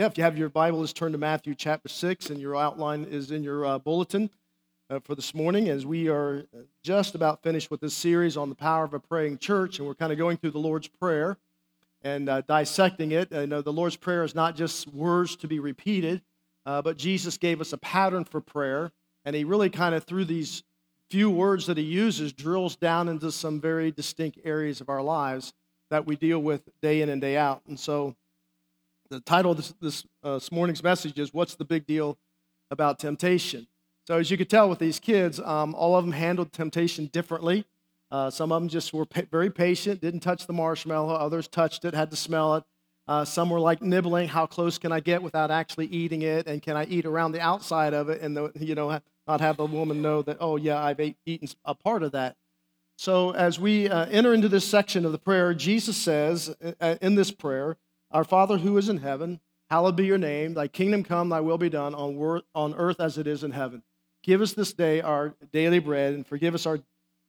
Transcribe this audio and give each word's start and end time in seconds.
Yeah, 0.00 0.06
if 0.06 0.16
you 0.16 0.24
have 0.24 0.38
your 0.38 0.48
Bible, 0.48 0.80
let's 0.80 0.94
turn 0.94 1.12
to 1.12 1.18
Matthew 1.18 1.54
chapter 1.54 1.90
6, 1.90 2.30
and 2.30 2.40
your 2.40 2.56
outline 2.56 3.04
is 3.04 3.30
in 3.32 3.44
your 3.44 3.66
uh, 3.66 3.78
bulletin 3.78 4.30
uh, 4.88 4.98
for 5.00 5.14
this 5.14 5.34
morning 5.34 5.68
as 5.68 5.84
we 5.84 6.08
are 6.08 6.46
just 6.82 7.14
about 7.14 7.42
finished 7.42 7.70
with 7.70 7.82
this 7.82 7.92
series 7.92 8.34
on 8.34 8.48
the 8.48 8.54
power 8.54 8.82
of 8.82 8.94
a 8.94 8.98
praying 8.98 9.36
church, 9.36 9.78
and 9.78 9.86
we're 9.86 9.94
kind 9.94 10.10
of 10.10 10.16
going 10.16 10.38
through 10.38 10.52
the 10.52 10.58
Lord's 10.58 10.88
Prayer 10.88 11.36
and 12.00 12.30
uh, 12.30 12.40
dissecting 12.40 13.12
it. 13.12 13.34
I 13.34 13.44
know 13.44 13.60
the 13.60 13.74
Lord's 13.74 13.96
Prayer 13.96 14.24
is 14.24 14.34
not 14.34 14.56
just 14.56 14.88
words 14.88 15.36
to 15.36 15.46
be 15.46 15.58
repeated, 15.58 16.22
uh, 16.64 16.80
but 16.80 16.96
Jesus 16.96 17.36
gave 17.36 17.60
us 17.60 17.74
a 17.74 17.76
pattern 17.76 18.24
for 18.24 18.40
prayer, 18.40 18.92
and 19.26 19.36
He 19.36 19.44
really 19.44 19.68
kind 19.68 19.94
of, 19.94 20.04
through 20.04 20.24
these 20.24 20.62
few 21.10 21.28
words 21.28 21.66
that 21.66 21.76
He 21.76 21.84
uses, 21.84 22.32
drills 22.32 22.74
down 22.74 23.10
into 23.10 23.30
some 23.30 23.60
very 23.60 23.90
distinct 23.90 24.38
areas 24.44 24.80
of 24.80 24.88
our 24.88 25.02
lives 25.02 25.52
that 25.90 26.06
we 26.06 26.16
deal 26.16 26.38
with 26.38 26.62
day 26.80 27.02
in 27.02 27.10
and 27.10 27.20
day 27.20 27.36
out. 27.36 27.60
And 27.68 27.78
so, 27.78 28.16
the 29.10 29.20
title 29.20 29.50
of 29.50 29.56
this, 29.56 29.74
this, 29.80 30.06
uh, 30.22 30.34
this, 30.34 30.52
morning's 30.52 30.82
message 30.82 31.18
is 31.18 31.34
What's 31.34 31.56
the 31.56 31.64
Big 31.64 31.84
Deal 31.84 32.16
About 32.70 32.98
Temptation? 32.98 33.66
So, 34.06 34.18
as 34.18 34.30
you 34.30 34.36
could 34.36 34.48
tell 34.48 34.68
with 34.68 34.78
these 34.78 35.00
kids, 35.00 35.40
um, 35.40 35.74
all 35.74 35.96
of 35.96 36.04
them 36.04 36.12
handled 36.12 36.52
temptation 36.52 37.06
differently. 37.06 37.66
Uh, 38.10 38.30
some 38.30 38.50
of 38.50 38.62
them 38.62 38.68
just 38.68 38.92
were 38.92 39.04
pa- 39.04 39.22
very 39.30 39.50
patient, 39.50 40.00
didn't 40.00 40.20
touch 40.20 40.46
the 40.46 40.52
marshmallow. 40.52 41.14
Others 41.14 41.48
touched 41.48 41.84
it, 41.84 41.94
had 41.94 42.10
to 42.10 42.16
smell 42.16 42.56
it. 42.56 42.64
Uh, 43.06 43.24
some 43.24 43.50
were 43.50 43.60
like 43.60 43.82
nibbling, 43.82 44.28
how 44.28 44.46
close 44.46 44.78
can 44.78 44.92
I 44.92 45.00
get 45.00 45.22
without 45.22 45.50
actually 45.50 45.86
eating 45.86 46.22
it? 46.22 46.46
And 46.46 46.62
can 46.62 46.76
I 46.76 46.84
eat 46.86 47.04
around 47.04 47.32
the 47.32 47.40
outside 47.40 47.92
of 47.92 48.08
it 48.08 48.22
and, 48.22 48.36
the, 48.36 48.52
you 48.58 48.76
know, 48.76 49.00
not 49.26 49.40
have 49.40 49.56
the 49.56 49.66
woman 49.66 50.00
know 50.00 50.22
that, 50.22 50.36
oh, 50.40 50.56
yeah, 50.56 50.82
I've 50.82 51.00
ate, 51.00 51.16
eaten 51.26 51.48
a 51.64 51.74
part 51.74 52.04
of 52.04 52.12
that. 52.12 52.36
So, 52.96 53.30
as 53.32 53.58
we 53.58 53.88
uh, 53.88 54.06
enter 54.06 54.32
into 54.34 54.48
this 54.48 54.66
section 54.66 55.04
of 55.04 55.12
the 55.12 55.18
prayer, 55.18 55.54
Jesus 55.54 55.96
says 55.96 56.54
uh, 56.80 56.96
in 57.00 57.16
this 57.16 57.32
prayer, 57.32 57.76
our 58.10 58.24
Father 58.24 58.58
who 58.58 58.76
is 58.76 58.88
in 58.88 58.98
heaven, 58.98 59.40
hallowed 59.68 59.96
be 59.96 60.06
your 60.06 60.18
name. 60.18 60.54
Thy 60.54 60.68
kingdom 60.68 61.04
come, 61.04 61.28
thy 61.28 61.40
will 61.40 61.58
be 61.58 61.68
done 61.68 61.94
on, 61.94 62.16
wor- 62.16 62.42
on 62.54 62.74
earth 62.74 63.00
as 63.00 63.18
it 63.18 63.26
is 63.26 63.44
in 63.44 63.52
heaven. 63.52 63.82
Give 64.22 64.40
us 64.40 64.52
this 64.52 64.72
day 64.72 65.00
our 65.00 65.34
daily 65.52 65.78
bread, 65.78 66.14
and 66.14 66.26
forgive 66.26 66.54
us 66.54 66.66
our, 66.66 66.80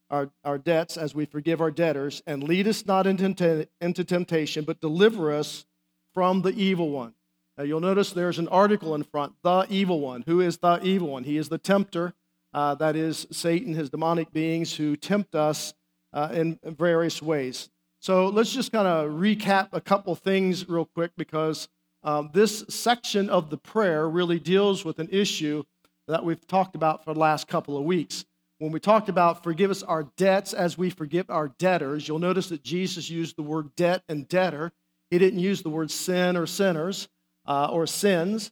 our, 0.09 0.29
our 0.43 0.57
debts 0.57 0.97
as 0.97 1.15
we 1.15 1.25
forgive 1.25 1.61
our 1.61 1.71
debtors. 1.71 2.21
And 2.27 2.43
lead 2.43 2.67
us 2.67 2.85
not 2.85 3.07
into, 3.07 3.67
into 3.79 4.03
temptation, 4.03 4.65
but 4.65 4.81
deliver 4.81 5.33
us 5.33 5.65
from 6.13 6.41
the 6.41 6.51
evil 6.51 6.89
one. 6.89 7.13
Now, 7.57 7.63
you'll 7.63 7.79
notice 7.79 8.11
there's 8.11 8.39
an 8.39 8.47
article 8.47 8.95
in 8.95 9.03
front, 9.03 9.33
the 9.43 9.65
evil 9.69 9.99
one. 9.99 10.23
Who 10.25 10.41
is 10.41 10.57
the 10.57 10.79
evil 10.83 11.09
one? 11.09 11.23
He 11.23 11.37
is 11.37 11.49
the 11.49 11.57
tempter. 11.57 12.13
Uh, 12.53 12.75
that 12.75 12.97
is 12.97 13.27
Satan, 13.31 13.73
his 13.73 13.89
demonic 13.89 14.33
beings 14.33 14.75
who 14.75 14.97
tempt 14.97 15.35
us 15.35 15.73
uh, 16.11 16.29
in 16.33 16.59
various 16.65 17.21
ways. 17.21 17.69
So 18.01 18.29
let's 18.29 18.51
just 18.51 18.71
kind 18.71 18.87
of 18.87 19.11
recap 19.11 19.69
a 19.73 19.79
couple 19.79 20.15
things 20.15 20.67
real 20.67 20.85
quick 20.85 21.11
because 21.17 21.69
um, 22.01 22.31
this 22.33 22.65
section 22.67 23.29
of 23.29 23.51
the 23.51 23.57
prayer 23.57 24.09
really 24.09 24.39
deals 24.39 24.83
with 24.83 24.97
an 24.97 25.07
issue 25.11 25.61
that 26.07 26.25
we've 26.25 26.45
talked 26.47 26.75
about 26.75 27.05
for 27.05 27.13
the 27.13 27.19
last 27.19 27.47
couple 27.47 27.77
of 27.77 27.83
weeks. 27.83 28.25
When 28.57 28.71
we 28.71 28.79
talked 28.79 29.07
about 29.07 29.43
forgive 29.43 29.69
us 29.69 29.83
our 29.83 30.09
debts 30.17 30.51
as 30.51 30.79
we 30.79 30.89
forgive 30.89 31.29
our 31.29 31.49
debtors, 31.59 32.07
you'll 32.07 32.17
notice 32.17 32.49
that 32.49 32.63
Jesus 32.63 33.07
used 33.07 33.35
the 33.35 33.43
word 33.43 33.75
debt 33.75 34.01
and 34.09 34.27
debtor. 34.27 34.71
He 35.11 35.19
didn't 35.19 35.39
use 35.39 35.61
the 35.61 35.69
word 35.69 35.91
sin 35.91 36.35
or 36.35 36.47
sinners 36.47 37.07
uh, 37.45 37.67
or 37.67 37.85
sins. 37.85 38.51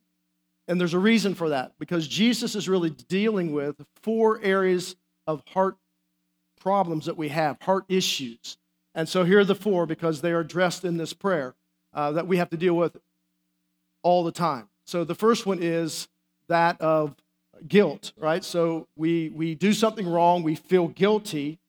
And 0.67 0.79
there's 0.79 0.93
a 0.93 0.99
reason 0.99 1.33
for 1.33 1.49
that 1.49 1.71
because 1.79 2.07
Jesus 2.07 2.53
is 2.53 2.69
really 2.69 2.91
dealing 2.91 3.51
with 3.51 3.83
four 4.03 4.39
areas 4.43 4.95
of 5.25 5.41
heart 5.47 5.77
problems 6.61 7.07
that 7.07 7.17
we 7.17 7.29
have, 7.29 7.59
heart 7.63 7.85
issues. 7.89 8.55
And 8.95 9.07
so 9.07 9.23
here 9.23 9.39
are 9.39 9.45
the 9.45 9.55
four 9.55 9.85
because 9.85 10.21
they 10.21 10.31
are 10.31 10.39
addressed 10.39 10.83
in 10.83 10.97
this 10.97 11.13
prayer 11.13 11.55
uh, 11.93 12.11
that 12.13 12.27
we 12.27 12.37
have 12.37 12.49
to 12.49 12.57
deal 12.57 12.75
with 12.75 12.97
all 14.03 14.23
the 14.23 14.31
time. 14.31 14.69
So 14.85 15.03
the 15.03 15.15
first 15.15 15.45
one 15.45 15.59
is 15.61 16.07
that 16.47 16.79
of 16.81 17.15
guilt, 17.67 18.13
right? 18.17 18.43
So 18.43 18.87
we, 18.95 19.29
we 19.29 19.55
do 19.55 19.73
something 19.73 20.07
wrong, 20.07 20.43
we 20.43 20.55
feel 20.55 20.87
guilty. 20.87 21.59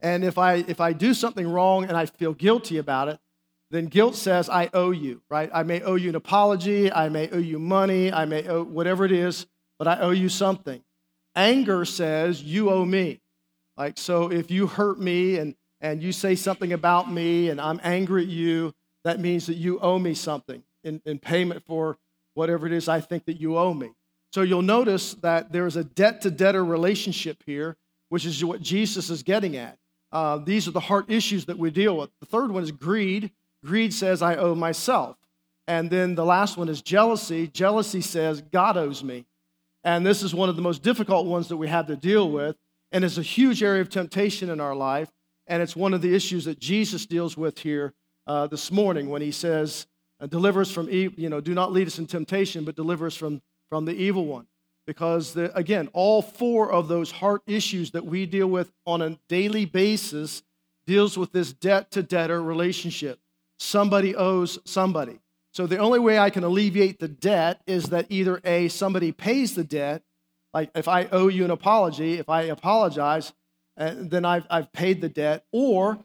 And 0.00 0.24
if 0.24 0.38
I, 0.38 0.64
if 0.66 0.80
I 0.80 0.92
do 0.92 1.14
something 1.14 1.50
wrong 1.50 1.84
and 1.84 1.96
I 1.96 2.06
feel 2.06 2.32
guilty 2.32 2.78
about 2.78 3.08
it, 3.08 3.18
then 3.70 3.86
guilt 3.86 4.16
says 4.16 4.48
I 4.48 4.68
owe 4.72 4.90
you, 4.90 5.22
right? 5.30 5.50
I 5.52 5.62
may 5.62 5.80
owe 5.82 5.94
you 5.94 6.08
an 6.08 6.16
apology, 6.16 6.92
I 6.92 7.08
may 7.08 7.28
owe 7.30 7.38
you 7.38 7.58
money, 7.58 8.12
I 8.12 8.24
may 8.24 8.46
owe 8.48 8.64
whatever 8.64 9.04
it 9.04 9.12
is, 9.12 9.46
but 9.78 9.86
I 9.86 10.00
owe 10.00 10.10
you 10.10 10.28
something. 10.28 10.82
Anger 11.36 11.84
says 11.84 12.42
you 12.42 12.70
owe 12.70 12.84
me. 12.84 13.20
Like, 13.76 13.96
so 13.96 14.30
if 14.30 14.50
you 14.50 14.66
hurt 14.66 15.00
me 15.00 15.36
and 15.36 15.54
and 15.80 16.02
you 16.02 16.12
say 16.12 16.34
something 16.34 16.72
about 16.72 17.10
me 17.10 17.48
and 17.50 17.60
I'm 17.60 17.80
angry 17.82 18.22
at 18.22 18.28
you, 18.28 18.74
that 19.04 19.20
means 19.20 19.46
that 19.46 19.54
you 19.54 19.78
owe 19.80 19.98
me 19.98 20.14
something 20.14 20.62
in, 20.84 21.00
in 21.04 21.18
payment 21.18 21.64
for 21.66 21.96
whatever 22.34 22.66
it 22.66 22.72
is 22.72 22.88
I 22.88 23.00
think 23.00 23.24
that 23.26 23.40
you 23.40 23.56
owe 23.58 23.74
me. 23.74 23.90
So 24.32 24.42
you'll 24.42 24.62
notice 24.62 25.14
that 25.14 25.52
there 25.52 25.66
is 25.66 25.76
a 25.76 25.84
debt 25.84 26.20
to 26.22 26.30
debtor 26.30 26.64
relationship 26.64 27.42
here, 27.46 27.76
which 28.10 28.24
is 28.24 28.44
what 28.44 28.60
Jesus 28.60 29.10
is 29.10 29.22
getting 29.22 29.56
at. 29.56 29.78
Uh, 30.12 30.38
these 30.38 30.68
are 30.68 30.72
the 30.72 30.80
heart 30.80 31.10
issues 31.10 31.46
that 31.46 31.58
we 31.58 31.70
deal 31.70 31.96
with. 31.96 32.10
The 32.20 32.26
third 32.26 32.50
one 32.50 32.62
is 32.62 32.70
greed. 32.70 33.32
Greed 33.64 33.92
says, 33.92 34.22
I 34.22 34.36
owe 34.36 34.54
myself. 34.54 35.16
And 35.66 35.90
then 35.90 36.14
the 36.14 36.24
last 36.24 36.56
one 36.56 36.68
is 36.68 36.82
jealousy. 36.82 37.46
Jealousy 37.46 38.00
says, 38.00 38.40
God 38.40 38.76
owes 38.76 39.04
me. 39.04 39.26
And 39.84 40.04
this 40.04 40.22
is 40.22 40.34
one 40.34 40.48
of 40.48 40.56
the 40.56 40.62
most 40.62 40.82
difficult 40.82 41.26
ones 41.26 41.48
that 41.48 41.56
we 41.56 41.68
have 41.68 41.86
to 41.86 41.96
deal 41.96 42.30
with. 42.30 42.56
And 42.92 43.04
it's 43.04 43.18
a 43.18 43.22
huge 43.22 43.62
area 43.62 43.80
of 43.80 43.88
temptation 43.88 44.50
in 44.50 44.60
our 44.60 44.74
life 44.74 45.10
and 45.50 45.60
it's 45.60 45.74
one 45.74 45.92
of 45.92 46.00
the 46.00 46.14
issues 46.14 46.44
that 46.44 46.60
Jesus 46.60 47.04
deals 47.04 47.36
with 47.36 47.58
here 47.58 47.92
uh, 48.26 48.46
this 48.46 48.70
morning 48.70 49.10
when 49.10 49.20
he 49.20 49.32
says, 49.32 49.86
uh, 50.20 50.26
Deliver 50.26 50.60
us 50.60 50.70
from 50.70 50.88
evil, 50.88 51.18
you 51.18 51.28
know, 51.28 51.40
do 51.40 51.54
not 51.54 51.72
lead 51.72 51.88
us 51.88 51.98
in 51.98 52.06
temptation, 52.06 52.64
but 52.64 52.76
deliver 52.76 53.08
us 53.08 53.16
from, 53.16 53.42
from 53.68 53.84
the 53.84 53.92
evil 53.92 54.26
one. 54.26 54.46
Because, 54.86 55.34
the, 55.34 55.54
again, 55.56 55.88
all 55.92 56.22
four 56.22 56.70
of 56.70 56.86
those 56.86 57.10
heart 57.10 57.42
issues 57.46 57.90
that 57.90 58.06
we 58.06 58.26
deal 58.26 58.46
with 58.46 58.72
on 58.86 59.02
a 59.02 59.18
daily 59.28 59.66
basis 59.66 60.42
deals 60.86 61.18
with 61.18 61.32
this 61.32 61.52
debt 61.52 61.90
to 61.90 62.02
debtor 62.02 62.40
relationship. 62.40 63.18
Somebody 63.58 64.14
owes 64.14 64.58
somebody. 64.64 65.18
So 65.52 65.66
the 65.66 65.78
only 65.78 65.98
way 65.98 66.18
I 66.18 66.30
can 66.30 66.44
alleviate 66.44 67.00
the 67.00 67.08
debt 67.08 67.60
is 67.66 67.86
that 67.86 68.06
either 68.08 68.40
A, 68.44 68.68
somebody 68.68 69.10
pays 69.10 69.56
the 69.56 69.64
debt, 69.64 70.02
like 70.54 70.70
if 70.76 70.86
I 70.86 71.06
owe 71.06 71.28
you 71.28 71.44
an 71.44 71.50
apology, 71.50 72.14
if 72.18 72.28
I 72.28 72.42
apologize, 72.42 73.32
and 73.80 74.10
then 74.10 74.24
I've, 74.24 74.46
I've 74.50 74.72
paid 74.72 75.00
the 75.00 75.08
debt, 75.08 75.44
or 75.50 75.98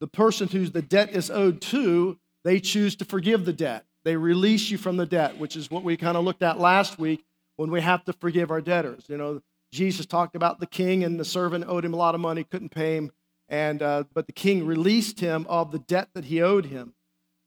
the 0.00 0.08
person 0.08 0.48
whose 0.48 0.72
the 0.72 0.82
debt 0.82 1.10
is 1.10 1.30
owed 1.30 1.60
to, 1.62 2.18
they 2.44 2.60
choose 2.60 2.96
to 2.96 3.04
forgive 3.04 3.44
the 3.44 3.52
debt. 3.52 3.84
They 4.04 4.16
release 4.16 4.70
you 4.70 4.78
from 4.78 4.96
the 4.96 5.06
debt, 5.06 5.38
which 5.38 5.56
is 5.56 5.70
what 5.70 5.84
we 5.84 5.96
kind 5.96 6.16
of 6.16 6.24
looked 6.24 6.42
at 6.42 6.58
last 6.58 6.98
week 6.98 7.24
when 7.56 7.70
we 7.70 7.80
have 7.80 8.04
to 8.04 8.12
forgive 8.12 8.50
our 8.50 8.60
debtors. 8.60 9.04
You 9.08 9.16
know, 9.16 9.42
Jesus 9.72 10.06
talked 10.06 10.34
about 10.34 10.60
the 10.60 10.66
king 10.66 11.04
and 11.04 11.18
the 11.18 11.24
servant 11.24 11.64
owed 11.68 11.84
him 11.84 11.94
a 11.94 11.96
lot 11.96 12.14
of 12.14 12.20
money, 12.20 12.44
couldn't 12.44 12.70
pay 12.70 12.96
him, 12.96 13.10
and 13.48 13.82
uh, 13.82 14.04
but 14.12 14.26
the 14.26 14.32
king 14.32 14.66
released 14.66 15.20
him 15.20 15.46
of 15.48 15.72
the 15.72 15.78
debt 15.78 16.08
that 16.14 16.26
he 16.26 16.42
owed 16.42 16.66
him. 16.66 16.94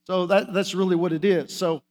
So 0.08 0.26
that, 0.28 0.54
that's 0.54 0.74
really 0.74 0.96
what 0.96 1.14
it 1.14 1.24
is. 1.24 1.56
So 1.56 1.84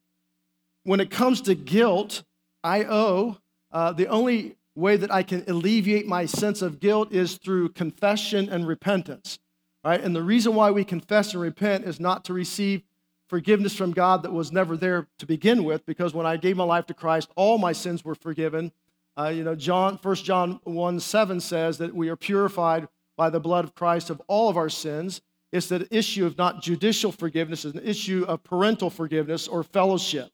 when 0.84 1.00
it 1.00 1.10
comes 1.10 1.40
to 1.42 1.54
guilt, 1.54 2.22
I 2.64 2.84
owe. 2.84 3.38
Uh, 3.72 3.92
the 3.92 4.08
only 4.08 4.56
way 4.80 4.96
that 4.96 5.12
I 5.12 5.22
can 5.22 5.44
alleviate 5.46 6.06
my 6.06 6.26
sense 6.26 6.62
of 6.62 6.80
guilt 6.80 7.12
is 7.12 7.36
through 7.36 7.70
confession 7.70 8.48
and 8.48 8.66
repentance. 8.66 9.38
Right? 9.84 10.00
And 10.00 10.14
the 10.14 10.22
reason 10.22 10.54
why 10.54 10.70
we 10.70 10.84
confess 10.84 11.32
and 11.32 11.40
repent 11.40 11.84
is 11.84 12.00
not 12.00 12.24
to 12.26 12.34
receive 12.34 12.82
forgiveness 13.28 13.76
from 13.76 13.92
God 13.92 14.24
that 14.24 14.32
was 14.32 14.50
never 14.50 14.76
there 14.76 15.06
to 15.18 15.26
begin 15.26 15.62
with, 15.62 15.86
because 15.86 16.12
when 16.12 16.26
I 16.26 16.36
gave 16.36 16.56
my 16.56 16.64
life 16.64 16.86
to 16.86 16.94
Christ, 16.94 17.30
all 17.36 17.58
my 17.58 17.72
sins 17.72 18.04
were 18.04 18.16
forgiven. 18.16 18.72
Uh, 19.16 19.28
you 19.28 19.44
know, 19.44 19.54
John, 19.54 19.98
1 20.02 20.14
John 20.16 20.60
1 20.64 21.00
7 21.00 21.40
says 21.40 21.78
that 21.78 21.94
we 21.94 22.08
are 22.08 22.16
purified 22.16 22.88
by 23.16 23.30
the 23.30 23.40
blood 23.40 23.64
of 23.64 23.74
Christ 23.74 24.10
of 24.10 24.20
all 24.26 24.48
of 24.48 24.56
our 24.56 24.68
sins. 24.68 25.20
It's 25.52 25.68
the 25.68 25.86
issue 25.90 26.26
of 26.26 26.38
not 26.38 26.62
judicial 26.62 27.12
forgiveness, 27.12 27.64
it's 27.64 27.76
an 27.76 27.86
issue 27.86 28.24
of 28.26 28.42
parental 28.42 28.90
forgiveness 28.90 29.46
or 29.46 29.62
fellowship. 29.62 30.32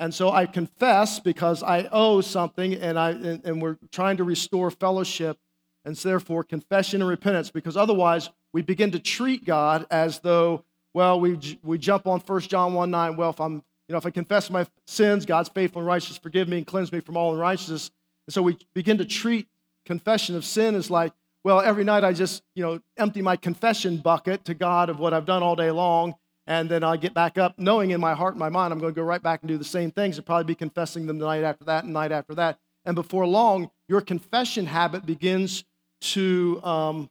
And 0.00 0.14
so 0.14 0.30
I 0.30 0.46
confess 0.46 1.20
because 1.20 1.62
I 1.62 1.86
owe 1.92 2.22
something 2.22 2.72
and, 2.74 2.98
I, 2.98 3.10
and, 3.10 3.44
and 3.44 3.60
we're 3.60 3.76
trying 3.92 4.16
to 4.16 4.24
restore 4.24 4.70
fellowship. 4.70 5.36
And 5.84 5.96
so 5.96 6.08
therefore, 6.08 6.42
confession 6.42 7.02
and 7.02 7.10
repentance, 7.10 7.50
because 7.50 7.76
otherwise 7.76 8.30
we 8.54 8.62
begin 8.62 8.90
to 8.92 8.98
treat 8.98 9.44
God 9.44 9.86
as 9.90 10.20
though, 10.20 10.64
well, 10.94 11.20
we, 11.20 11.58
we 11.62 11.76
jump 11.76 12.06
on 12.06 12.20
1 12.20 12.40
John 12.40 12.72
1 12.72 12.90
9, 12.90 13.16
well, 13.16 13.28
if 13.28 13.40
I'm, 13.42 13.56
you 13.88 13.92
know, 13.92 13.98
if 13.98 14.06
I 14.06 14.10
confess 14.10 14.48
my 14.48 14.66
sins, 14.86 15.26
God's 15.26 15.50
faithful 15.50 15.80
and 15.80 15.86
righteous, 15.86 16.16
forgive 16.16 16.48
me 16.48 16.56
and 16.56 16.66
cleanse 16.66 16.90
me 16.90 17.00
from 17.00 17.18
all 17.18 17.34
unrighteousness. 17.34 17.90
And 18.26 18.32
so 18.32 18.40
we 18.40 18.56
begin 18.72 18.96
to 18.98 19.04
treat 19.04 19.48
confession 19.84 20.34
of 20.34 20.46
sin 20.46 20.76
as 20.76 20.90
like, 20.90 21.12
well, 21.44 21.60
every 21.60 21.84
night 21.84 22.04
I 22.04 22.14
just, 22.14 22.42
you 22.54 22.62
know, 22.62 22.80
empty 22.96 23.20
my 23.20 23.36
confession 23.36 23.98
bucket 23.98 24.46
to 24.46 24.54
God 24.54 24.88
of 24.88 24.98
what 24.98 25.12
I've 25.12 25.26
done 25.26 25.42
all 25.42 25.56
day 25.56 25.70
long, 25.70 26.14
and 26.50 26.68
then 26.68 26.82
I 26.82 26.96
get 26.96 27.14
back 27.14 27.38
up 27.38 27.60
knowing 27.60 27.92
in 27.92 28.00
my 28.00 28.12
heart 28.12 28.34
and 28.34 28.40
my 28.40 28.48
mind 28.48 28.72
I'm 28.72 28.80
going 28.80 28.92
to 28.92 29.00
go 29.00 29.04
right 29.04 29.22
back 29.22 29.40
and 29.42 29.48
do 29.48 29.56
the 29.56 29.64
same 29.64 29.92
things 29.92 30.16
and 30.16 30.26
probably 30.26 30.44
be 30.44 30.56
confessing 30.56 31.06
them 31.06 31.18
the 31.18 31.24
night 31.24 31.44
after 31.44 31.64
that 31.66 31.84
and 31.84 31.92
night 31.92 32.10
after 32.10 32.34
that. 32.34 32.58
And 32.84 32.96
before 32.96 33.24
long, 33.24 33.70
your 33.88 34.00
confession 34.00 34.66
habit 34.66 35.06
begins 35.06 35.62
to 36.00 36.60
um, 36.64 37.08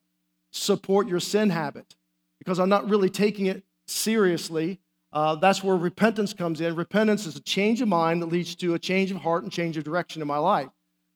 support 0.52 1.08
your 1.08 1.22
sin 1.22 1.52
habit 1.52 1.96
because 2.38 2.60
I'm 2.60 2.68
not 2.68 2.90
really 2.90 3.10
taking 3.10 3.46
it 3.46 3.64
seriously. 3.88 4.82
uh, 5.14 5.36
that's 5.36 5.64
where 5.64 5.78
repentance 5.78 6.34
comes 6.34 6.60
in. 6.60 6.76
Repentance 6.76 7.26
is 7.26 7.38
a 7.38 7.42
change 7.42 7.82
of 7.82 7.88
mind 7.88 8.22
that 8.22 8.28
leads 8.28 8.56
to 8.56 8.74
a 8.74 8.80
change 8.80 9.10
of 9.10 9.18
heart 9.18 9.44
and 9.44 9.52
change 9.52 9.78
of 9.78 9.86
direction 9.86 10.22
in 10.22 10.28
my 10.28 10.38
life. 10.38 10.70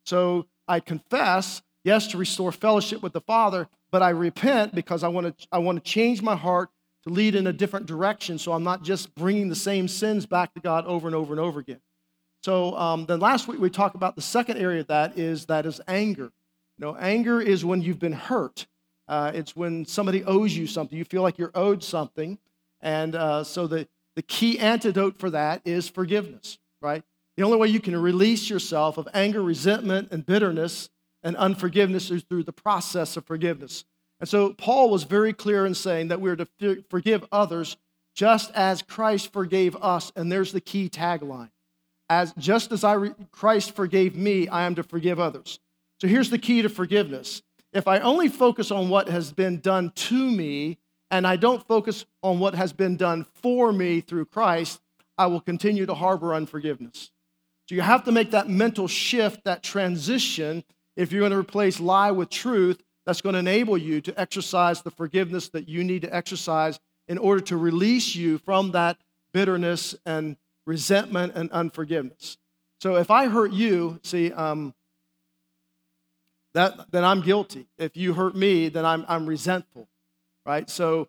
So 0.05 0.47
I 0.67 0.79
confess, 0.79 1.61
yes, 1.83 2.07
to 2.07 2.17
restore 2.17 2.51
fellowship 2.51 3.03
with 3.03 3.13
the 3.13 3.21
Father, 3.21 3.67
but 3.91 4.01
I 4.01 4.09
repent 4.09 4.73
because 4.73 5.03
I 5.03 5.09
want 5.09 5.37
to 5.37 5.47
I 5.51 5.57
want 5.59 5.83
to 5.83 5.91
change 5.91 6.21
my 6.21 6.35
heart 6.35 6.69
to 7.03 7.13
lead 7.13 7.35
in 7.35 7.47
a 7.47 7.53
different 7.53 7.85
direction 7.85 8.37
so 8.37 8.53
I'm 8.53 8.63
not 8.63 8.83
just 8.83 9.13
bringing 9.15 9.49
the 9.49 9.55
same 9.55 9.87
sins 9.87 10.25
back 10.25 10.53
to 10.53 10.59
God 10.59 10.85
over 10.85 11.07
and 11.07 11.15
over 11.15 11.33
and 11.33 11.39
over 11.39 11.59
again. 11.59 11.81
So 12.43 12.75
um, 12.77 13.05
then 13.05 13.19
last 13.19 13.47
week 13.47 13.59
we 13.59 13.69
talked 13.69 13.95
about 13.95 14.15
the 14.15 14.21
second 14.21 14.57
area 14.57 14.81
of 14.81 14.87
that 14.87 15.17
is 15.17 15.45
that 15.45 15.65
is 15.65 15.79
anger. 15.87 16.31
You 16.77 16.85
know, 16.85 16.95
anger 16.95 17.39
is 17.39 17.63
when 17.63 17.81
you've 17.81 17.99
been 17.99 18.13
hurt. 18.13 18.67
Uh, 19.07 19.31
it's 19.33 19.55
when 19.55 19.85
somebody 19.85 20.23
owes 20.23 20.55
you 20.55 20.67
something. 20.67 20.97
You 20.97 21.05
feel 21.05 21.21
like 21.21 21.37
you're 21.37 21.51
owed 21.55 21.83
something. 21.83 22.37
And 22.81 23.15
uh, 23.15 23.43
so 23.43 23.67
the, 23.67 23.87
the 24.15 24.21
key 24.21 24.59
antidote 24.59 25.19
for 25.19 25.29
that 25.29 25.61
is 25.65 25.87
forgiveness, 25.87 26.57
right? 26.81 27.03
The 27.37 27.43
only 27.43 27.57
way 27.57 27.67
you 27.67 27.79
can 27.79 27.95
release 27.95 28.49
yourself 28.49 28.97
of 28.97 29.07
anger, 29.13 29.41
resentment, 29.41 30.09
and 30.11 30.25
bitterness 30.25 30.89
and 31.23 31.37
unforgiveness 31.37 32.11
is 32.11 32.23
through 32.23 32.43
the 32.43 32.53
process 32.53 33.17
of 33.17 33.25
forgiveness. 33.25 33.85
And 34.23 34.29
so 34.29 34.53
Paul 34.53 34.89
was 34.89 35.03
very 35.03 35.33
clear 35.33 35.65
in 35.65 35.75
saying 35.75 36.07
that 36.07 36.21
we're 36.21 36.37
to 36.37 36.85
forgive 36.89 37.25
others 37.29 37.75
just 38.15 38.51
as 38.55 38.81
Christ 38.81 39.33
forgave 39.33 39.75
us. 39.75 40.13
And 40.15 40.31
there's 40.31 40.53
the 40.53 40.61
key 40.61 40.87
tagline. 40.87 41.49
As 42.09 42.33
just 42.37 42.71
as 42.71 42.85
I 42.85 42.93
re- 42.93 43.11
Christ 43.33 43.75
forgave 43.75 44.15
me, 44.15 44.47
I 44.47 44.61
am 44.61 44.75
to 44.75 44.83
forgive 44.83 45.19
others. 45.19 45.59
So 45.99 46.07
here's 46.07 46.29
the 46.29 46.37
key 46.37 46.61
to 46.61 46.69
forgiveness. 46.69 47.41
If 47.73 47.85
I 47.85 47.99
only 47.99 48.29
focus 48.29 48.71
on 48.71 48.87
what 48.87 49.09
has 49.09 49.33
been 49.33 49.59
done 49.59 49.91
to 49.93 50.31
me 50.31 50.77
and 51.11 51.27
I 51.27 51.35
don't 51.35 51.67
focus 51.67 52.05
on 52.21 52.39
what 52.39 52.55
has 52.55 52.71
been 52.71 52.95
done 52.95 53.25
for 53.33 53.73
me 53.73 53.99
through 53.99 54.27
Christ, 54.27 54.79
I 55.17 55.25
will 55.25 55.41
continue 55.41 55.85
to 55.85 55.95
harbor 55.95 56.33
unforgiveness. 56.33 57.11
So 57.67 57.75
you 57.75 57.81
have 57.81 58.05
to 58.05 58.13
make 58.13 58.31
that 58.31 58.47
mental 58.47 58.87
shift, 58.87 59.43
that 59.43 59.63
transition, 59.63 60.63
if 60.95 61.11
you're 61.11 61.19
going 61.19 61.33
to 61.33 61.37
replace 61.37 61.81
lie 61.81 62.11
with 62.11 62.29
truth, 62.29 62.81
that's 63.05 63.21
going 63.21 63.33
to 63.33 63.39
enable 63.39 63.77
you 63.77 64.01
to 64.01 64.19
exercise 64.19 64.81
the 64.81 64.91
forgiveness 64.91 65.49
that 65.49 65.67
you 65.67 65.83
need 65.83 66.03
to 66.03 66.15
exercise 66.15 66.79
in 67.07 67.17
order 67.17 67.41
to 67.41 67.57
release 67.57 68.15
you 68.15 68.37
from 68.37 68.71
that 68.71 68.97
bitterness 69.33 69.95
and 70.05 70.37
resentment 70.65 71.33
and 71.35 71.51
unforgiveness. 71.51 72.37
So 72.79 72.95
if 72.95 73.11
I 73.11 73.27
hurt 73.27 73.51
you, 73.51 73.99
see, 74.03 74.31
um, 74.31 74.73
that, 76.53 76.91
then 76.91 77.03
I'm 77.03 77.21
guilty. 77.21 77.67
If 77.77 77.97
you 77.97 78.13
hurt 78.13 78.35
me, 78.35 78.69
then 78.69 78.85
I'm, 78.85 79.05
I'm 79.07 79.25
resentful, 79.25 79.87
right? 80.45 80.69
So 80.69 81.07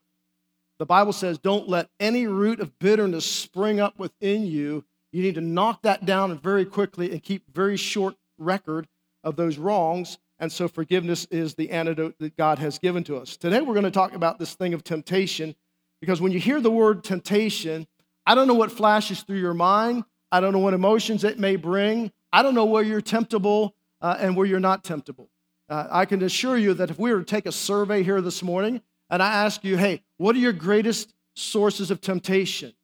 the 0.78 0.86
Bible 0.86 1.12
says, 1.12 1.38
don't 1.38 1.68
let 1.68 1.88
any 2.00 2.26
root 2.26 2.60
of 2.60 2.78
bitterness 2.78 3.30
spring 3.30 3.78
up 3.78 3.98
within 3.98 4.46
you. 4.46 4.84
You 5.12 5.22
need 5.22 5.36
to 5.36 5.40
knock 5.40 5.82
that 5.82 6.04
down 6.04 6.36
very 6.38 6.64
quickly 6.64 7.12
and 7.12 7.22
keep 7.22 7.42
very 7.54 7.76
short 7.76 8.16
record 8.38 8.88
of 9.22 9.36
those 9.36 9.58
wrongs. 9.58 10.18
And 10.38 10.50
so 10.50 10.68
forgiveness 10.68 11.26
is 11.30 11.54
the 11.54 11.70
antidote 11.70 12.16
that 12.18 12.36
God 12.36 12.58
has 12.58 12.78
given 12.78 13.04
to 13.04 13.16
us. 13.16 13.36
Today 13.36 13.60
we're 13.60 13.74
going 13.74 13.84
to 13.84 13.90
talk 13.90 14.14
about 14.14 14.38
this 14.38 14.54
thing 14.54 14.74
of 14.74 14.82
temptation 14.82 15.54
because 16.00 16.20
when 16.20 16.32
you 16.32 16.40
hear 16.40 16.60
the 16.60 16.70
word 16.70 17.04
temptation, 17.04 17.86
I 18.26 18.34
don't 18.34 18.48
know 18.48 18.54
what 18.54 18.72
flashes 18.72 19.22
through 19.22 19.38
your 19.38 19.54
mind. 19.54 20.04
I 20.32 20.40
don't 20.40 20.52
know 20.52 20.58
what 20.58 20.74
emotions 20.74 21.22
it 21.24 21.38
may 21.38 21.56
bring. 21.56 22.10
I 22.32 22.42
don't 22.42 22.54
know 22.54 22.64
where 22.64 22.82
you're 22.82 23.00
temptable 23.00 23.74
uh, 24.00 24.16
and 24.18 24.36
where 24.36 24.46
you're 24.46 24.60
not 24.60 24.82
temptable. 24.82 25.30
Uh, 25.68 25.86
I 25.90 26.04
can 26.04 26.22
assure 26.22 26.58
you 26.58 26.74
that 26.74 26.90
if 26.90 26.98
we 26.98 27.12
were 27.12 27.20
to 27.20 27.24
take 27.24 27.46
a 27.46 27.52
survey 27.52 28.02
here 28.02 28.20
this 28.20 28.42
morning 28.42 28.82
and 29.10 29.22
I 29.22 29.32
ask 29.44 29.64
you, 29.64 29.76
hey, 29.76 30.02
what 30.16 30.34
are 30.34 30.40
your 30.40 30.52
greatest 30.52 31.14
sources 31.36 31.90
of 31.90 32.00
temptation? 32.00 32.74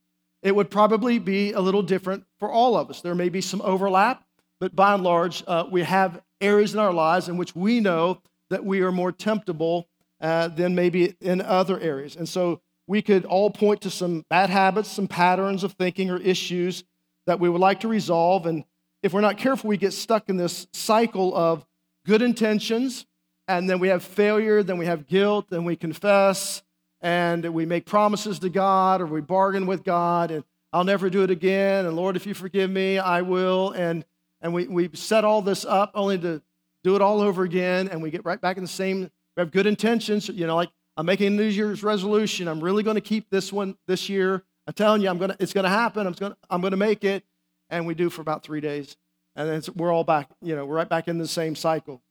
It 0.43 0.55
would 0.55 0.70
probably 0.70 1.19
be 1.19 1.52
a 1.52 1.61
little 1.61 1.82
different 1.82 2.25
for 2.38 2.50
all 2.50 2.76
of 2.76 2.88
us. 2.88 3.02
There 3.02 3.14
may 3.14 3.29
be 3.29 3.41
some 3.41 3.61
overlap, 3.62 4.25
but 4.61 4.75
by 4.75 4.94
and 4.94 5.02
large, 5.02 5.43
uh, 5.47 5.67
we 5.70 5.82
have 5.82 6.23
areas 6.41 6.75
in 6.75 6.81
our 6.81 6.93
lives 6.93 7.29
in 7.29 7.37
which 7.37 7.55
we 7.55 7.81
know 7.81 8.21
that 8.51 8.65
we 8.65 8.81
are 8.81 8.93
more 8.93 9.13
temptable 9.13 9.89
uh, 10.21 10.49
than 10.49 10.75
maybe 10.75 11.15
in 11.21 11.41
other 11.41 11.79
areas. 11.81 12.17
And 12.17 12.29
so 12.29 12.61
we 12.87 13.03
could 13.03 13.25
all 13.25 13.51
point 13.51 13.83
to 13.83 13.91
some 13.91 14.25
bad 14.29 14.51
habits, 14.51 14.91
some 14.91 15.07
patterns 15.07 15.65
of 15.65 15.73
thinking 15.73 16.11
or 16.11 16.19
issues 16.19 16.85
that 17.27 17.39
we 17.39 17.49
would 17.49 17.61
like 17.61 17.81
to 17.81 17.89
resolve. 17.89 18.47
And 18.47 18.65
if 19.03 19.13
we're 19.13 19.21
not 19.21 19.39
careful, 19.39 19.69
we 19.69 19.77
get 19.77 19.93
stuck 19.93 20.29
in 20.29 20.37
this 20.37 20.67
cycle 20.73 21.35
of 21.35 21.65
good 22.05 22.23
intentions, 22.23 23.07
and 23.47 23.69
then 23.69 23.79
we 23.79 23.89
have 23.89 24.03
failure, 24.03 24.63
then 24.63 24.79
we 24.79 24.87
have 24.87 25.07
guilt, 25.07 25.47
then 25.51 25.65
we 25.65 25.77
confess, 25.77 26.63
and 27.01 27.45
we 27.55 27.67
make 27.67 27.87
promises 27.87 28.39
to 28.41 28.49
God 28.49 29.01
or 29.01 29.07
we 29.07 29.21
bargain 29.21 29.67
with 29.67 29.85
God, 29.85 30.31
and 30.31 30.45
I'll 30.73 30.85
never 30.85 31.11
do 31.11 31.23
it 31.23 31.31
again, 31.31 31.87
and 31.87 31.97
Lord, 31.97 32.17
if 32.17 32.27
you 32.27 32.35
forgive 32.35 32.71
me, 32.71 32.99
I 32.99 33.23
will. 33.23 33.71
And, 33.73 34.05
and 34.41 34.55
we, 34.55 34.67
we 34.67 34.91
set 34.95 35.25
all 35.25 35.43
this 35.43 35.65
up 35.65 35.93
only 35.95 36.19
to 36.19 36.43
do 36.83 36.97
it 36.97 37.03
all 37.03 37.21
over 37.21 37.43
again, 37.43 37.89
and 37.89 38.03
we 38.03 38.11
get 38.11 38.25
right 38.25 38.41
back 38.41 38.57
in 38.57 38.63
the 38.63 38.69
same, 38.69 39.03
we 39.03 39.41
have 39.41 39.51
good 39.51 39.67
intentions, 39.67 40.29
you 40.29 40.47
know, 40.47 40.57
like 40.57 40.71
I'm 40.97 41.07
making 41.07 41.29
a 41.29 41.31
New 41.31 41.45
Year's 41.45 41.83
resolution. 41.83 42.49
I'm 42.49 42.61
really 42.61 42.83
going 42.83 42.97
to 42.97 43.01
keep 43.01 43.31
this 43.31 43.53
one 43.53 43.77
this 43.87 44.09
year. 44.09 44.43
I'm 44.67 44.75
telling 44.75 45.03
you, 45.03 45.09
I'm 45.09 45.19
gonna, 45.19 45.37
it's 45.39 45.53
going 45.53 45.65
to 45.65 45.71
happen. 45.71 46.07
I'm 46.07 46.13
going, 46.15 46.35
I'm 46.49 46.61
going 46.61 46.73
to 46.73 46.77
make 46.77 47.05
it. 47.05 47.25
And 47.69 47.87
we 47.87 47.95
do 47.95 48.11
for 48.11 48.21
about 48.21 48.43
three 48.43 48.61
days 48.61 48.97
and 49.37 49.49
then 49.49 49.75
we're 49.77 49.93
all 49.93 50.05
back, 50.05 50.29
you 50.43 50.57
know, 50.57 50.67
we're 50.67 50.77
right 50.77 50.89
back 50.89 51.09
in 51.09 51.19
the 51.19 51.29
same 51.29 51.55
cycle. 51.55 52.03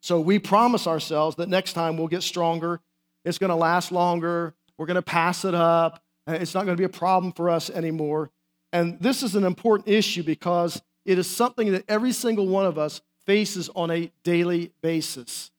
So 0.00 0.20
we 0.20 0.38
promise 0.38 0.86
ourselves 0.86 1.36
that 1.36 1.48
next 1.48 1.74
time 1.74 1.96
we'll 1.96 2.08
get 2.08 2.22
stronger, 2.22 2.80
it's 3.24 3.38
going 3.38 3.50
to 3.50 3.56
last 3.56 3.92
longer, 3.92 4.54
we're 4.78 4.86
going 4.86 4.96
to 4.96 5.02
pass 5.02 5.44
it 5.44 5.54
up, 5.54 6.02
it's 6.26 6.54
not 6.54 6.64
going 6.64 6.76
to 6.76 6.80
be 6.80 6.84
a 6.84 6.88
problem 6.88 7.32
for 7.32 7.50
us 7.50 7.70
anymore. 7.70 8.30
And 8.72 8.98
this 9.00 9.22
is 9.22 9.34
an 9.34 9.44
important 9.44 9.88
issue 9.88 10.22
because 10.22 10.80
it 11.04 11.18
is 11.18 11.28
something 11.28 11.72
that 11.72 11.84
every 11.88 12.12
single 12.12 12.46
one 12.46 12.66
of 12.66 12.78
us 12.78 13.00
faces 13.26 13.68
on 13.74 13.90
a 13.90 14.10
daily 14.24 14.72
basis. 14.82 15.50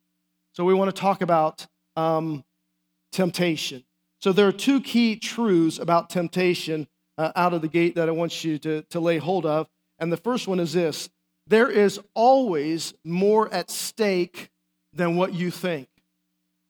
So 0.54 0.64
we 0.66 0.74
want 0.74 0.94
to 0.94 1.00
talk 1.00 1.22
about 1.22 1.68
um, 1.96 2.44
temptation. 3.12 3.84
So 4.20 4.32
there 4.32 4.48
are 4.48 4.54
two 4.54 4.82
key 4.82 5.16
truths 5.16 5.80
about 5.80 6.10
temptation 6.10 6.88
uh, 7.18 7.32
out 7.36 7.54
of 7.54 7.62
the 7.62 7.68
gate 7.68 7.96
that 7.96 8.08
I 8.08 8.12
want 8.12 8.44
you 8.44 8.58
to, 8.60 8.82
to 8.84 9.00
lay 9.00 9.18
hold 9.18 9.46
of. 9.46 9.68
And 10.00 10.12
the 10.12 10.18
first 10.18 10.48
one 10.48 10.60
is 10.60 10.74
this 10.74 11.10
there 11.48 11.70
is 11.70 12.00
always 12.14 12.94
more 13.04 13.54
at 13.54 13.70
stake 13.70 14.50
than 14.94 15.16
what 15.16 15.34
you 15.34 15.52
think. 15.52 15.90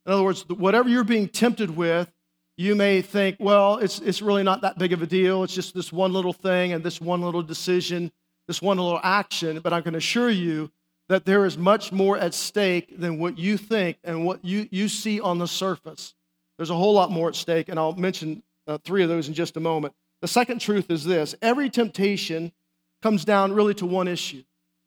In 0.05 0.11
other 0.11 0.23
words, 0.23 0.47
whatever 0.49 0.89
you're 0.89 1.03
being 1.03 1.27
tempted 1.27 1.75
with, 1.75 2.11
you 2.57 2.75
may 2.75 3.01
think, 3.01 3.37
well, 3.39 3.77
it's, 3.77 3.99
it's 3.99 4.21
really 4.21 4.43
not 4.43 4.61
that 4.61 4.77
big 4.77 4.93
of 4.93 5.01
a 5.01 5.07
deal. 5.07 5.43
It's 5.43 5.53
just 5.53 5.73
this 5.73 5.91
one 5.91 6.13
little 6.13 6.33
thing 6.33 6.73
and 6.73 6.83
this 6.83 6.99
one 6.99 7.21
little 7.21 7.41
decision, 7.41 8.11
this 8.47 8.61
one 8.61 8.77
little 8.77 8.99
action. 9.03 9.59
But 9.59 9.73
I 9.73 9.81
can 9.81 9.95
assure 9.95 10.29
you 10.29 10.71
that 11.09 11.25
there 11.25 11.45
is 11.45 11.57
much 11.57 11.91
more 11.91 12.17
at 12.17 12.33
stake 12.33 12.99
than 12.99 13.19
what 13.19 13.37
you 13.37 13.57
think 13.57 13.97
and 14.03 14.25
what 14.25 14.43
you, 14.43 14.67
you 14.71 14.87
see 14.87 15.19
on 15.19 15.37
the 15.37 15.47
surface. 15.47 16.13
There's 16.57 16.69
a 16.69 16.75
whole 16.75 16.93
lot 16.93 17.11
more 17.11 17.29
at 17.29 17.35
stake, 17.35 17.69
and 17.69 17.77
I'll 17.77 17.93
mention 17.93 18.43
uh, 18.67 18.77
three 18.83 19.03
of 19.03 19.09
those 19.09 19.27
in 19.27 19.33
just 19.33 19.57
a 19.57 19.59
moment. 19.59 19.93
The 20.21 20.27
second 20.27 20.59
truth 20.59 20.89
is 20.89 21.03
this 21.03 21.35
every 21.41 21.69
temptation 21.69 22.51
comes 23.01 23.25
down 23.25 23.51
really 23.53 23.73
to 23.75 23.85
one 23.85 24.07
issue. 24.07 24.43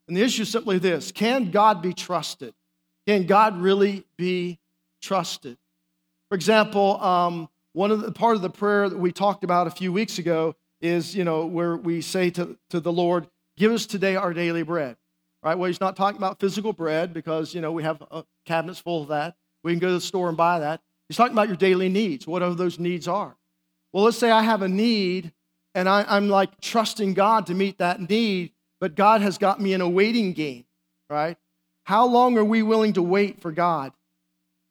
And 0.07 0.15
the 0.15 0.21
issue 0.21 0.43
is 0.43 0.49
simply 0.49 0.79
this 0.79 1.11
Can 1.11 1.51
God 1.51 1.81
be 1.81 1.93
trusted? 1.93 2.53
Can 3.05 3.25
God 3.25 3.59
really 3.61 4.05
be 4.17 4.59
trusted? 5.01 5.57
For 6.29 6.35
example, 6.35 7.01
um, 7.01 7.49
one 7.73 7.91
of 7.91 8.01
the 8.01 8.11
part 8.11 8.35
of 8.35 8.41
the 8.41 8.49
prayer 8.49 8.89
that 8.89 8.97
we 8.97 9.11
talked 9.11 9.43
about 9.43 9.67
a 9.67 9.71
few 9.71 9.93
weeks 9.93 10.17
ago 10.17 10.55
is, 10.81 11.15
you 11.15 11.23
know, 11.23 11.45
where 11.45 11.77
we 11.77 12.01
say 12.01 12.29
to, 12.31 12.57
to 12.69 12.79
the 12.79 12.91
Lord, 12.91 13.27
give 13.57 13.71
us 13.71 13.85
today 13.85 14.15
our 14.15 14.33
daily 14.33 14.63
bread. 14.63 14.95
Right? 15.43 15.55
Well, 15.55 15.67
he's 15.67 15.81
not 15.81 15.95
talking 15.95 16.17
about 16.17 16.39
physical 16.39 16.73
bread 16.73 17.13
because, 17.13 17.53
you 17.53 17.61
know, 17.61 17.71
we 17.71 17.83
have 17.83 18.03
uh, 18.09 18.23
cabinets 18.45 18.79
full 18.79 19.03
of 19.03 19.09
that. 19.09 19.35
We 19.63 19.71
can 19.71 19.79
go 19.79 19.87
to 19.87 19.93
the 19.93 20.01
store 20.01 20.29
and 20.29 20.37
buy 20.37 20.59
that. 20.59 20.81
He's 21.07 21.17
talking 21.17 21.33
about 21.33 21.47
your 21.47 21.57
daily 21.57 21.89
needs, 21.89 22.25
whatever 22.25 22.55
those 22.55 22.79
needs 22.79 23.07
are. 23.07 23.35
Well, 23.93 24.03
let's 24.03 24.17
say 24.17 24.31
I 24.31 24.43
have 24.43 24.61
a 24.61 24.67
need 24.67 25.31
and 25.73 25.87
I, 25.87 26.17
am 26.17 26.27
like 26.27 26.59
trusting 26.59 27.13
God 27.13 27.45
to 27.47 27.53
meet 27.53 27.77
that 27.77 28.01
need, 28.01 28.51
but 28.79 28.95
God 28.95 29.21
has 29.21 29.37
got 29.37 29.61
me 29.61 29.73
in 29.73 29.81
a 29.81 29.89
waiting 29.89 30.33
game, 30.33 30.65
right? 31.09 31.37
How 31.83 32.05
long 32.05 32.37
are 32.37 32.43
we 32.43 32.63
willing 32.63 32.93
to 32.93 33.01
wait 33.01 33.41
for 33.41 33.51
God 33.51 33.93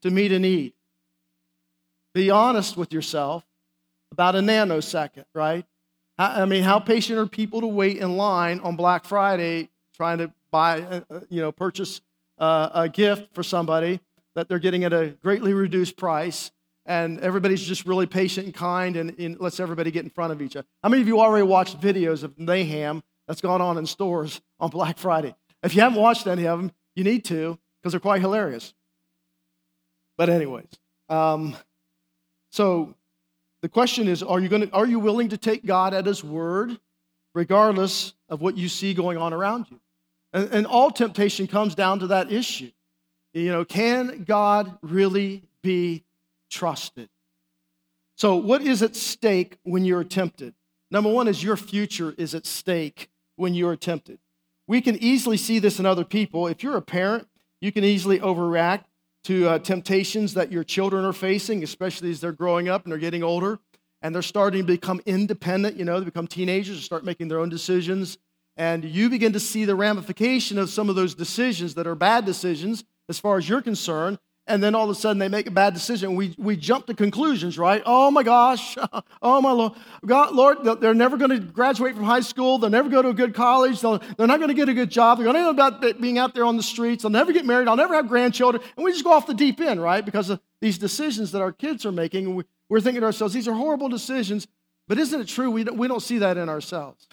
to 0.02 0.10
meet 0.10 0.32
a 0.32 0.38
need? 0.38 0.74
Be 2.12 2.30
honest 2.30 2.76
with 2.76 2.92
yourself 2.92 3.44
about 4.12 4.34
a 4.34 4.40
nanosecond, 4.40 5.24
right? 5.34 5.64
I 6.18 6.46
mean, 6.46 6.62
how 6.62 6.78
patient 6.78 7.18
are 7.18 7.26
people 7.26 7.60
to 7.60 7.66
wait 7.66 7.98
in 7.98 8.16
line 8.16 8.60
on 8.60 8.76
Black 8.76 9.04
Friday 9.04 9.68
trying 9.94 10.18
to 10.18 10.32
buy, 10.50 10.80
uh, 10.80 11.00
uh, 11.10 11.20
you 11.28 11.40
know, 11.40 11.52
purchase 11.52 12.00
uh, 12.38 12.70
a 12.72 12.88
gift 12.88 13.34
for 13.34 13.42
somebody 13.42 14.00
that 14.34 14.48
they're 14.48 14.58
getting 14.58 14.84
at 14.84 14.92
a 14.92 15.08
greatly 15.22 15.52
reduced 15.52 15.96
price? 15.96 16.50
and 16.86 17.18
everybody's 17.20 17.62
just 17.62 17.84
really 17.84 18.06
patient 18.06 18.46
and 18.46 18.54
kind 18.54 18.96
and, 18.96 19.18
and, 19.18 19.38
lets 19.40 19.60
everybody 19.60 19.90
get 19.90 20.04
in 20.04 20.10
front 20.10 20.32
of 20.32 20.40
each 20.40 20.56
other. 20.56 20.66
How 20.82 20.88
many 20.88 21.02
of 21.02 21.08
you 21.08 21.20
already 21.20 21.42
watched 21.42 21.80
videos 21.80 22.22
of 22.22 22.38
mayhem 22.38 23.02
that's 23.26 23.40
gone 23.40 23.60
on 23.60 23.76
in 23.76 23.86
stores 23.86 24.40
on 24.60 24.70
Black 24.70 24.96
Friday? 24.96 25.34
If 25.62 25.74
you 25.74 25.82
haven't 25.82 26.00
watched 26.00 26.26
any 26.26 26.46
of 26.46 26.58
them, 26.60 26.72
you 26.94 27.04
need 27.04 27.24
to 27.26 27.58
because 27.82 27.92
they're 27.92 28.00
quite 28.00 28.20
hilarious. 28.20 28.72
But, 30.16 30.30
anyways, 30.30 30.68
um, 31.08 31.56
so 32.50 32.94
the 33.66 33.70
question 33.70 34.06
is 34.06 34.22
are 34.22 34.38
you, 34.38 34.48
going 34.48 34.68
to, 34.68 34.72
are 34.72 34.86
you 34.86 35.00
willing 35.00 35.30
to 35.30 35.36
take 35.36 35.66
God 35.66 35.92
at 35.92 36.06
His 36.06 36.22
word, 36.22 36.78
regardless 37.34 38.14
of 38.28 38.40
what 38.40 38.56
you 38.56 38.68
see 38.68 38.94
going 38.94 39.18
on 39.18 39.32
around 39.32 39.66
you? 39.72 39.80
And, 40.32 40.48
and 40.52 40.66
all 40.68 40.88
temptation 40.88 41.48
comes 41.48 41.74
down 41.74 41.98
to 41.98 42.06
that 42.06 42.30
issue. 42.30 42.70
You 43.34 43.50
know, 43.50 43.64
can 43.64 44.22
God 44.22 44.78
really 44.82 45.42
be 45.62 46.04
trusted? 46.48 47.08
So, 48.14 48.36
what 48.36 48.62
is 48.62 48.84
at 48.84 48.94
stake 48.94 49.58
when 49.64 49.84
you're 49.84 50.04
tempted? 50.04 50.54
Number 50.92 51.10
one 51.10 51.26
is 51.26 51.42
your 51.42 51.56
future 51.56 52.14
is 52.16 52.36
at 52.36 52.46
stake 52.46 53.10
when 53.34 53.52
you're 53.52 53.74
tempted. 53.74 54.20
We 54.68 54.80
can 54.80 54.94
easily 55.02 55.38
see 55.38 55.58
this 55.58 55.80
in 55.80 55.86
other 55.86 56.04
people. 56.04 56.46
If 56.46 56.62
you're 56.62 56.76
a 56.76 56.82
parent, 56.82 57.26
you 57.60 57.72
can 57.72 57.82
easily 57.82 58.20
overreact 58.20 58.84
to 59.26 59.48
uh, 59.48 59.58
temptations 59.58 60.34
that 60.34 60.52
your 60.52 60.62
children 60.62 61.04
are 61.04 61.12
facing, 61.12 61.64
especially 61.64 62.12
as 62.12 62.20
they're 62.20 62.30
growing 62.30 62.68
up 62.68 62.84
and 62.84 62.92
they're 62.92 62.98
getting 62.98 63.24
older 63.24 63.58
and 64.00 64.14
they're 64.14 64.22
starting 64.22 64.60
to 64.60 64.66
become 64.66 65.00
independent. 65.04 65.76
You 65.76 65.84
know, 65.84 65.98
they 65.98 66.04
become 66.04 66.28
teenagers 66.28 66.76
and 66.76 66.84
start 66.84 67.04
making 67.04 67.26
their 67.26 67.40
own 67.40 67.48
decisions. 67.48 68.18
And 68.56 68.84
you 68.84 69.10
begin 69.10 69.32
to 69.32 69.40
see 69.40 69.64
the 69.64 69.74
ramification 69.74 70.58
of 70.58 70.70
some 70.70 70.88
of 70.88 70.94
those 70.94 71.12
decisions 71.16 71.74
that 71.74 71.88
are 71.88 71.96
bad 71.96 72.24
decisions 72.24 72.84
as 73.08 73.18
far 73.18 73.36
as 73.36 73.48
you're 73.48 73.62
concerned 73.62 74.20
and 74.46 74.62
then 74.62 74.74
all 74.74 74.84
of 74.84 74.90
a 74.90 74.94
sudden 74.94 75.18
they 75.18 75.28
make 75.28 75.46
a 75.46 75.50
bad 75.50 75.74
decision. 75.74 76.14
We, 76.14 76.34
we 76.38 76.56
jump 76.56 76.86
to 76.86 76.94
conclusions, 76.94 77.58
right? 77.58 77.82
Oh 77.84 78.10
my 78.10 78.22
gosh, 78.22 78.76
oh 79.22 79.40
my 79.40 79.50
Lord, 79.50 79.72
God, 80.04 80.34
Lord, 80.34 80.80
they're 80.80 80.94
never 80.94 81.16
going 81.16 81.30
to 81.30 81.40
graduate 81.40 81.94
from 81.94 82.04
high 82.04 82.20
school. 82.20 82.58
They'll 82.58 82.70
never 82.70 82.88
go 82.88 83.02
to 83.02 83.08
a 83.08 83.14
good 83.14 83.34
college. 83.34 83.80
they 83.80 83.88
are 83.88 84.26
not 84.26 84.38
going 84.38 84.48
to 84.48 84.54
get 84.54 84.68
a 84.68 84.74
good 84.74 84.90
job. 84.90 85.18
They're 85.18 85.30
going 85.30 85.36
to 85.36 85.48
end 85.48 85.60
up 85.60 86.00
being 86.00 86.18
out 86.18 86.34
there 86.34 86.44
on 86.44 86.56
the 86.56 86.62
streets. 86.62 87.02
They'll 87.02 87.10
never 87.10 87.32
get 87.32 87.44
married. 87.44 87.68
I'll 87.68 87.76
never 87.76 87.94
have 87.94 88.08
grandchildren. 88.08 88.62
And 88.76 88.84
we 88.84 88.92
just 88.92 89.04
go 89.04 89.12
off 89.12 89.26
the 89.26 89.34
deep 89.34 89.60
end, 89.60 89.82
right? 89.82 90.04
Because 90.04 90.30
of 90.30 90.40
these 90.60 90.78
decisions 90.78 91.32
that 91.32 91.42
our 91.42 91.52
kids 91.52 91.84
are 91.84 91.92
making. 91.92 92.42
We're 92.68 92.80
thinking 92.80 93.00
to 93.00 93.06
ourselves, 93.06 93.34
these 93.34 93.48
are 93.48 93.54
horrible 93.54 93.88
decisions. 93.88 94.46
But 94.88 94.98
isn't 94.98 95.20
it 95.20 95.28
true? 95.28 95.50
We 95.50 95.64
don't, 95.64 95.76
we 95.76 95.88
don't 95.88 96.02
see 96.02 96.18
that 96.18 96.36
in 96.36 96.48
ourselves. 96.48 97.06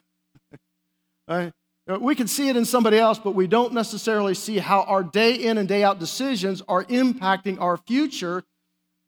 right? 1.28 1.52
Uh, 1.90 2.00
we 2.00 2.16
can 2.16 2.28
see 2.28 2.48
it 2.48 2.56
in 2.56 2.64
somebody 2.64 2.98
else, 2.98 3.20
but 3.20 3.36
we 3.36 3.46
don't 3.46 3.74
necessarily 3.74 4.34
see 4.34 4.58
how 4.58 4.84
our 4.84 5.04
day 5.04 5.34
in 5.34 5.58
and 5.58 5.68
day 5.68 5.84
out 5.84 6.00
decisions 6.00 6.62
are 6.68 6.86
impacting 6.86 7.60
our 7.60 7.76
future. 7.76 8.44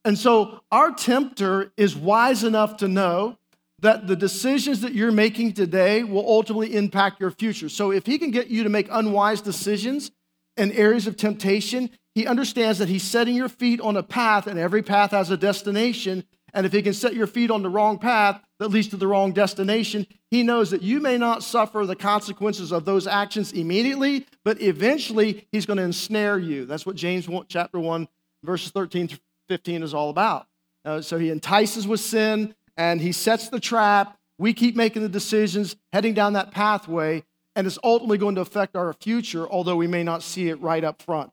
And 0.03 0.17
so 0.17 0.59
our 0.71 0.91
tempter 0.91 1.71
is 1.77 1.95
wise 1.95 2.43
enough 2.43 2.77
to 2.77 2.87
know 2.87 3.37
that 3.79 4.07
the 4.07 4.15
decisions 4.15 4.81
that 4.81 4.93
you're 4.93 5.11
making 5.11 5.53
today 5.53 6.03
will 6.03 6.27
ultimately 6.27 6.75
impact 6.75 7.19
your 7.19 7.31
future. 7.31 7.69
So 7.69 7.91
if 7.91 8.05
he 8.05 8.17
can 8.17 8.31
get 8.31 8.47
you 8.47 8.63
to 8.63 8.69
make 8.69 8.87
unwise 8.91 9.41
decisions 9.41 10.11
in 10.57 10.71
areas 10.71 11.07
of 11.07 11.17
temptation, 11.17 11.89
he 12.13 12.27
understands 12.27 12.79
that 12.79 12.89
he's 12.89 13.03
setting 13.03 13.35
your 13.35 13.49
feet 13.49 13.81
on 13.81 13.97
a 13.97 14.03
path, 14.03 14.47
and 14.47 14.57
every 14.57 14.81
path 14.81 15.11
has 15.11 15.29
a 15.29 15.37
destination. 15.37 16.23
And 16.55 16.65
if 16.65 16.71
he 16.71 16.81
can 16.81 16.93
set 16.93 17.13
your 17.13 17.27
feet 17.27 17.51
on 17.51 17.63
the 17.63 17.69
wrong 17.69 17.99
path 17.99 18.41
that 18.59 18.69
leads 18.69 18.87
to 18.87 18.97
the 18.97 19.07
wrong 19.07 19.33
destination, 19.33 20.07
he 20.31 20.41
knows 20.41 20.71
that 20.71 20.81
you 20.81 21.01
may 21.01 21.17
not 21.17 21.43
suffer 21.43 21.85
the 21.85 21.97
consequences 21.97 22.71
of 22.71 22.85
those 22.85 23.07
actions 23.07 23.51
immediately, 23.51 24.25
but 24.45 24.61
eventually 24.61 25.45
he's 25.51 25.65
going 25.65 25.77
to 25.77 25.83
ensnare 25.83 26.39
you. 26.39 26.65
That's 26.65 26.85
what 26.85 26.95
James 26.95 27.27
1, 27.27 27.47
chapter 27.49 27.77
1, 27.77 28.07
verses 28.41 28.71
13 28.71 29.09
to 29.09 29.19
15 29.49 29.83
is 29.83 29.93
all 29.93 30.09
about. 30.09 30.47
Uh, 30.85 31.01
so 31.01 31.19
he 31.19 31.29
entices 31.29 31.85
with 31.85 31.99
sin 31.99 32.55
and 32.77 33.01
he 33.01 33.11
sets 33.11 33.49
the 33.49 33.59
trap. 33.59 34.17
We 34.39 34.53
keep 34.53 34.77
making 34.77 35.01
the 35.01 35.09
decisions, 35.09 35.75
heading 35.91 36.13
down 36.13 36.33
that 36.33 36.51
pathway, 36.51 37.25
and 37.57 37.67
it's 37.67 37.79
ultimately 37.83 38.17
going 38.17 38.35
to 38.35 38.41
affect 38.41 38.77
our 38.77 38.93
future, 38.93 39.45
although 39.45 39.75
we 39.75 39.87
may 39.87 40.03
not 40.03 40.23
see 40.23 40.47
it 40.47 40.61
right 40.61 40.85
up 40.85 41.01
front. 41.01 41.31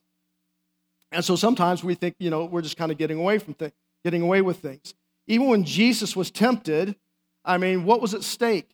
And 1.13 1.25
so 1.25 1.37
sometimes 1.37 1.85
we 1.85 1.95
think, 1.95 2.17
you 2.19 2.31
know, 2.31 2.45
we're 2.45 2.63
just 2.63 2.77
kind 2.77 2.91
of 2.91 2.99
getting 2.99 3.19
away 3.19 3.39
from 3.39 3.55
things, 3.55 3.73
getting 4.05 4.23
away 4.23 4.43
with 4.43 4.59
things. 4.59 4.95
Even 5.27 5.49
when 5.49 5.65
Jesus 5.65 6.17
was 6.17 6.31
tempted, 6.31 6.97
I 7.45 7.59
mean, 7.59 7.85
what 7.85 8.01
was 8.01 8.15
at 8.15 8.23
stake? 8.23 8.69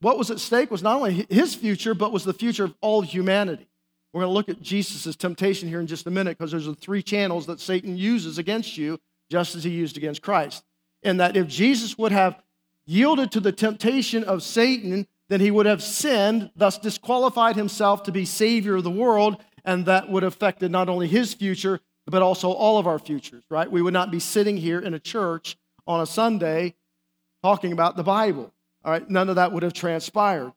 what 0.00 0.18
was 0.18 0.32
at 0.32 0.40
stake 0.40 0.68
was 0.68 0.82
not 0.82 0.96
only 0.96 1.26
his 1.30 1.54
future, 1.54 1.94
but 1.94 2.12
was 2.12 2.24
the 2.24 2.32
future 2.32 2.64
of 2.64 2.74
all 2.80 3.02
humanity. 3.02 3.68
We're 4.12 4.22
going 4.22 4.30
to 4.30 4.34
look 4.34 4.48
at 4.48 4.62
Jesus' 4.62 5.14
temptation 5.14 5.68
here 5.68 5.80
in 5.80 5.86
just 5.86 6.06
a 6.06 6.10
minute 6.10 6.38
because 6.38 6.50
there's 6.50 6.66
the 6.66 6.74
three 6.74 7.02
channels 7.02 7.46
that 7.46 7.60
Satan 7.60 7.96
uses 7.96 8.38
against 8.38 8.76
you, 8.76 8.98
just 9.30 9.54
as 9.54 9.62
he 9.62 9.70
used 9.70 9.96
against 9.96 10.22
Christ. 10.22 10.64
And 11.02 11.20
that 11.20 11.36
if 11.36 11.46
Jesus 11.46 11.96
would 11.98 12.10
have 12.10 12.42
yielded 12.86 13.30
to 13.32 13.40
the 13.40 13.52
temptation 13.52 14.24
of 14.24 14.42
Satan, 14.42 15.06
then 15.28 15.40
he 15.40 15.50
would 15.50 15.66
have 15.66 15.82
sinned, 15.82 16.50
thus 16.56 16.78
disqualified 16.78 17.54
himself 17.54 18.02
to 18.04 18.12
be 18.12 18.24
Savior 18.24 18.76
of 18.76 18.84
the 18.84 18.90
world, 18.90 19.36
and 19.64 19.84
that 19.86 20.08
would 20.08 20.22
have 20.22 20.32
affected 20.32 20.70
not 20.70 20.88
only 20.88 21.06
his 21.06 21.34
future, 21.34 21.80
but 22.10 22.22
also 22.22 22.50
all 22.50 22.78
of 22.78 22.86
our 22.86 22.98
futures, 22.98 23.44
right? 23.50 23.70
We 23.70 23.82
would 23.82 23.92
not 23.92 24.10
be 24.10 24.20
sitting 24.20 24.56
here 24.56 24.78
in 24.78 24.94
a 24.94 24.98
church 24.98 25.56
on 25.86 26.00
a 26.00 26.06
Sunday 26.06 26.74
talking 27.42 27.72
about 27.72 27.96
the 27.96 28.02
Bible. 28.02 28.52
All 28.84 28.92
right, 28.92 29.08
none 29.08 29.28
of 29.28 29.36
that 29.36 29.52
would 29.52 29.62
have 29.62 29.72
transpired. 29.72 30.52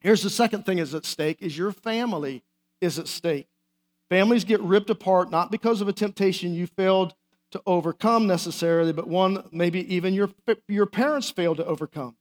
Here's 0.00 0.22
the 0.22 0.30
second 0.30 0.66
thing 0.66 0.78
is 0.78 0.94
at 0.94 1.04
stake 1.04 1.38
is 1.40 1.56
your 1.56 1.72
family 1.72 2.42
is 2.80 2.98
at 2.98 3.08
stake. 3.08 3.48
Families 4.08 4.44
get 4.44 4.60
ripped 4.60 4.90
apart 4.90 5.30
not 5.30 5.50
because 5.50 5.80
of 5.80 5.88
a 5.88 5.92
temptation 5.92 6.54
you 6.54 6.66
failed 6.66 7.14
to 7.52 7.62
overcome 7.66 8.26
necessarily, 8.26 8.92
but 8.92 9.08
one 9.08 9.44
maybe 9.52 9.92
even 9.94 10.14
your, 10.14 10.30
your 10.68 10.86
parents 10.86 11.30
failed 11.30 11.58
to 11.58 11.64
overcome. 11.64 12.16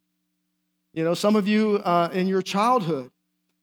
You 0.93 1.03
know, 1.03 1.13
some 1.13 1.35
of 1.35 1.47
you 1.47 1.81
uh, 1.83 2.09
in 2.13 2.27
your 2.27 2.41
childhood, 2.41 3.11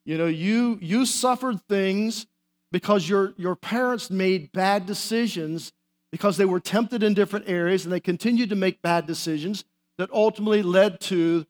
you 0.04 0.16
know, 0.16 0.26
you, 0.26 0.78
you 0.80 1.06
suffered 1.06 1.60
things 1.68 2.26
because 2.72 3.08
your, 3.08 3.34
your 3.36 3.56
parents 3.56 4.10
made 4.10 4.52
bad 4.52 4.86
decisions 4.86 5.72
because 6.12 6.36
they 6.36 6.44
were 6.44 6.60
tempted 6.60 7.02
in 7.02 7.14
different 7.14 7.48
areas 7.48 7.84
and 7.84 7.92
they 7.92 8.00
continued 8.00 8.50
to 8.50 8.56
make 8.56 8.82
bad 8.82 9.06
decisions 9.06 9.64
that 9.98 10.10
ultimately 10.12 10.62
led 10.62 11.00
to 11.00 11.46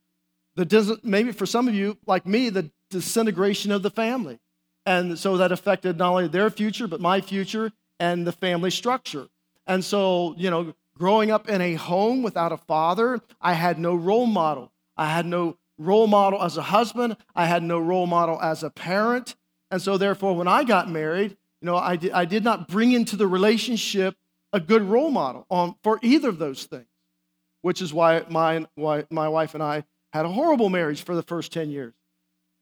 the 0.55 0.99
maybe 1.03 1.33
for 1.33 1.47
some 1.47 1.69
of 1.69 1.75
you 1.75 1.99
like 2.07 2.27
me 2.27 2.49
the 2.49 2.71
disintegration 2.91 3.71
of 3.71 3.83
the 3.83 3.91
family. 3.91 4.39
And 4.87 5.19
so 5.19 5.37
that 5.37 5.53
affected 5.53 5.99
not 5.99 6.11
only 6.11 6.29
their 6.29 6.51
future 6.51 6.87
but 6.87 7.01
my 7.01 7.21
future 7.21 7.73
and 8.01 8.27
the 8.27 8.33
family 8.33 8.71
structure. 8.71 9.29
And 9.67 9.85
so 9.85 10.35
you 10.39 10.51
know 10.51 10.75
growing 10.97 11.31
up 11.31 11.49
in 11.49 11.61
a 11.61 11.75
home 11.75 12.23
without 12.23 12.53
a 12.53 12.57
father 12.57 13.21
i 13.41 13.53
had 13.53 13.79
no 13.79 13.95
role 13.95 14.27
model. 14.27 14.73
I 14.97 15.11
had 15.11 15.27
no 15.27 15.59
role 15.77 16.07
model 16.07 16.43
as 16.43 16.57
a 16.57 16.63
husband. 16.63 17.19
I 17.35 17.47
had 17.47 17.63
no 17.63 17.79
role 17.79 18.07
model 18.07 18.41
as 18.41 18.63
a 18.63 18.71
parent 18.71 19.37
and 19.71 19.81
so 19.83 19.97
therefore 19.97 20.37
when 20.37 20.49
i 20.49 20.65
got 20.65 20.91
married 20.91 21.37
you 21.61 21.67
know 21.67 21.77
i 21.77 21.97
did, 21.97 22.13
I 22.13 22.25
did 22.25 22.45
not 22.45 22.69
bring 22.69 22.93
into 22.93 23.17
the 23.17 23.27
relationship 23.27 24.17
a 24.53 24.61
good 24.61 24.83
role 24.83 25.11
model 25.11 25.47
on, 25.51 25.75
for 25.83 25.99
either 26.03 26.29
of 26.29 26.39
those 26.39 26.65
things 26.65 26.87
which 27.67 27.83
is 27.83 27.93
why 27.93 28.23
my, 28.31 28.65
why 28.77 29.05
my 29.11 29.29
wife 29.29 29.55
and 29.55 29.61
I 29.61 29.83
had 30.13 30.25
a 30.25 30.29
horrible 30.29 30.69
marriage 30.69 31.03
for 31.03 31.17
the 31.17 31.23
first 31.23 31.53
10 31.53 31.69
years. 31.69 31.95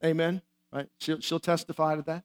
Amen? 0.02 0.40
Right? 0.73 0.87
She'll, 0.99 1.20
she'll 1.20 1.40
testify 1.40 1.96
to 1.96 2.02
that. 2.04 2.25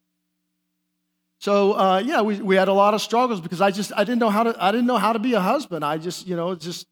So 1.41 1.73
uh, 1.73 2.01
yeah, 2.05 2.21
we, 2.21 2.39
we 2.41 2.55
had 2.55 2.69
a 2.69 2.73
lot 2.73 2.93
of 2.93 3.01
struggles 3.01 3.41
because 3.41 3.59
I 3.59 3.71
just 3.71 3.91
I 3.97 4.05
didn't 4.05 4.19
know 4.19 4.29
how 4.29 4.43
to 4.43 4.55
I 4.63 4.71
didn't 4.71 4.87
know 4.87 4.97
how 4.97 5.11
to 5.11 5.19
be 5.19 5.33
a 5.33 5.41
husband. 5.41 5.83
I 5.83 5.97
just 5.97 6.25
you 6.25 6.37
know 6.37 6.55
just 6.55 6.87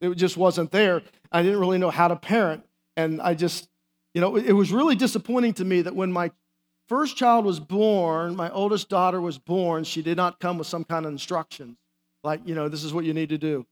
it 0.00 0.14
just 0.14 0.36
wasn't 0.36 0.70
there. 0.70 1.02
I 1.32 1.42
didn't 1.42 1.58
really 1.58 1.78
know 1.78 1.90
how 1.90 2.06
to 2.08 2.16
parent, 2.16 2.64
and 2.96 3.20
I 3.20 3.34
just 3.34 3.68
you 4.12 4.20
know 4.20 4.34
it 4.34 4.52
was 4.52 4.72
really 4.72 4.96
disappointing 4.96 5.54
to 5.54 5.64
me 5.64 5.82
that 5.82 5.94
when 5.94 6.12
my 6.12 6.30
first 6.88 7.16
child 7.16 7.44
was 7.44 7.60
born, 7.60 8.36
my 8.36 8.50
oldest 8.50 8.88
daughter 8.88 9.20
was 9.20 9.38
born, 9.38 9.84
she 9.84 10.02
did 10.02 10.16
not 10.16 10.40
come 10.40 10.58
with 10.58 10.66
some 10.66 10.84
kind 10.84 11.06
of 11.06 11.12
instructions 11.12 11.76
like 12.24 12.40
you 12.44 12.54
know 12.54 12.68
this 12.68 12.82
is 12.82 12.92
what 12.92 13.04
you 13.04 13.14
need 13.14 13.28
to 13.28 13.38
do. 13.38 13.64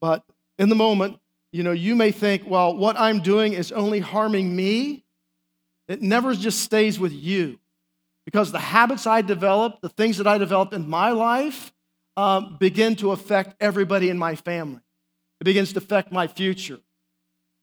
But 0.00 0.24
in 0.58 0.68
the 0.68 0.74
moment, 0.74 1.18
you 1.52 1.62
know, 1.62 1.72
you 1.72 1.96
may 1.96 2.12
think, 2.12 2.44
well, 2.46 2.74
what 2.74 2.98
I'm 2.98 3.20
doing 3.20 3.52
is 3.52 3.72
only 3.72 3.98
harming 3.98 4.54
me. 4.54 5.04
It 5.88 6.00
never 6.00 6.34
just 6.34 6.60
stays 6.60 6.98
with 6.98 7.12
you. 7.12 7.58
Because 8.24 8.52
the 8.52 8.58
habits 8.58 9.06
I 9.06 9.22
develop, 9.22 9.80
the 9.80 9.88
things 9.88 10.18
that 10.18 10.26
I 10.26 10.38
developed 10.38 10.74
in 10.74 10.88
my 10.88 11.10
life, 11.10 11.72
um, 12.16 12.56
begin 12.60 12.94
to 12.96 13.12
affect 13.12 13.56
everybody 13.60 14.10
in 14.10 14.18
my 14.18 14.34
family. 14.34 14.80
It 15.40 15.44
begins 15.44 15.72
to 15.72 15.78
affect 15.78 16.12
my 16.12 16.26
future. 16.26 16.80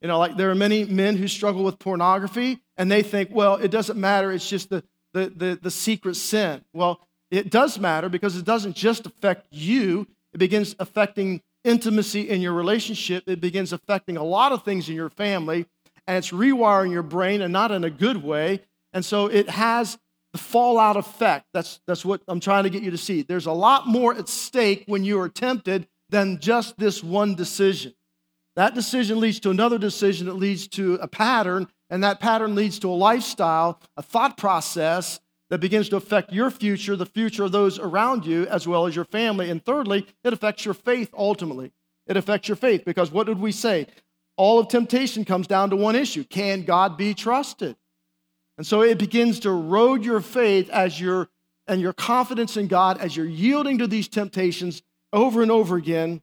You 0.06 0.10
know, 0.10 0.20
like 0.20 0.38
there 0.38 0.52
are 0.52 0.56
many 0.56 0.86
men 0.86 1.18
who 1.18 1.28
struggle 1.28 1.64
with 1.64 1.80
pornography 1.80 2.60
and 2.78 2.92
they 2.92 3.02
think, 3.02 3.32
well, 3.34 3.56
it 3.56 3.72
doesn't 3.72 4.00
matter, 4.00 4.32
it's 4.32 4.48
just 4.48 4.70
the, 4.70 4.84
the, 5.14 5.34
the, 5.36 5.60
the 5.60 5.72
secret 5.72 6.14
sin. 6.14 6.64
Well, 6.74 7.00
it 7.32 7.50
does 7.50 7.80
matter 7.80 8.08
because 8.08 8.38
it 8.38 8.46
doesn't 8.46 8.76
just 8.76 9.08
affect 9.08 9.48
you, 9.50 10.06
it 10.32 10.38
begins 10.38 10.76
affecting 10.78 11.42
intimacy 11.64 12.30
in 12.30 12.40
your 12.40 12.54
relationship, 12.54 13.24
it 13.26 13.42
begins 13.42 13.74
affecting 13.74 14.16
a 14.16 14.24
lot 14.24 14.52
of 14.52 14.64
things 14.64 14.90
in 14.90 14.94
your 14.94 15.10
family, 15.10 15.66
and 16.06 16.18
it's 16.18 16.30
rewiring 16.30 16.92
your 16.92 17.02
brain 17.02 17.42
and 17.42 17.52
not 17.52 17.72
in 17.72 17.84
a 17.84 17.90
good 17.90 18.24
way. 18.24 18.62
And 18.94 19.04
so 19.04 19.26
it 19.26 19.50
has 19.50 19.98
the 20.34 20.38
fallout 20.38 20.98
effect. 20.98 21.48
That's, 21.52 21.82
that's 21.88 22.06
what 22.06 22.22
I'm 22.28 22.40
trying 22.40 22.66
to 22.66 22.70
get 22.70 22.84
you 22.84 22.92
to 22.92 22.98
see. 23.00 23.24
There's 23.24 23.48
a 23.48 23.52
lot 23.52 23.88
more 23.88 24.14
at 24.14 24.30
stake 24.30 24.84
when 24.86 25.04
you 25.04 25.20
are 25.20 25.30
tempted 25.30 25.88
than 26.12 26.40
just 26.40 26.78
this 26.78 27.04
one 27.04 27.34
decision. 27.34 27.96
That 28.56 28.74
decision 28.74 29.20
leads 29.20 29.40
to 29.42 29.50
another 29.50 29.78
decision 29.78 30.28
that 30.28 30.36
leads 30.36 30.68
to 30.70 30.96
a 30.96 31.08
pattern, 31.08 31.68
and 31.90 32.04
that 32.04 32.20
pattern 32.20 32.56
leads 32.56 32.80
to 32.80 32.90
a 32.90 32.94
lifestyle, 32.94 33.80
a 33.98 34.02
thought 34.02 34.38
process, 34.38 35.20
that 35.50 35.60
begins 35.60 35.90
to 35.90 35.96
affect 35.96 36.34
your 36.34 36.50
future, 36.50 36.96
the 36.96 37.06
future 37.06 37.44
of 37.44 37.52
those 37.52 37.78
around 37.78 38.26
you, 38.26 38.48
as 38.48 38.68
well 38.68 38.88
as 38.88 38.96
your 38.96 39.06
family. 39.06 39.50
And 39.50 39.64
thirdly, 39.64 40.08
it 40.24 40.34
affects 40.34 40.66
your 40.66 40.74
faith 40.74 41.14
ultimately. 41.16 41.72
it 42.08 42.18
affects 42.18 42.48
your 42.48 42.56
faith. 42.56 42.84
Because 42.86 43.12
what 43.12 43.28
did 43.28 43.40
we 43.40 43.52
say? 43.52 43.88
All 44.38 44.60
of 44.60 44.68
temptation 44.68 45.26
comes 45.26 45.48
down 45.48 45.70
to 45.70 45.76
one 45.76 45.96
issue 45.96 46.24
can 46.24 46.64
God 46.64 46.98
be 46.98 47.14
trusted? 47.14 47.76
And 48.58 48.66
so 48.66 48.82
it 48.82 48.98
begins 48.98 49.40
to 49.42 49.50
erode 49.50 50.04
your 50.04 50.22
faith 50.22 50.70
as 50.70 51.00
you're 51.00 51.30
and 51.68 51.82
your 51.82 51.94
confidence 51.94 52.58
in 52.58 52.68
God 52.68 53.00
as 53.00 53.18
you're 53.18 53.26
yielding 53.26 53.80
to 53.80 53.88
these 53.88 54.08
temptations 54.08 54.84
over 55.12 55.42
and 55.42 55.52
over 55.52 55.78
again. 55.78 56.22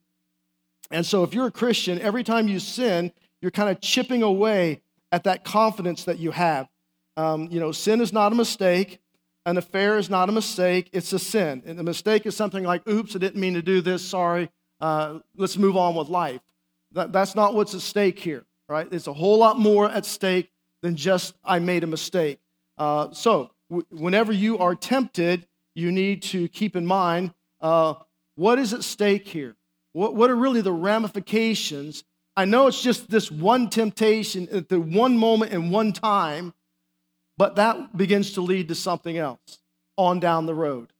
And 0.92 1.04
so 1.04 1.24
if 1.24 1.34
you're 1.34 1.46
a 1.46 1.52
Christian, 1.52 2.00
every 2.00 2.22
time 2.22 2.46
you 2.46 2.60
sin, 2.60 3.12
you're 3.40 3.50
kind 3.50 3.70
of 3.70 3.80
chipping 3.80 4.22
away 4.22 4.82
at 5.10 5.24
that 5.24 5.44
confidence 5.44 6.04
that 6.04 6.18
you 6.18 6.30
have. 6.30 6.68
Um, 7.16 7.48
you 7.50 7.58
know, 7.58 7.72
sin 7.72 8.00
is 8.00 8.12
not 8.12 8.32
a 8.32 8.34
mistake. 8.34 9.00
An 9.44 9.56
affair 9.56 9.98
is 9.98 10.08
not 10.08 10.28
a 10.28 10.32
mistake, 10.32 10.88
it's 10.92 11.12
a 11.12 11.18
sin. 11.18 11.64
And 11.66 11.76
the 11.76 11.82
mistake 11.82 12.26
is 12.26 12.36
something 12.36 12.62
like, 12.62 12.86
oops, 12.88 13.16
I 13.16 13.18
didn't 13.18 13.40
mean 13.40 13.54
to 13.54 13.62
do 13.62 13.80
this, 13.80 14.04
sorry, 14.04 14.48
uh, 14.80 15.18
let's 15.36 15.56
move 15.56 15.76
on 15.76 15.96
with 15.96 16.08
life. 16.08 16.40
That, 16.92 17.12
that's 17.12 17.34
not 17.34 17.54
what's 17.54 17.74
at 17.74 17.80
stake 17.80 18.20
here, 18.20 18.44
right? 18.68 18.86
It's 18.92 19.08
a 19.08 19.12
whole 19.12 19.38
lot 19.38 19.58
more 19.58 19.90
at 19.90 20.06
stake 20.06 20.52
than 20.80 20.94
just, 20.94 21.34
I 21.44 21.58
made 21.58 21.82
a 21.82 21.88
mistake. 21.88 22.38
Uh, 22.78 23.10
so, 23.12 23.50
w- 23.68 23.86
whenever 23.90 24.32
you 24.32 24.58
are 24.58 24.76
tempted, 24.76 25.46
you 25.74 25.90
need 25.90 26.22
to 26.22 26.46
keep 26.48 26.76
in 26.76 26.86
mind 26.86 27.34
uh, 27.60 27.94
what 28.36 28.58
is 28.58 28.72
at 28.72 28.84
stake 28.84 29.26
here? 29.26 29.56
What, 29.92 30.14
what 30.14 30.30
are 30.30 30.36
really 30.36 30.60
the 30.60 30.72
ramifications? 30.72 32.04
I 32.36 32.44
know 32.44 32.66
it's 32.66 32.82
just 32.82 33.10
this 33.10 33.30
one 33.30 33.68
temptation 33.68 34.48
at 34.50 34.68
the 34.68 34.80
one 34.80 35.18
moment 35.18 35.52
and 35.52 35.70
one 35.70 35.92
time, 35.92 36.54
but 37.36 37.56
that 37.56 37.96
begins 37.96 38.32
to 38.34 38.40
lead 38.40 38.68
to 38.68 38.74
something 38.74 39.18
else 39.18 39.58
on 39.98 40.20
down 40.20 40.46
the 40.46 40.54
road, 40.54 40.92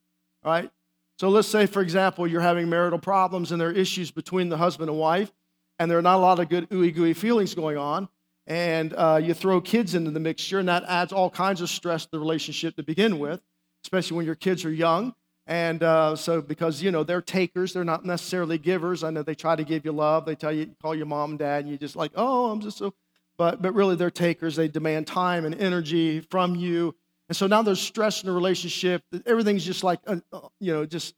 right? 0.44 0.70
So 1.18 1.28
let's 1.28 1.48
say, 1.48 1.66
for 1.66 1.80
example, 1.80 2.26
you're 2.26 2.40
having 2.40 2.68
marital 2.68 2.98
problems 2.98 3.52
and 3.52 3.60
there 3.60 3.68
are 3.68 3.72
issues 3.72 4.10
between 4.10 4.48
the 4.48 4.56
husband 4.56 4.90
and 4.90 4.98
wife, 4.98 5.32
and 5.78 5.90
there 5.90 5.98
are 5.98 6.02
not 6.02 6.16
a 6.16 6.18
lot 6.18 6.38
of 6.38 6.48
good 6.48 6.68
ooey 6.70 6.94
gooey 6.94 7.14
feelings 7.14 7.54
going 7.54 7.78
on, 7.78 8.08
and 8.46 8.92
uh, 8.94 9.20
you 9.22 9.32
throw 9.32 9.60
kids 9.60 9.94
into 9.94 10.10
the 10.10 10.20
mixture, 10.20 10.58
and 10.58 10.68
that 10.68 10.84
adds 10.84 11.12
all 11.12 11.30
kinds 11.30 11.60
of 11.60 11.70
stress 11.70 12.04
to 12.04 12.10
the 12.12 12.18
relationship 12.18 12.76
to 12.76 12.82
begin 12.82 13.18
with, 13.18 13.40
especially 13.84 14.16
when 14.16 14.26
your 14.26 14.34
kids 14.34 14.64
are 14.64 14.72
young. 14.72 15.14
And 15.46 15.82
uh, 15.82 16.14
so, 16.16 16.40
because 16.40 16.82
you 16.82 16.90
know 16.90 17.02
they're 17.02 17.20
takers, 17.20 17.72
they're 17.72 17.84
not 17.84 18.04
necessarily 18.04 18.58
givers. 18.58 19.02
I 19.02 19.10
know 19.10 19.22
they 19.22 19.34
try 19.34 19.56
to 19.56 19.64
give 19.64 19.84
you 19.84 19.92
love. 19.92 20.24
They 20.24 20.36
tell 20.36 20.52
you, 20.52 20.70
call 20.80 20.94
your 20.94 21.06
mom 21.06 21.30
and 21.30 21.38
dad, 21.38 21.64
and 21.64 21.70
you 21.70 21.76
just 21.76 21.96
like, 21.96 22.12
oh, 22.14 22.50
I'm 22.50 22.60
just 22.60 22.78
so 22.78 22.94
but, 23.38 23.62
but 23.62 23.74
really 23.74 23.96
they're 23.96 24.10
takers. 24.10 24.56
They 24.56 24.68
demand 24.68 25.06
time 25.06 25.44
and 25.44 25.54
energy 25.54 26.20
from 26.20 26.54
you. 26.54 26.94
And 27.28 27.36
so 27.36 27.46
now 27.46 27.62
there's 27.62 27.80
stress 27.80 28.22
in 28.22 28.28
the 28.28 28.32
relationship. 28.32 29.02
Everything's 29.26 29.64
just 29.64 29.82
like, 29.82 30.00
uh, 30.06 30.16
uh, 30.32 30.40
you 30.60 30.72
know, 30.72 30.84
just 30.84 31.14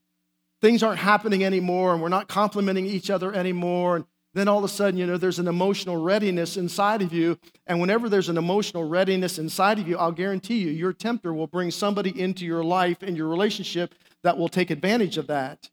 things 0.60 0.82
aren't 0.82 1.00
happening 1.00 1.44
anymore 1.44 1.92
and 1.92 2.00
we're 2.00 2.08
not 2.08 2.28
complimenting 2.28 2.86
each 2.86 3.10
other 3.10 3.34
anymore. 3.34 3.96
And 3.96 4.04
then 4.32 4.48
all 4.48 4.58
of 4.58 4.64
a 4.64 4.68
sudden, 4.68 4.98
you 4.98 5.06
know, 5.06 5.16
there's 5.16 5.38
an 5.38 5.48
emotional 5.48 6.02
readiness 6.02 6.56
inside 6.56 7.02
of 7.02 7.12
you. 7.12 7.38
And 7.66 7.80
whenever 7.80 8.08
there's 8.08 8.28
an 8.28 8.38
emotional 8.38 8.84
readiness 8.84 9.38
inside 9.38 9.78
of 9.78 9.88
you, 9.88 9.98
I'll 9.98 10.12
guarantee 10.12 10.58
you, 10.58 10.70
your 10.70 10.92
tempter 10.92 11.34
will 11.34 11.46
bring 11.46 11.70
somebody 11.70 12.18
into 12.18 12.44
your 12.44 12.64
life 12.64 13.02
and 13.02 13.16
your 13.16 13.28
relationship 13.28 13.94
that 14.24 14.36
will 14.36 14.48
take 14.48 14.70
advantage 14.70 15.16
of 15.16 15.28
that. 15.28 15.70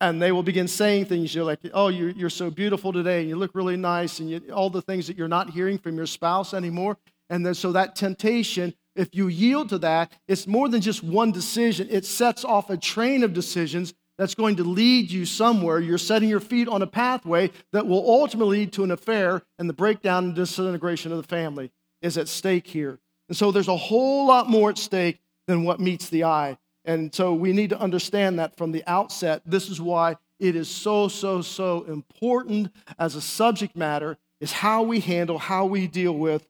And 0.00 0.22
they 0.22 0.30
will 0.30 0.44
begin 0.44 0.68
saying 0.68 1.06
things 1.06 1.34
you're 1.34 1.44
like 1.44 1.58
oh 1.74 1.88
you're, 1.88 2.10
you're 2.10 2.30
so 2.30 2.50
beautiful 2.50 2.92
today 2.92 3.20
and 3.20 3.28
you 3.28 3.36
look 3.36 3.50
really 3.54 3.76
nice 3.76 4.20
and 4.20 4.30
you, 4.30 4.40
all 4.54 4.70
the 4.70 4.80
things 4.80 5.08
that 5.08 5.18
you're 5.18 5.28
not 5.28 5.50
hearing 5.50 5.76
from 5.76 5.96
your 5.96 6.06
spouse 6.06 6.54
anymore. 6.54 6.96
And 7.28 7.44
then 7.44 7.54
so 7.54 7.72
that 7.72 7.96
temptation 7.96 8.74
if 8.94 9.14
you 9.14 9.28
yield 9.28 9.68
to 9.70 9.78
that 9.78 10.12
it's 10.28 10.46
more 10.46 10.68
than 10.68 10.80
just 10.80 11.02
one 11.02 11.32
decision. 11.32 11.88
It 11.90 12.06
sets 12.06 12.44
off 12.44 12.70
a 12.70 12.76
train 12.76 13.24
of 13.24 13.32
decisions 13.32 13.92
that's 14.16 14.36
going 14.36 14.56
to 14.56 14.64
lead 14.64 15.10
you 15.10 15.24
somewhere. 15.24 15.80
You're 15.80 15.98
setting 15.98 16.28
your 16.28 16.40
feet 16.40 16.68
on 16.68 16.82
a 16.82 16.86
pathway 16.86 17.50
that 17.72 17.86
will 17.86 18.08
ultimately 18.08 18.58
lead 18.58 18.72
to 18.74 18.84
an 18.84 18.92
affair 18.92 19.42
and 19.58 19.68
the 19.68 19.74
breakdown 19.74 20.26
and 20.26 20.34
disintegration 20.34 21.10
of 21.10 21.18
the 21.18 21.28
family 21.28 21.72
is 22.02 22.16
at 22.16 22.28
stake 22.28 22.68
here. 22.68 23.00
And 23.28 23.36
so 23.36 23.50
there's 23.50 23.68
a 23.68 23.76
whole 23.76 24.26
lot 24.26 24.48
more 24.48 24.70
at 24.70 24.78
stake 24.78 25.20
than 25.48 25.64
what 25.64 25.80
meets 25.80 26.08
the 26.08 26.24
eye 26.24 26.58
and 26.88 27.14
so 27.14 27.34
we 27.34 27.52
need 27.52 27.68
to 27.68 27.78
understand 27.78 28.38
that 28.38 28.56
from 28.56 28.72
the 28.72 28.82
outset. 28.86 29.42
This 29.44 29.68
is 29.68 29.78
why 29.78 30.16
it 30.40 30.56
is 30.56 30.70
so, 30.70 31.08
so, 31.08 31.42
so 31.42 31.84
important 31.84 32.72
as 32.98 33.14
a 33.14 33.20
subject 33.20 33.76
matter 33.76 34.16
is 34.40 34.52
how 34.52 34.84
we 34.84 35.00
handle, 35.00 35.38
how 35.38 35.66
we 35.66 35.86
deal 35.86 36.14
with 36.14 36.48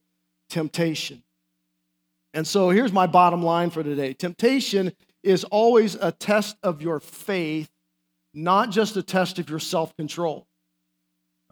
temptation. 0.49 1.25
And 2.35 2.47
so 2.47 2.71
here's 2.71 2.93
my 2.93 3.09
bottom 3.09 3.43
line 3.43 3.71
for 3.71 3.83
today 3.83 4.15
temptation 4.15 4.93
is 5.25 5.43
always 5.43 5.97
a 5.97 6.13
test 6.13 6.57
of 6.63 6.81
your 6.83 7.01
faith, 7.01 7.69
not 8.33 8.71
just 8.71 8.97
a 8.97 9.03
test 9.03 9.41
of 9.41 9.51
your 9.51 9.59
self 9.59 9.97
control. 9.97 10.47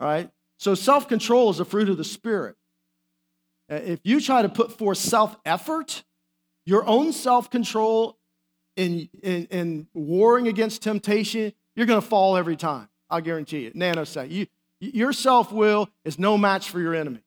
All 0.01 0.07
right? 0.07 0.31
So 0.61 0.77
self 0.77 1.09
control 1.09 1.51
is 1.51 1.59
a 1.59 1.65
fruit 1.65 1.89
of 1.89 1.97
the 1.97 2.05
Spirit. 2.05 2.55
Uh, 3.69 3.75
if 3.75 3.99
you 4.05 4.21
try 4.21 4.43
to 4.43 4.49
put 4.49 4.79
forth 4.79 4.99
self 4.99 5.37
effort, 5.45 6.05
your 6.67 6.87
own 6.87 7.13
self 7.13 7.51
control 7.51 8.16
in, 8.77 9.09
in, 9.23 9.47
in 9.47 9.87
warring 9.95 10.49
against 10.49 10.83
temptation, 10.83 11.53
you're 11.75 11.87
going 11.87 12.01
to 12.01 12.07
fall 12.07 12.37
every 12.37 12.57
time. 12.57 12.89
I'll 13.11 13.21
guarantee 13.21 13.67
it. 13.67 13.75
Nanosecond. 13.75 14.31
You, 14.31 14.47
your 14.81 15.13
self 15.13 15.53
will 15.53 15.89
is 16.05 16.19
no 16.19 16.37
match 16.37 16.71
for 16.71 16.81
your 16.81 16.95
enemy. 16.95 17.23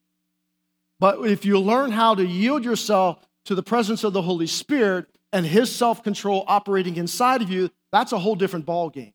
But 0.99 1.25
if 1.25 1.45
you 1.45 1.59
learn 1.59 1.91
how 1.91 2.15
to 2.15 2.25
yield 2.25 2.65
yourself 2.65 3.25
to 3.45 3.55
the 3.55 3.63
presence 3.63 4.03
of 4.03 4.13
the 4.13 4.21
Holy 4.21 4.47
Spirit 4.47 5.07
and 5.31 5.45
His 5.45 5.73
self 5.73 6.03
control 6.03 6.43
operating 6.47 6.97
inside 6.97 7.41
of 7.41 7.49
you, 7.49 7.69
that's 7.91 8.11
a 8.11 8.19
whole 8.19 8.35
different 8.35 8.65
ballgame. 8.65 9.13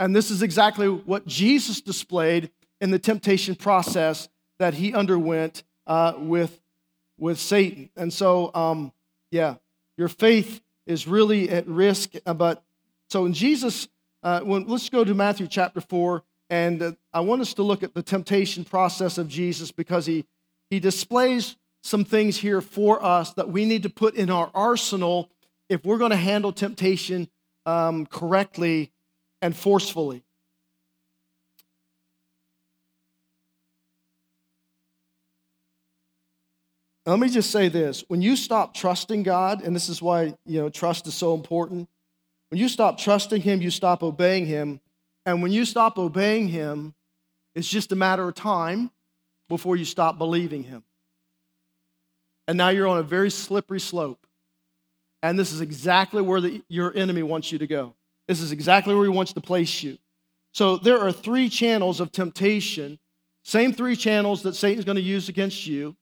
And 0.00 0.14
this 0.14 0.30
is 0.30 0.42
exactly 0.42 0.88
what 0.88 1.26
Jesus 1.26 1.80
displayed 1.80 2.50
in 2.80 2.90
the 2.90 2.98
temptation 2.98 3.54
process 3.54 4.28
that 4.58 4.74
He 4.74 4.94
underwent 4.94 5.62
uh, 5.86 6.14
with, 6.16 6.60
with 7.18 7.38
Satan. 7.38 7.90
And 7.96 8.12
so, 8.12 8.50
um, 8.54 8.92
yeah, 9.30 9.56
your 9.96 10.08
faith 10.08 10.60
is 10.88 11.06
really 11.06 11.50
at 11.50 11.66
risk. 11.68 12.14
Uh, 12.26 12.34
but 12.34 12.64
so 13.08 13.26
in 13.26 13.32
Jesus, 13.32 13.88
uh, 14.22 14.40
when, 14.40 14.66
let's 14.66 14.88
go 14.88 15.04
to 15.04 15.14
Matthew 15.14 15.46
chapter 15.46 15.80
4, 15.80 16.24
and 16.50 16.82
uh, 16.82 16.92
I 17.12 17.20
want 17.20 17.42
us 17.42 17.54
to 17.54 17.62
look 17.62 17.82
at 17.82 17.94
the 17.94 18.02
temptation 18.02 18.64
process 18.64 19.18
of 19.18 19.28
Jesus 19.28 19.70
because 19.70 20.06
he, 20.06 20.24
he 20.70 20.80
displays 20.80 21.56
some 21.82 22.04
things 22.04 22.38
here 22.38 22.60
for 22.60 23.04
us 23.04 23.32
that 23.34 23.50
we 23.50 23.64
need 23.64 23.84
to 23.84 23.90
put 23.90 24.14
in 24.14 24.30
our 24.30 24.50
arsenal 24.54 25.30
if 25.68 25.84
we're 25.84 25.98
going 25.98 26.10
to 26.10 26.16
handle 26.16 26.52
temptation 26.52 27.28
um, 27.66 28.06
correctly 28.06 28.90
and 29.42 29.54
forcefully. 29.54 30.24
Let 37.10 37.20
me 37.20 37.28
just 37.28 37.50
say 37.50 37.68
this 37.68 38.04
when 38.08 38.22
you 38.22 38.36
stop 38.36 38.74
trusting 38.74 39.22
God, 39.22 39.62
and 39.62 39.74
this 39.74 39.88
is 39.88 40.02
why 40.02 40.34
you 40.44 40.60
know 40.60 40.68
trust 40.68 41.06
is 41.06 41.14
so 41.14 41.34
important. 41.34 41.88
When 42.50 42.60
you 42.60 42.68
stop 42.68 42.98
trusting 42.98 43.42
Him, 43.42 43.60
you 43.60 43.70
stop 43.70 44.02
obeying 44.02 44.46
Him. 44.46 44.80
And 45.26 45.42
when 45.42 45.52
you 45.52 45.64
stop 45.64 45.98
obeying 45.98 46.48
Him, 46.48 46.94
it's 47.54 47.68
just 47.68 47.92
a 47.92 47.96
matter 47.96 48.26
of 48.26 48.34
time 48.34 48.90
before 49.48 49.76
you 49.76 49.84
stop 49.84 50.16
believing 50.16 50.62
Him. 50.62 50.82
And 52.46 52.56
now 52.56 52.70
you're 52.70 52.88
on 52.88 52.98
a 52.98 53.02
very 53.02 53.30
slippery 53.30 53.80
slope. 53.80 54.26
And 55.22 55.38
this 55.38 55.52
is 55.52 55.60
exactly 55.60 56.22
where 56.22 56.40
the, 56.40 56.62
your 56.68 56.96
enemy 56.96 57.22
wants 57.22 57.52
you 57.52 57.58
to 57.58 57.66
go. 57.66 57.94
This 58.26 58.40
is 58.40 58.52
exactly 58.52 58.94
where 58.94 59.04
he 59.04 59.10
wants 59.10 59.32
to 59.32 59.40
place 59.40 59.82
you. 59.82 59.98
So 60.52 60.76
there 60.76 60.98
are 61.00 61.12
three 61.12 61.48
channels 61.48 62.00
of 62.00 62.12
temptation, 62.12 62.98
same 63.42 63.72
three 63.72 63.96
channels 63.96 64.42
that 64.42 64.54
Satan's 64.54 64.84
going 64.84 64.96
to 64.96 65.02
use 65.02 65.28
against 65.28 65.66
you. 65.66 65.96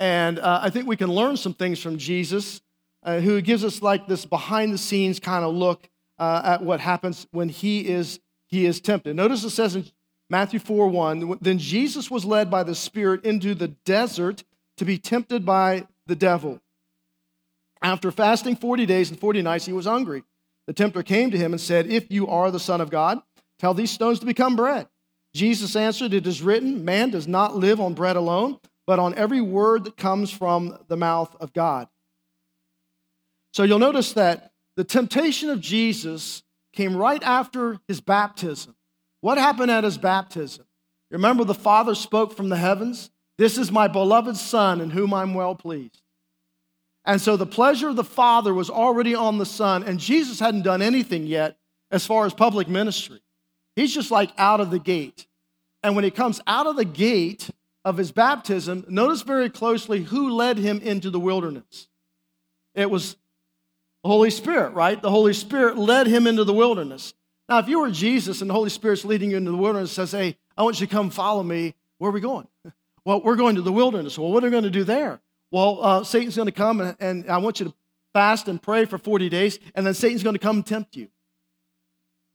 And 0.00 0.38
uh, 0.38 0.60
I 0.62 0.70
think 0.70 0.88
we 0.88 0.96
can 0.96 1.12
learn 1.12 1.36
some 1.36 1.52
things 1.52 1.78
from 1.78 1.98
Jesus, 1.98 2.62
uh, 3.02 3.20
who 3.20 3.40
gives 3.42 3.64
us 3.64 3.82
like 3.82 4.08
this 4.08 4.24
behind 4.24 4.72
the 4.72 4.78
scenes 4.78 5.20
kind 5.20 5.44
of 5.44 5.54
look 5.54 5.88
uh, 6.18 6.40
at 6.42 6.62
what 6.62 6.80
happens 6.80 7.26
when 7.32 7.50
he 7.50 7.86
is, 7.86 8.18
he 8.46 8.64
is 8.64 8.80
tempted. 8.80 9.14
Notice 9.14 9.44
it 9.44 9.50
says 9.50 9.76
in 9.76 9.84
Matthew 10.30 10.58
4 10.58 10.88
1, 10.88 11.38
then 11.42 11.58
Jesus 11.58 12.10
was 12.10 12.24
led 12.24 12.50
by 12.50 12.62
the 12.62 12.74
Spirit 12.74 13.26
into 13.26 13.54
the 13.54 13.68
desert 13.68 14.42
to 14.78 14.86
be 14.86 14.96
tempted 14.96 15.44
by 15.44 15.86
the 16.06 16.16
devil. 16.16 16.60
After 17.82 18.10
fasting 18.10 18.56
40 18.56 18.86
days 18.86 19.10
and 19.10 19.20
40 19.20 19.42
nights, 19.42 19.66
he 19.66 19.72
was 19.72 19.86
hungry. 19.86 20.22
The 20.66 20.72
tempter 20.72 21.02
came 21.02 21.30
to 21.30 21.38
him 21.38 21.52
and 21.52 21.60
said, 21.60 21.86
If 21.86 22.10
you 22.10 22.26
are 22.28 22.50
the 22.50 22.60
Son 22.60 22.80
of 22.80 22.90
God, 22.90 23.20
tell 23.58 23.74
these 23.74 23.90
stones 23.90 24.18
to 24.20 24.26
become 24.26 24.56
bread. 24.56 24.88
Jesus 25.34 25.76
answered, 25.76 26.14
It 26.14 26.26
is 26.26 26.40
written, 26.40 26.84
Man 26.84 27.10
does 27.10 27.28
not 27.28 27.56
live 27.56 27.80
on 27.80 27.92
bread 27.92 28.16
alone 28.16 28.58
but 28.90 28.98
on 28.98 29.14
every 29.14 29.40
word 29.40 29.84
that 29.84 29.96
comes 29.96 30.32
from 30.32 30.76
the 30.88 30.96
mouth 30.96 31.36
of 31.38 31.52
God. 31.52 31.86
So 33.52 33.62
you'll 33.62 33.78
notice 33.78 34.14
that 34.14 34.50
the 34.74 34.82
temptation 34.82 35.48
of 35.48 35.60
Jesus 35.60 36.42
came 36.72 36.96
right 36.96 37.22
after 37.22 37.78
his 37.86 38.00
baptism. 38.00 38.74
What 39.20 39.38
happened 39.38 39.70
at 39.70 39.84
his 39.84 39.96
baptism? 39.96 40.64
Remember, 41.08 41.44
the 41.44 41.54
Father 41.54 41.94
spoke 41.94 42.36
from 42.36 42.48
the 42.48 42.56
heavens, 42.56 43.12
This 43.38 43.58
is 43.58 43.70
my 43.70 43.86
beloved 43.86 44.36
Son 44.36 44.80
in 44.80 44.90
whom 44.90 45.14
I'm 45.14 45.34
well 45.34 45.54
pleased. 45.54 46.02
And 47.04 47.20
so 47.20 47.36
the 47.36 47.46
pleasure 47.46 47.90
of 47.90 47.94
the 47.94 48.02
Father 48.02 48.52
was 48.52 48.70
already 48.70 49.14
on 49.14 49.38
the 49.38 49.46
Son, 49.46 49.84
and 49.84 50.00
Jesus 50.00 50.40
hadn't 50.40 50.62
done 50.62 50.82
anything 50.82 51.28
yet 51.28 51.58
as 51.92 52.04
far 52.04 52.26
as 52.26 52.34
public 52.34 52.66
ministry. 52.66 53.22
He's 53.76 53.94
just 53.94 54.10
like 54.10 54.32
out 54.36 54.58
of 54.58 54.72
the 54.72 54.80
gate. 54.80 55.28
And 55.84 55.94
when 55.94 56.02
he 56.02 56.10
comes 56.10 56.40
out 56.48 56.66
of 56.66 56.74
the 56.74 56.84
gate 56.84 57.50
of 57.84 57.96
his 57.96 58.12
baptism, 58.12 58.84
notice 58.88 59.22
very 59.22 59.48
closely 59.48 60.02
who 60.02 60.30
led 60.30 60.58
him 60.58 60.78
into 60.80 61.10
the 61.10 61.20
wilderness. 61.20 61.88
It 62.74 62.90
was 62.90 63.16
the 64.02 64.08
Holy 64.08 64.30
Spirit, 64.30 64.74
right? 64.74 65.00
The 65.00 65.10
Holy 65.10 65.32
Spirit 65.32 65.76
led 65.76 66.06
him 66.06 66.26
into 66.26 66.44
the 66.44 66.52
wilderness. 66.52 67.14
Now, 67.48 67.58
if 67.58 67.68
you 67.68 67.80
were 67.80 67.90
Jesus 67.90 68.40
and 68.40 68.50
the 68.50 68.54
Holy 68.54 68.70
Spirit's 68.70 69.04
leading 69.04 69.30
you 69.30 69.36
into 69.36 69.50
the 69.50 69.56
wilderness, 69.56 69.92
says, 69.92 70.12
Hey, 70.12 70.36
I 70.56 70.62
want 70.62 70.80
you 70.80 70.86
to 70.86 70.92
come 70.92 71.10
follow 71.10 71.42
me. 71.42 71.74
Where 71.98 72.10
are 72.10 72.14
we 72.14 72.20
going? 72.20 72.48
Well, 73.02 73.22
we're 73.22 73.36
going 73.36 73.54
to 73.54 73.62
the 73.62 73.72
wilderness. 73.72 74.18
Well, 74.18 74.30
what 74.30 74.44
are 74.44 74.46
we 74.48 74.50
going 74.50 74.64
to 74.64 74.70
do 74.70 74.84
there? 74.84 75.22
Well, 75.50 75.82
uh, 75.82 76.04
Satan's 76.04 76.36
going 76.36 76.46
to 76.46 76.52
come 76.52 76.82
and, 76.82 76.94
and 77.00 77.30
I 77.30 77.38
want 77.38 77.58
you 77.58 77.66
to 77.66 77.74
fast 78.12 78.46
and 78.46 78.60
pray 78.60 78.84
for 78.84 78.98
40 78.98 79.30
days, 79.30 79.58
and 79.74 79.86
then 79.86 79.94
Satan's 79.94 80.22
going 80.22 80.34
to 80.34 80.38
come 80.38 80.62
tempt 80.62 80.96
you. 80.96 81.08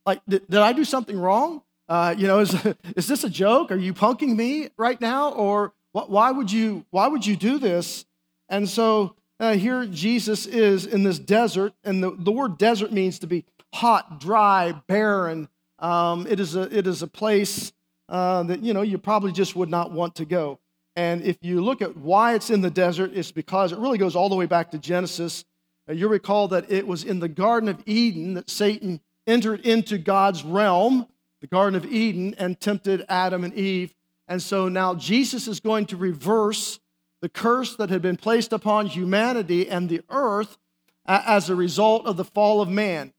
Like, 0.05 0.21
did, 0.27 0.47
did 0.47 0.59
I 0.59 0.73
do 0.73 0.83
something 0.83 1.17
wrong? 1.17 1.61
Uh, 1.87 2.15
you 2.17 2.27
know, 2.27 2.39
is, 2.39 2.55
is 2.95 3.07
this 3.07 3.23
a 3.23 3.29
joke? 3.29 3.71
Are 3.71 3.77
you 3.77 3.93
punking 3.93 4.35
me 4.35 4.69
right 4.77 4.99
now? 4.99 5.31
Or 5.31 5.73
why 5.91 6.31
would 6.31 6.51
you, 6.51 6.85
why 6.89 7.07
would 7.07 7.25
you 7.25 7.35
do 7.35 7.57
this? 7.57 8.05
And 8.49 8.67
so 8.69 9.15
uh, 9.39 9.53
here 9.53 9.85
Jesus 9.85 10.45
is 10.45 10.85
in 10.85 11.03
this 11.03 11.19
desert, 11.19 11.73
and 11.83 12.03
the, 12.03 12.15
the 12.17 12.31
word 12.31 12.57
desert 12.57 12.91
means 12.91 13.19
to 13.19 13.27
be 13.27 13.45
hot, 13.73 14.19
dry, 14.19 14.73
barren. 14.87 15.49
Um, 15.79 16.25
it, 16.27 16.39
is 16.39 16.55
a, 16.55 16.61
it 16.75 16.87
is 16.87 17.01
a 17.01 17.07
place 17.07 17.73
uh, 18.07 18.43
that, 18.43 18.61
you 18.61 18.73
know, 18.73 18.81
you 18.81 18.97
probably 18.97 19.31
just 19.31 19.55
would 19.55 19.69
not 19.69 19.91
want 19.91 20.15
to 20.15 20.25
go. 20.25 20.59
And 20.95 21.23
if 21.23 21.37
you 21.41 21.61
look 21.61 21.81
at 21.81 21.97
why 21.97 22.35
it's 22.35 22.49
in 22.49 22.61
the 22.61 22.69
desert, 22.69 23.11
it's 23.13 23.31
because 23.31 23.73
it 23.73 23.79
really 23.79 23.97
goes 23.97 24.15
all 24.15 24.29
the 24.29 24.35
way 24.35 24.45
back 24.45 24.71
to 24.71 24.77
Genesis. 24.77 25.43
Uh, 25.89 25.93
you 25.93 26.07
recall 26.07 26.47
that 26.49 26.71
it 26.71 26.87
was 26.87 27.03
in 27.03 27.19
the 27.19 27.27
Garden 27.27 27.67
of 27.67 27.83
Eden 27.85 28.35
that 28.35 28.49
Satan 28.49 29.01
entered 29.27 29.61
into 29.61 29.97
God's 29.97 30.43
realm, 30.43 31.07
the 31.45 31.55
Garden 31.55 31.75
of 31.75 31.85
Eden, 31.85 32.33
and 32.39 32.59
tempted 32.59 33.05
Adam 33.07 33.43
and 33.43 33.53
Eve. 33.53 33.93
And 34.27 34.41
so 34.41 34.67
now 34.67 34.95
Jesus 34.95 35.47
is 35.47 35.59
going 35.59 35.85
to 35.87 35.95
reverse 35.95 36.79
the 37.21 37.29
curse 37.29 37.75
that 37.75 37.91
had 37.91 38.01
been 38.01 38.17
placed 38.17 38.51
upon 38.51 38.87
humanity 38.87 39.69
and 39.69 39.87
the 39.87 40.01
earth 40.09 40.57
as 41.05 41.47
a 41.47 41.55
result 41.55 42.07
of 42.07 42.17
the 42.17 42.25
fall 42.25 42.61
of 42.61 42.69
man. 42.69 43.13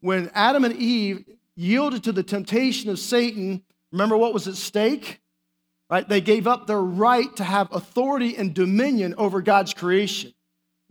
When 0.00 0.28
Adam 0.34 0.64
and 0.64 0.74
Eve 0.74 1.24
yielded 1.54 2.02
to 2.02 2.10
the 2.10 2.24
temptation 2.24 2.90
of 2.90 2.98
Satan, 2.98 3.62
remember 3.92 4.16
what 4.16 4.34
was 4.34 4.48
at 4.48 4.56
stake? 4.56 5.20
Right? 5.88 6.08
They 6.08 6.20
gave 6.20 6.48
up 6.48 6.66
their 6.66 6.82
right 6.82 7.34
to 7.36 7.44
have 7.44 7.72
authority 7.72 8.36
and 8.36 8.54
dominion 8.54 9.14
over 9.16 9.40
God's 9.40 9.72
creation. 9.72 10.34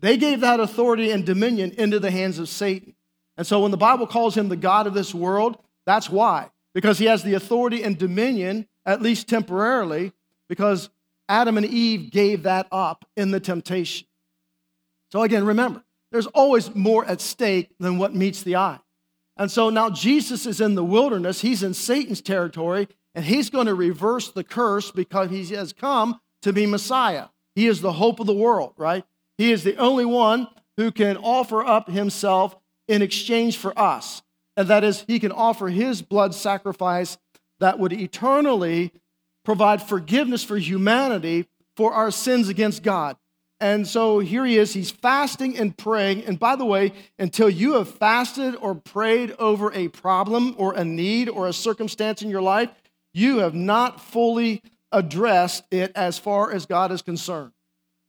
They 0.00 0.16
gave 0.16 0.40
that 0.40 0.58
authority 0.58 1.10
and 1.10 1.26
dominion 1.26 1.72
into 1.72 2.00
the 2.00 2.10
hands 2.10 2.38
of 2.38 2.48
Satan. 2.48 2.94
And 3.36 3.46
so 3.46 3.60
when 3.60 3.72
the 3.72 3.76
Bible 3.76 4.06
calls 4.06 4.34
him 4.34 4.48
the 4.48 4.56
God 4.56 4.86
of 4.86 4.94
this 4.94 5.14
world, 5.14 5.58
that's 5.84 6.08
why. 6.08 6.48
Because 6.78 6.98
he 6.98 7.06
has 7.06 7.24
the 7.24 7.34
authority 7.34 7.82
and 7.82 7.98
dominion, 7.98 8.68
at 8.86 9.02
least 9.02 9.26
temporarily, 9.26 10.12
because 10.48 10.90
Adam 11.28 11.56
and 11.56 11.66
Eve 11.66 12.12
gave 12.12 12.44
that 12.44 12.68
up 12.70 13.04
in 13.16 13.32
the 13.32 13.40
temptation. 13.40 14.06
So 15.10 15.24
again, 15.24 15.44
remember, 15.44 15.82
there's 16.12 16.28
always 16.28 16.72
more 16.76 17.04
at 17.04 17.20
stake 17.20 17.74
than 17.80 17.98
what 17.98 18.14
meets 18.14 18.44
the 18.44 18.54
eye. 18.54 18.78
And 19.36 19.50
so 19.50 19.70
now 19.70 19.90
Jesus 19.90 20.46
is 20.46 20.60
in 20.60 20.76
the 20.76 20.84
wilderness, 20.84 21.40
he's 21.40 21.64
in 21.64 21.74
Satan's 21.74 22.20
territory, 22.20 22.86
and 23.12 23.24
he's 23.24 23.50
going 23.50 23.66
to 23.66 23.74
reverse 23.74 24.30
the 24.30 24.44
curse 24.44 24.92
because 24.92 25.30
he 25.30 25.46
has 25.56 25.72
come 25.72 26.20
to 26.42 26.52
be 26.52 26.64
Messiah. 26.64 27.26
He 27.56 27.66
is 27.66 27.80
the 27.80 27.94
hope 27.94 28.20
of 28.20 28.28
the 28.28 28.32
world, 28.32 28.74
right? 28.76 29.04
He 29.36 29.50
is 29.50 29.64
the 29.64 29.78
only 29.78 30.04
one 30.04 30.46
who 30.76 30.92
can 30.92 31.16
offer 31.16 31.64
up 31.64 31.90
himself 31.90 32.54
in 32.86 33.02
exchange 33.02 33.56
for 33.56 33.76
us. 33.76 34.22
And 34.58 34.66
that 34.66 34.82
is, 34.82 35.04
he 35.06 35.20
can 35.20 35.30
offer 35.30 35.68
his 35.68 36.02
blood 36.02 36.34
sacrifice 36.34 37.16
that 37.60 37.78
would 37.78 37.92
eternally 37.92 38.92
provide 39.44 39.80
forgiveness 39.80 40.42
for 40.42 40.58
humanity 40.58 41.46
for 41.76 41.92
our 41.92 42.10
sins 42.10 42.48
against 42.48 42.82
God. 42.82 43.16
And 43.60 43.86
so 43.86 44.18
here 44.18 44.44
he 44.44 44.58
is, 44.58 44.74
he's 44.74 44.90
fasting 44.90 45.56
and 45.56 45.78
praying. 45.78 46.24
And 46.24 46.40
by 46.40 46.56
the 46.56 46.64
way, 46.64 46.92
until 47.20 47.48
you 47.48 47.74
have 47.74 47.88
fasted 47.88 48.56
or 48.56 48.74
prayed 48.74 49.30
over 49.38 49.72
a 49.72 49.86
problem 49.86 50.56
or 50.58 50.74
a 50.74 50.84
need 50.84 51.28
or 51.28 51.46
a 51.46 51.52
circumstance 51.52 52.20
in 52.20 52.28
your 52.28 52.42
life, 52.42 52.68
you 53.14 53.38
have 53.38 53.54
not 53.54 54.00
fully 54.00 54.60
addressed 54.90 55.66
it 55.70 55.92
as 55.94 56.18
far 56.18 56.50
as 56.50 56.66
God 56.66 56.90
is 56.90 57.02
concerned. 57.02 57.52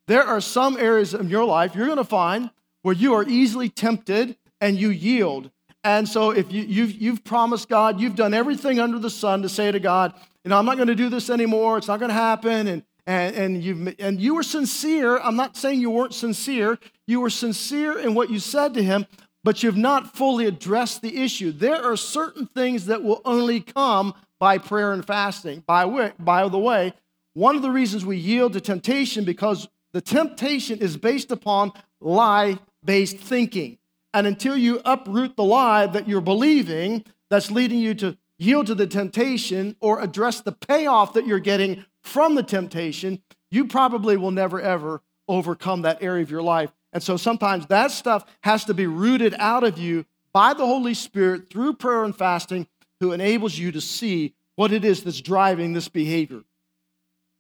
There 0.08 0.24
are 0.24 0.42
some 0.42 0.78
areas 0.78 1.14
in 1.14 1.30
your 1.30 1.46
life 1.46 1.76
you're 1.76 1.86
going 1.86 1.98
to 1.98 2.04
find 2.04 2.50
where 2.82 2.96
you 2.96 3.14
are 3.14 3.30
easily 3.30 3.70
tempted 3.70 4.36
and 4.60 4.80
you 4.80 4.90
yield. 4.90 5.52
And 5.84 6.08
so 6.08 6.32
if 6.32 6.52
you, 6.52 6.64
you've, 6.64 6.92
you've 6.92 7.24
promised 7.24 7.70
God, 7.70 8.02
you've 8.02 8.16
done 8.16 8.34
everything 8.34 8.80
under 8.80 9.00
the 9.00 9.10
sun 9.10 9.42
to 9.44 9.50
say 9.50 9.72
to 9.72 9.80
God, 9.80 10.14
you 10.44 10.50
know, 10.50 10.58
I'm 10.58 10.66
not 10.66 10.76
going 10.76 10.88
to 10.88 10.96
do 10.96 11.10
this 11.10 11.30
anymore. 11.30 11.78
It's 11.78 11.88
not 11.88 12.00
going 12.00 12.10
to 12.10 12.16
happen. 12.16 12.68
And, 12.68 12.84
and, 13.08 13.36
and, 13.36 13.64
you 13.64 13.96
and 13.98 14.22
you 14.22 14.36
were 14.36 14.44
sincere. 14.44 15.18
I'm 15.18 15.36
not 15.36 15.58
saying 15.58 15.82
you 15.82 15.90
weren't 15.90 16.14
sincere. 16.14 16.78
You 17.08 17.22
were 17.22 17.30
sincere 17.30 17.98
in 17.98 18.14
what 18.14 18.30
you 18.30 18.40
said 18.40 18.74
to 18.76 18.84
him, 18.84 19.08
but 19.44 19.64
you've 19.64 19.78
not 19.78 20.16
fully 20.16 20.46
addressed 20.46 21.02
the 21.02 21.18
issue. 21.24 21.52
There 21.52 21.84
are 21.84 21.98
certain 21.98 22.46
things 22.46 22.86
that 22.86 23.02
will 23.02 23.22
only 23.26 23.62
come 23.62 24.14
by 24.38 24.60
prayer 24.60 24.94
and 24.94 25.06
fasting. 25.06 25.64
By, 25.66 25.86
way, 25.86 26.12
by 26.20 26.48
the 26.48 26.60
way, 26.60 26.94
one 27.34 27.56
of 27.56 27.62
the 27.62 27.72
reasons 27.72 28.06
we 28.06 28.18
yield 28.18 28.54
to 28.54 28.62
temptation 28.62 29.24
because 29.26 29.68
the 29.92 30.02
temptation 30.02 30.80
is 30.80 30.96
based 30.96 31.32
upon 31.32 31.72
lie 32.00 32.60
based 32.84 33.18
thinking. 33.18 33.79
And 34.14 34.26
until 34.26 34.58
you 34.58 34.82
uproot 34.86 35.36
the 35.36 35.44
lie 35.44 35.86
that 35.86 36.08
you're 36.08 36.22
believing 36.22 37.06
that's 37.30 37.52
leading 37.52 37.80
you 37.80 37.94
to 37.96 38.18
yield 38.38 38.68
to 38.68 38.76
the 38.76 38.88
temptation 38.88 39.76
or 39.80 40.02
address 40.02 40.42
the 40.42 40.52
payoff 40.52 41.14
that 41.14 41.28
you're 41.28 41.40
getting 41.40 41.86
from 42.02 42.36
the 42.36 42.44
temptation, 42.44 43.22
you 43.52 43.68
probably 43.68 44.18
will 44.18 44.32
never 44.32 44.60
ever 44.60 45.02
overcome 45.28 45.84
that 45.84 46.02
area 46.02 46.24
of 46.24 46.32
your 46.32 46.42
life. 46.42 46.72
And 46.92 47.04
so 47.04 47.18
sometimes 47.18 47.68
that 47.68 47.92
stuff 47.92 48.26
has 48.42 48.66
to 48.66 48.74
be 48.74 48.88
rooted 48.88 49.36
out 49.38 49.64
of 49.64 49.78
you 49.78 50.06
by 50.34 50.54
the 50.54 50.66
Holy 50.66 50.94
Spirit 50.94 51.50
through 51.50 51.74
prayer 51.74 52.04
and 52.04 52.16
fasting, 52.16 52.68
who 53.00 53.12
enables 53.12 53.58
you 53.58 53.72
to 53.72 53.82
see 53.82 54.34
what 54.56 54.72
it 54.72 54.84
is 54.84 55.04
that's 55.04 55.22
driving 55.22 55.74
this 55.74 55.88
behavior. 55.88 56.42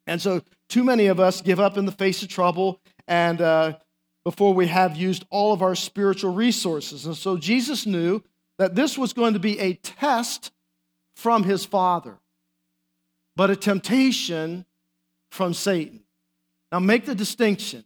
And 0.08 0.22
so, 0.22 0.42
too 0.70 0.84
many 0.84 1.08
of 1.08 1.20
us 1.20 1.42
give 1.42 1.60
up 1.60 1.78
in 1.78 1.86
the 1.86 1.92
face 1.92 2.24
of 2.24 2.30
trouble 2.30 2.80
and 3.08 3.42
uh, 3.42 3.78
before 4.24 4.54
we 4.54 4.68
have 4.68 4.96
used 4.96 5.26
all 5.30 5.54
of 5.54 5.62
our 5.62 5.76
spiritual 5.76 6.34
resources. 6.34 7.06
And 7.06 7.16
so, 7.16 7.38
Jesus 7.38 7.86
knew 7.86 8.22
that 8.58 8.76
this 8.76 8.98
was 8.98 9.14
going 9.14 9.34
to 9.34 9.40
be 9.40 9.60
a 9.60 9.74
test 9.76 10.52
from 11.16 11.44
his 11.44 11.66
Father, 11.66 12.18
but 13.36 13.50
a 13.50 13.56
temptation 13.56 14.66
from 15.32 15.54
Satan. 15.54 16.02
Now, 16.72 16.80
make 16.80 17.06
the 17.06 17.16
distinction. 17.16 17.86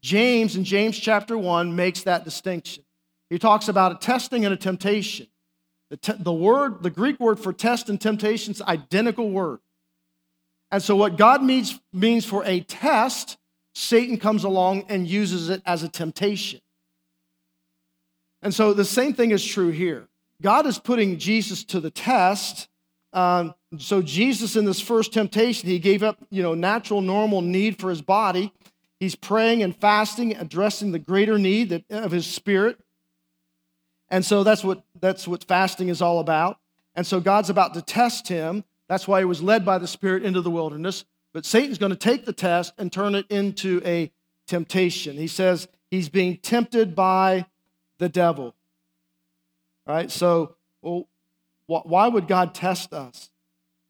James 0.00 0.56
in 0.56 0.64
James 0.64 0.98
chapter 0.98 1.38
1 1.38 1.76
makes 1.76 2.02
that 2.02 2.24
distinction. 2.24 2.84
He 3.30 3.38
talks 3.38 3.68
about 3.68 3.92
a 3.92 3.94
testing 3.94 4.44
and 4.44 4.52
a 4.52 4.56
temptation. 4.56 5.26
The, 5.90 5.96
te- 5.96 6.12
the 6.18 6.32
word, 6.32 6.82
the 6.82 6.90
Greek 6.90 7.20
word 7.20 7.38
for 7.38 7.52
test 7.52 7.88
and 7.88 8.00
temptation 8.00 8.52
is 8.52 8.62
identical 8.62 9.30
word. 9.30 9.60
And 10.70 10.82
so, 10.82 10.96
what 10.96 11.16
God 11.16 11.42
means, 11.42 11.78
means 11.92 12.24
for 12.24 12.44
a 12.44 12.60
test, 12.60 13.36
Satan 13.74 14.18
comes 14.18 14.44
along 14.44 14.84
and 14.88 15.06
uses 15.06 15.48
it 15.48 15.62
as 15.64 15.82
a 15.82 15.88
temptation. 15.88 16.60
And 18.42 18.52
so, 18.52 18.72
the 18.72 18.84
same 18.84 19.14
thing 19.14 19.30
is 19.30 19.44
true 19.44 19.70
here. 19.70 20.08
God 20.40 20.66
is 20.66 20.78
putting 20.78 21.18
Jesus 21.18 21.64
to 21.64 21.80
the 21.80 21.90
test 21.90 22.68
um, 23.12 23.54
so 23.78 24.02
Jesus, 24.02 24.56
in 24.56 24.64
this 24.64 24.80
first 24.80 25.12
temptation, 25.12 25.68
he 25.68 25.78
gave 25.78 26.02
up, 26.02 26.18
you 26.30 26.42
know, 26.42 26.54
natural, 26.54 27.00
normal 27.00 27.42
need 27.42 27.78
for 27.78 27.90
his 27.90 28.02
body. 28.02 28.52
He's 29.00 29.14
praying 29.14 29.62
and 29.62 29.76
fasting, 29.76 30.36
addressing 30.36 30.92
the 30.92 30.98
greater 30.98 31.38
need 31.38 31.84
of 31.90 32.12
his 32.12 32.26
spirit. 32.26 32.78
And 34.08 34.24
so 34.24 34.44
that's 34.44 34.62
what 34.62 34.82
that's 35.00 35.26
what 35.26 35.44
fasting 35.44 35.88
is 35.88 36.00
all 36.00 36.20
about. 36.20 36.58
And 36.94 37.06
so 37.06 37.18
God's 37.20 37.50
about 37.50 37.74
to 37.74 37.82
test 37.82 38.28
him. 38.28 38.64
That's 38.88 39.08
why 39.08 39.20
he 39.20 39.24
was 39.24 39.42
led 39.42 39.64
by 39.64 39.78
the 39.78 39.86
Spirit 39.86 40.22
into 40.22 40.42
the 40.42 40.50
wilderness. 40.50 41.06
But 41.32 41.46
Satan's 41.46 41.78
going 41.78 41.90
to 41.90 41.96
take 41.96 42.24
the 42.24 42.32
test 42.32 42.74
and 42.78 42.92
turn 42.92 43.14
it 43.14 43.26
into 43.30 43.80
a 43.84 44.12
temptation. 44.46 45.16
He 45.16 45.28
says 45.28 45.68
he's 45.90 46.08
being 46.08 46.36
tempted 46.36 46.94
by 46.94 47.46
the 47.98 48.08
devil. 48.08 48.54
All 49.86 49.94
right? 49.94 50.10
So, 50.10 50.56
well, 50.82 51.08
why 51.66 52.08
would 52.08 52.28
God 52.28 52.54
test 52.54 52.92
us? 52.92 53.30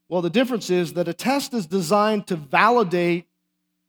Well, 0.08 0.22
the 0.22 0.30
difference 0.30 0.70
is 0.70 0.92
that 0.92 1.08
a 1.08 1.14
test 1.14 1.54
is 1.54 1.66
designed 1.66 2.26
to 2.28 2.36
validate 2.36 3.26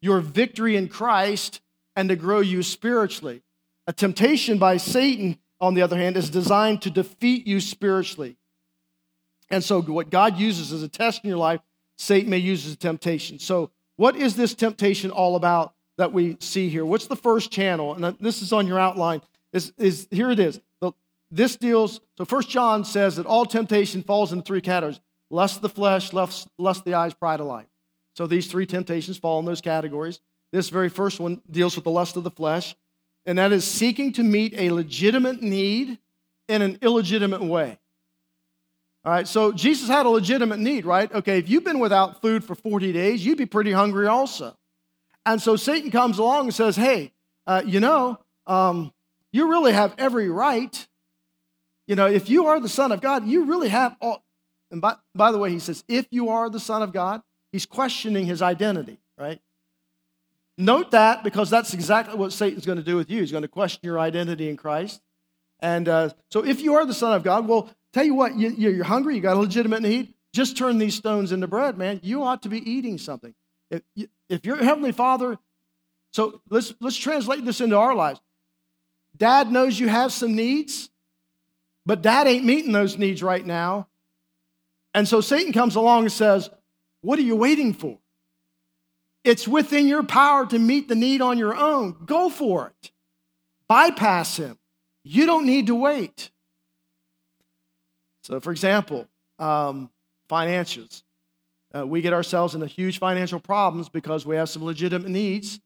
your 0.01 0.19
victory 0.19 0.75
in 0.75 0.87
Christ 0.87 1.61
and 1.95 2.09
to 2.09 2.15
grow 2.15 2.39
you 2.39 2.63
spiritually. 2.63 3.43
A 3.87 3.93
temptation 3.93 4.57
by 4.57 4.77
Satan, 4.77 5.37
on 5.59 5.73
the 5.73 5.81
other 5.81 5.97
hand, 5.97 6.17
is 6.17 6.29
designed 6.29 6.81
to 6.83 6.89
defeat 6.89 7.45
you 7.45 7.59
spiritually. 7.59 8.37
And 9.49 9.63
so, 9.63 9.81
what 9.81 10.09
God 10.09 10.39
uses 10.39 10.71
as 10.71 10.81
a 10.81 10.87
test 10.87 11.23
in 11.23 11.27
your 11.27 11.37
life, 11.37 11.59
Satan 12.03 12.29
may 12.29 12.37
use 12.37 12.65
as 12.65 12.73
a 12.73 12.77
temptation. 12.77 13.39
So, 13.39 13.71
what 13.95 14.15
is 14.15 14.35
this 14.35 14.53
temptation 14.53 15.11
all 15.11 15.35
about 15.35 15.73
that 15.97 16.11
we 16.11 16.37
see 16.39 16.69
here? 16.69 16.85
What's 16.85 17.07
the 17.07 17.15
first 17.15 17.51
channel? 17.51 17.93
And 17.93 18.17
this 18.19 18.41
is 18.41 18.51
on 18.51 18.67
your 18.67 18.79
outline. 18.79 19.21
Is, 19.51 19.71
is 19.77 20.07
here 20.11 20.31
it 20.31 20.39
is. 20.39 20.59
This 21.33 21.55
deals, 21.55 21.99
so 22.15 22.25
First 22.25 22.49
John 22.49 22.85
says 22.85 23.15
that 23.15 23.25
all 23.25 23.43
temptation 23.43 24.03
falls 24.03 24.31
into 24.31 24.43
three 24.43 24.61
categories 24.61 24.99
lust 25.31 25.55
of 25.55 25.61
the 25.63 25.69
flesh, 25.69 26.13
lust, 26.13 26.47
lust 26.59 26.81
of 26.81 26.85
the 26.85 26.93
eyes, 26.93 27.15
pride 27.15 27.39
of 27.39 27.47
life. 27.47 27.65
So 28.15 28.27
these 28.27 28.45
three 28.45 28.67
temptations 28.67 29.17
fall 29.17 29.39
in 29.39 29.45
those 29.45 29.59
categories. 29.59 30.19
This 30.51 30.69
very 30.69 30.89
first 30.89 31.19
one 31.19 31.41
deals 31.49 31.75
with 31.75 31.85
the 31.85 31.89
lust 31.89 32.17
of 32.17 32.23
the 32.23 32.29
flesh, 32.29 32.75
and 33.25 33.39
that 33.39 33.51
is 33.51 33.65
seeking 33.65 34.13
to 34.13 34.21
meet 34.21 34.53
a 34.55 34.69
legitimate 34.69 35.41
need 35.41 35.97
in 36.47 36.61
an 36.61 36.77
illegitimate 36.83 37.41
way. 37.41 37.79
All 39.05 39.11
right, 39.11 39.27
so 39.27 39.51
Jesus 39.51 39.89
had 39.89 40.05
a 40.05 40.09
legitimate 40.09 40.59
need, 40.59 40.85
right? 40.85 41.11
Okay, 41.13 41.37
if 41.37 41.49
you've 41.49 41.65
been 41.65 41.79
without 41.79 42.21
food 42.21 42.43
for 42.43 42.55
40 42.55 42.93
days, 42.93 43.25
you'd 43.25 43.37
be 43.37 43.45
pretty 43.45 43.73
hungry 43.73 44.07
also. 44.07 44.55
And 45.25 45.41
so 45.41 45.57
Satan 45.57 45.91
comes 45.91 46.19
along 46.19 46.45
and 46.45 46.53
says, 46.53 46.77
hey, 46.77 47.11
uh, 47.45 47.63
you 47.65 47.81
know, 47.81 48.19
um, 48.47 48.93
you 49.33 49.49
really 49.49 49.73
have 49.73 49.93
every 49.97 50.29
right. 50.29 50.87
You 51.85 51.95
know, 51.95 52.05
if 52.05 52.29
you 52.29 52.47
are 52.47 52.61
the 52.61 52.69
Son 52.69 52.93
of 52.93 53.01
God, 53.01 53.27
you 53.27 53.43
really 53.43 53.69
have 53.69 53.95
all. 54.01 54.23
And 54.71 54.79
by, 54.79 54.95
by 55.13 55.33
the 55.33 55.37
way, 55.37 55.51
he 55.51 55.59
says, 55.59 55.83
if 55.89 56.07
you 56.09 56.29
are 56.29 56.49
the 56.49 56.59
Son 56.59 56.81
of 56.81 56.93
God, 56.93 57.21
he's 57.51 57.65
questioning 57.65 58.25
his 58.25 58.41
identity, 58.41 58.99
right? 59.17 59.41
Note 60.57 60.91
that 60.91 61.23
because 61.23 61.49
that's 61.49 61.73
exactly 61.73 62.15
what 62.15 62.31
Satan's 62.31 62.65
going 62.65 62.77
to 62.77 62.83
do 62.83 62.95
with 62.95 63.09
you. 63.09 63.19
He's 63.19 63.31
going 63.31 63.41
to 63.41 63.47
question 63.49 63.81
your 63.83 63.99
identity 63.99 64.49
in 64.49 64.55
Christ. 64.55 65.01
And 65.59 65.89
uh, 65.89 66.09
so, 66.29 66.45
if 66.45 66.61
you 66.61 66.75
are 66.75 66.85
the 66.85 66.93
Son 66.93 67.13
of 67.13 67.23
God, 67.23 67.47
well, 67.47 67.69
tell 67.93 68.03
you 68.03 68.15
what, 68.15 68.35
you, 68.35 68.81
are 68.81 68.83
hungry, 68.83 69.15
you 69.15 69.21
got 69.21 69.37
a 69.37 69.39
legitimate 69.39 69.81
need, 69.81 70.13
just 70.33 70.57
turn 70.57 70.77
these 70.79 70.95
stones 70.95 71.31
into 71.31 71.47
bread, 71.47 71.77
man. 71.77 71.99
You 72.03 72.23
ought 72.23 72.43
to 72.43 72.49
be 72.49 72.69
eating 72.69 72.97
something. 72.97 73.33
If, 73.69 73.81
if 74.29 74.45
your 74.45 74.57
Heavenly 74.57 74.91
Father, 74.91 75.37
so 76.11 76.41
let's, 76.49 76.73
let's 76.79 76.97
translate 76.97 77.45
this 77.45 77.61
into 77.61 77.77
our 77.77 77.95
lives. 77.95 78.19
Dad 79.15 79.51
knows 79.51 79.79
you 79.79 79.87
have 79.87 80.11
some 80.11 80.35
needs, 80.35 80.89
but 81.85 82.01
dad 82.01 82.27
ain't 82.27 82.45
meeting 82.45 82.71
those 82.71 82.97
needs 82.97 83.21
right 83.21 83.45
now. 83.45 83.87
And 84.93 85.07
so 85.07 85.21
Satan 85.21 85.53
comes 85.53 85.75
along 85.75 86.03
and 86.03 86.11
says, 86.11 86.49
What 87.01 87.19
are 87.19 87.23
you 87.23 87.35
waiting 87.35 87.73
for? 87.73 87.97
It's 89.23 89.47
within 89.47 89.87
your 89.87 90.03
power 90.03 90.45
to 90.47 90.59
meet 90.59 90.87
the 90.87 90.95
need 90.95 91.21
on 91.21 91.37
your 91.37 91.55
own. 91.55 91.95
Go 92.05 92.29
for 92.29 92.67
it. 92.67 92.91
Bypass 93.67 94.37
him. 94.37 94.57
You 95.03 95.25
don't 95.25 95.45
need 95.45 95.67
to 95.67 95.75
wait. 95.75 96.29
So, 98.23 98.39
for 98.39 98.51
example, 98.51 99.07
um, 99.37 99.89
financials. 100.29 101.03
Uh, 101.75 101.85
we 101.85 102.01
get 102.01 102.13
ourselves 102.13 102.55
into 102.55 102.67
huge 102.67 102.99
financial 102.99 103.39
problems 103.39 103.89
because 103.89 104.25
we 104.25 104.35
have 104.35 104.49
some 104.49 104.63
legitimate 104.63 105.09
needs 105.09 105.59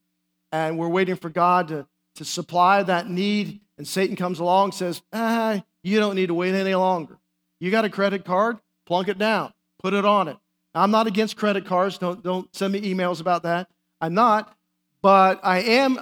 and 0.52 0.78
we're 0.78 0.88
waiting 0.88 1.16
for 1.16 1.30
God 1.30 1.68
to, 1.68 1.86
to 2.16 2.26
supply 2.26 2.82
that 2.84 3.10
need. 3.10 3.60
And 3.78 3.88
Satan 3.88 4.16
comes 4.16 4.40
along 4.40 4.66
and 4.66 4.74
says, 4.74 5.02
ah, 5.14 5.62
You 5.84 6.00
don't 6.00 6.16
need 6.16 6.28
to 6.28 6.34
wait 6.34 6.56
any 6.56 6.74
longer. 6.76 7.18
You 7.60 7.72
got 7.72 7.86
a 7.86 7.90
credit 7.90 8.26
card? 8.26 8.58
Plunk 8.86 9.10
it 9.10 9.18
down, 9.18 9.54
put 9.80 9.94
it 9.94 10.06
on 10.06 10.28
it. 10.28 10.38
I'm 10.74 10.92
not 10.92 11.08
against 11.08 11.36
credit 11.36 11.66
cards. 11.66 11.98
Don't, 11.98 12.24
don't 12.24 12.54
send 12.56 12.74
me 12.74 12.82
emails 12.82 13.20
about 13.20 13.44
that. 13.44 13.68
I'm 14.00 14.14
not. 14.14 14.56
But 15.02 15.40
I 15.44 15.60
am 15.60 16.00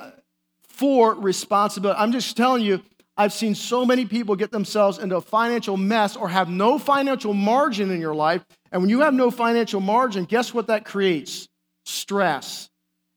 for 0.67 1.15
responsibility. 1.15 1.99
I'm 1.99 2.11
just 2.11 2.35
telling 2.37 2.63
you, 2.63 2.83
I've 3.17 3.31
seen 3.31 3.55
so 3.55 3.85
many 3.85 4.05
people 4.05 4.35
get 4.35 4.51
themselves 4.51 4.97
into 4.97 5.15
a 5.15 5.21
financial 5.21 5.77
mess 5.77 6.17
or 6.17 6.27
have 6.27 6.49
no 6.49 6.77
financial 6.77 7.33
margin 7.33 7.89
in 7.89 8.01
your 8.01 8.15
life. 8.15 8.45
And 8.71 8.81
when 8.81 8.89
you 8.89 9.01
have 9.01 9.13
no 9.13 9.31
financial 9.31 9.79
margin, 9.79 10.25
guess 10.25 10.53
what 10.53 10.67
that 10.67 10.83
creates? 10.83 11.47
Stress. 11.85 12.69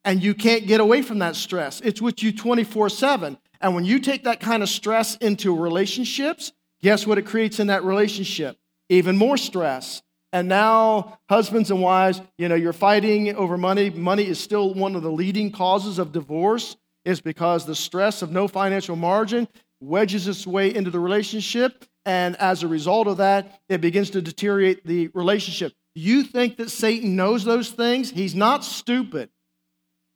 And 0.04 0.22
you 0.22 0.34
can't 0.34 0.66
get 0.66 0.80
away 0.80 1.02
from 1.02 1.18
that 1.18 1.34
stress. 1.34 1.80
It's 1.80 2.00
with 2.00 2.22
you 2.22 2.32
24 2.32 2.90
7. 2.90 3.37
And 3.61 3.74
when 3.74 3.84
you 3.84 3.98
take 3.98 4.24
that 4.24 4.38
kind 4.38 4.62
of 4.62 4.68
stress 4.68 5.16
into 5.16 5.56
relationships, 5.56 6.52
guess 6.80 7.04
what 7.04 7.18
it 7.18 7.26
creates 7.26 7.58
in 7.58 7.66
that 7.66 7.82
relationship? 7.82 8.56
Even 8.88 9.16
more 9.16 9.37
stress. 9.37 10.02
And 10.32 10.46
now, 10.46 11.18
husbands 11.28 11.70
and 11.70 11.80
wives, 11.80 12.20
you 12.37 12.48
know, 12.48 12.54
you're 12.54 12.72
fighting 12.72 13.34
over 13.34 13.56
money. 13.56 13.90
Money 13.90 14.28
is 14.28 14.38
still 14.38 14.74
one 14.74 14.94
of 14.94 15.02
the 15.02 15.11
leading 15.11 15.50
causes 15.50 15.98
of 15.98 16.12
divorce, 16.12 16.76
is 17.04 17.20
because 17.20 17.64
the 17.64 17.74
stress 17.74 18.22
of 18.22 18.30
no 18.30 18.46
financial 18.46 18.94
margin 18.94 19.48
wedges 19.80 20.26
its 20.26 20.46
way 20.46 20.74
into 20.74 20.90
the 20.90 21.00
relationship, 21.00 21.84
and 22.04 22.36
as 22.36 22.62
a 22.62 22.68
result 22.68 23.06
of 23.06 23.18
that, 23.18 23.60
it 23.68 23.80
begins 23.80 24.10
to 24.10 24.22
deteriorate 24.22 24.86
the 24.86 25.08
relationship. 25.08 25.72
You 25.94 26.22
think 26.22 26.56
that 26.56 26.70
Satan 26.70 27.16
knows 27.16 27.44
those 27.44 27.70
things? 27.70 28.10
He's 28.10 28.34
not 28.34 28.64
stupid. 28.64 29.30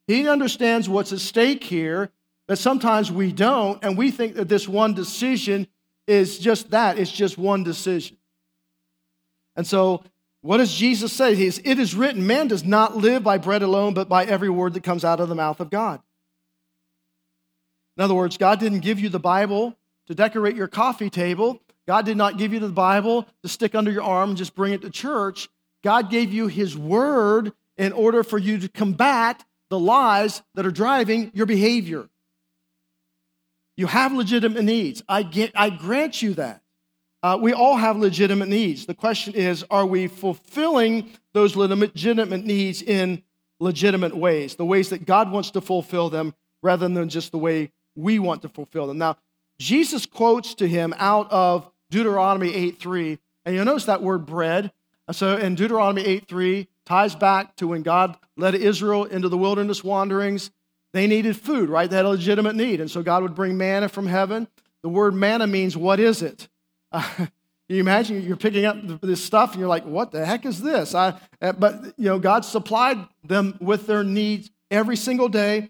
He 0.06 0.28
understands 0.28 0.88
what's 0.88 1.12
at 1.12 1.20
stake 1.20 1.64
here, 1.64 2.10
but 2.48 2.58
sometimes 2.58 3.10
we 3.10 3.32
don't, 3.32 3.82
and 3.84 3.96
we 3.96 4.10
think 4.10 4.34
that 4.34 4.48
this 4.48 4.68
one 4.68 4.94
decision 4.94 5.66
is 6.06 6.38
just 6.38 6.70
that 6.70 6.98
it's 6.98 7.12
just 7.12 7.38
one 7.38 7.62
decision. 7.62 8.16
And 9.54 9.66
so, 9.66 10.02
what 10.40 10.56
does 10.56 10.74
Jesus 10.74 11.12
say? 11.12 11.34
He 11.34 11.50
says, 11.50 11.62
It 11.64 11.78
is 11.78 11.94
written, 11.94 12.26
man 12.26 12.48
does 12.48 12.64
not 12.64 12.96
live 12.96 13.22
by 13.22 13.38
bread 13.38 13.62
alone, 13.62 13.94
but 13.94 14.08
by 14.08 14.24
every 14.24 14.50
word 14.50 14.74
that 14.74 14.82
comes 14.82 15.04
out 15.04 15.20
of 15.20 15.28
the 15.28 15.34
mouth 15.34 15.60
of 15.60 15.70
God. 15.70 16.00
In 17.96 18.02
other 18.02 18.14
words, 18.14 18.36
God 18.38 18.60
didn't 18.60 18.80
give 18.80 18.98
you 18.98 19.08
the 19.08 19.18
Bible 19.18 19.76
to 20.06 20.14
decorate 20.14 20.56
your 20.56 20.68
coffee 20.68 21.10
table. 21.10 21.60
God 21.86 22.04
did 22.04 22.16
not 22.16 22.38
give 22.38 22.52
you 22.52 22.60
the 22.60 22.68
Bible 22.68 23.26
to 23.42 23.48
stick 23.48 23.74
under 23.74 23.90
your 23.90 24.02
arm 24.02 24.30
and 24.30 24.38
just 24.38 24.54
bring 24.54 24.72
it 24.72 24.82
to 24.82 24.90
church. 24.90 25.48
God 25.82 26.10
gave 26.10 26.32
you 26.32 26.46
His 26.46 26.76
Word 26.76 27.52
in 27.76 27.92
order 27.92 28.22
for 28.22 28.38
you 28.38 28.58
to 28.58 28.68
combat 28.68 29.44
the 29.68 29.78
lies 29.78 30.42
that 30.54 30.66
are 30.66 30.70
driving 30.70 31.30
your 31.34 31.46
behavior. 31.46 32.08
You 33.76 33.86
have 33.86 34.12
legitimate 34.12 34.64
needs. 34.64 35.02
I, 35.08 35.22
get, 35.22 35.52
I 35.54 35.70
grant 35.70 36.22
you 36.22 36.34
that. 36.34 36.62
Uh, 37.22 37.38
we 37.40 37.52
all 37.52 37.76
have 37.76 37.96
legitimate 37.96 38.48
needs. 38.48 38.86
The 38.86 38.94
question 38.94 39.34
is 39.34 39.64
are 39.70 39.86
we 39.86 40.08
fulfilling 40.08 41.10
those 41.32 41.56
legitimate 41.56 42.44
needs 42.44 42.82
in 42.82 43.22
legitimate 43.60 44.16
ways, 44.16 44.56
the 44.56 44.64
ways 44.64 44.90
that 44.90 45.06
God 45.06 45.30
wants 45.30 45.52
to 45.52 45.60
fulfill 45.60 46.10
them 46.10 46.34
rather 46.62 46.88
than 46.88 47.08
just 47.08 47.32
the 47.32 47.38
way 47.38 47.70
we 47.94 48.18
want 48.18 48.42
to 48.42 48.48
fulfill 48.48 48.86
them. 48.86 48.98
Now, 48.98 49.16
Jesus 49.58 50.06
quotes 50.06 50.54
to 50.54 50.68
him 50.68 50.94
out 50.98 51.30
of 51.30 51.70
Deuteronomy 51.90 52.52
8:3, 52.52 53.18
and 53.44 53.54
you'll 53.54 53.64
notice 53.64 53.84
that 53.84 54.02
word 54.02 54.26
bread. 54.26 54.72
So 55.10 55.36
in 55.36 55.54
Deuteronomy 55.54 56.04
8:3 56.04 56.68
ties 56.86 57.14
back 57.14 57.56
to 57.56 57.68
when 57.68 57.82
God 57.82 58.16
led 58.36 58.54
Israel 58.54 59.04
into 59.04 59.28
the 59.28 59.36
wilderness 59.36 59.84
wanderings. 59.84 60.50
They 60.92 61.06
needed 61.06 61.36
food, 61.36 61.70
right? 61.70 61.88
They 61.88 61.96
had 61.96 62.04
a 62.04 62.10
legitimate 62.10 62.56
need. 62.56 62.80
And 62.80 62.90
so 62.90 63.02
God 63.02 63.22
would 63.22 63.34
bring 63.34 63.56
manna 63.56 63.88
from 63.88 64.06
heaven. 64.06 64.48
The 64.82 64.88
word 64.88 65.14
manna 65.14 65.46
means 65.46 65.76
what 65.76 66.00
is 66.00 66.22
it? 66.22 66.48
Uh, 66.90 67.26
you 67.68 67.80
imagine 67.80 68.22
you're 68.22 68.36
picking 68.36 68.64
up 68.64 68.76
this 69.00 69.24
stuff 69.24 69.52
and 69.52 69.60
you're 69.60 69.68
like, 69.68 69.84
what 69.84 70.12
the 70.12 70.24
heck 70.24 70.44
is 70.44 70.60
this? 70.60 70.94
I, 70.94 71.14
uh, 71.40 71.52
but, 71.52 71.94
you 71.96 72.06
know, 72.06 72.18
God 72.18 72.44
supplied 72.44 72.98
them 73.24 73.56
with 73.60 73.86
their 73.86 74.04
needs 74.04 74.50
every 74.70 74.96
single 74.96 75.28
day 75.28 75.68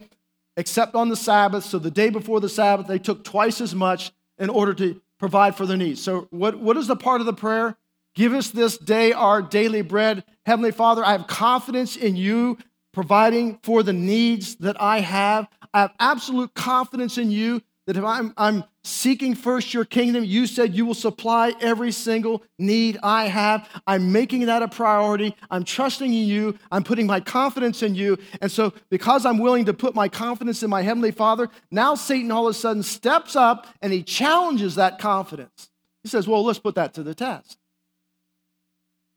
except 0.56 0.94
on 0.94 1.08
the 1.08 1.16
Sabbath. 1.16 1.64
So 1.64 1.78
the 1.78 1.90
day 1.90 2.10
before 2.10 2.40
the 2.40 2.48
Sabbath, 2.48 2.86
they 2.86 2.98
took 2.98 3.24
twice 3.24 3.60
as 3.60 3.74
much 3.74 4.12
in 4.38 4.50
order 4.50 4.74
to 4.74 5.00
provide 5.18 5.54
for 5.54 5.66
their 5.66 5.76
needs. 5.76 6.02
So, 6.02 6.26
what, 6.30 6.58
what 6.58 6.76
is 6.76 6.88
the 6.88 6.96
part 6.96 7.20
of 7.20 7.26
the 7.26 7.32
prayer? 7.32 7.76
Give 8.14 8.32
us 8.32 8.50
this 8.50 8.76
day 8.76 9.12
our 9.12 9.40
daily 9.40 9.82
bread. 9.82 10.24
Heavenly 10.44 10.72
Father, 10.72 11.04
I 11.04 11.12
have 11.12 11.26
confidence 11.26 11.96
in 11.96 12.16
you 12.16 12.58
providing 12.92 13.58
for 13.62 13.82
the 13.82 13.92
needs 13.92 14.56
that 14.56 14.80
I 14.80 15.00
have. 15.00 15.48
I 15.72 15.82
have 15.82 15.92
absolute 15.98 16.54
confidence 16.54 17.16
in 17.16 17.30
you 17.30 17.62
that 17.86 17.96
if 17.96 18.04
I'm, 18.04 18.32
I'm 18.36 18.64
seeking 18.84 19.34
first 19.34 19.74
your 19.74 19.84
kingdom, 19.84 20.24
you 20.24 20.46
said 20.46 20.74
you 20.74 20.86
will 20.86 20.94
supply 20.94 21.52
every 21.60 21.90
single 21.90 22.42
need 22.58 22.98
I 23.02 23.26
have. 23.26 23.68
I'm 23.86 24.12
making 24.12 24.46
that 24.46 24.62
a 24.62 24.68
priority. 24.68 25.34
I'm 25.50 25.64
trusting 25.64 26.12
in 26.12 26.26
you. 26.26 26.58
I'm 26.70 26.84
putting 26.84 27.06
my 27.06 27.18
confidence 27.20 27.82
in 27.82 27.94
you. 27.94 28.18
And 28.40 28.52
so, 28.52 28.72
because 28.88 29.26
I'm 29.26 29.38
willing 29.38 29.64
to 29.64 29.74
put 29.74 29.94
my 29.94 30.08
confidence 30.08 30.62
in 30.62 30.70
my 30.70 30.82
Heavenly 30.82 31.10
Father, 31.10 31.48
now 31.70 31.96
Satan 31.96 32.30
all 32.30 32.46
of 32.46 32.52
a 32.52 32.54
sudden 32.54 32.82
steps 32.84 33.34
up 33.34 33.66
and 33.80 33.92
he 33.92 34.02
challenges 34.02 34.76
that 34.76 34.98
confidence. 34.98 35.70
He 36.04 36.08
says, 36.08 36.28
Well, 36.28 36.44
let's 36.44 36.60
put 36.60 36.76
that 36.76 36.94
to 36.94 37.02
the 37.02 37.14
test. 37.14 37.58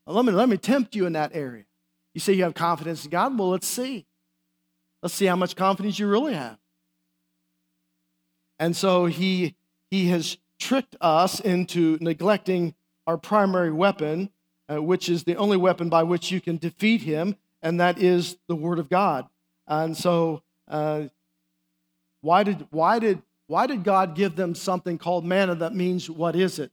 Well, 0.07 0.15
let, 0.15 0.25
me, 0.25 0.31
let 0.31 0.49
me 0.49 0.57
tempt 0.57 0.95
you 0.95 1.05
in 1.05 1.13
that 1.13 1.31
area. 1.35 1.65
You 2.13 2.21
say 2.21 2.33
you 2.33 2.43
have 2.43 2.53
confidence 2.53 3.05
in 3.05 3.11
God? 3.11 3.37
Well, 3.37 3.49
let's 3.49 3.67
see. 3.67 4.05
Let's 5.03 5.13
see 5.13 5.25
how 5.25 5.35
much 5.35 5.55
confidence 5.55 5.99
you 5.99 6.07
really 6.07 6.33
have. 6.33 6.57
And 8.59 8.75
so 8.75 9.05
he, 9.05 9.55
he 9.91 10.07
has 10.07 10.37
tricked 10.59 10.95
us 11.01 11.39
into 11.39 11.97
neglecting 12.01 12.75
our 13.07 13.17
primary 13.17 13.71
weapon, 13.71 14.29
uh, 14.71 14.81
which 14.81 15.09
is 15.09 15.23
the 15.23 15.35
only 15.35 15.57
weapon 15.57 15.89
by 15.89 16.03
which 16.03 16.31
you 16.31 16.41
can 16.41 16.57
defeat 16.57 17.01
him, 17.01 17.35
and 17.61 17.79
that 17.79 17.99
is 17.99 18.37
the 18.47 18.55
Word 18.55 18.79
of 18.79 18.89
God. 18.89 19.27
And 19.67 19.95
so, 19.95 20.41
uh, 20.67 21.05
why, 22.21 22.43
did, 22.43 22.67
why, 22.71 22.99
did, 22.99 23.21
why 23.47 23.67
did 23.67 23.83
God 23.83 24.15
give 24.15 24.35
them 24.35 24.55
something 24.55 24.97
called 24.97 25.25
manna 25.25 25.55
that 25.55 25.75
means 25.75 26.09
what 26.09 26.35
is 26.35 26.59
it? 26.59 26.71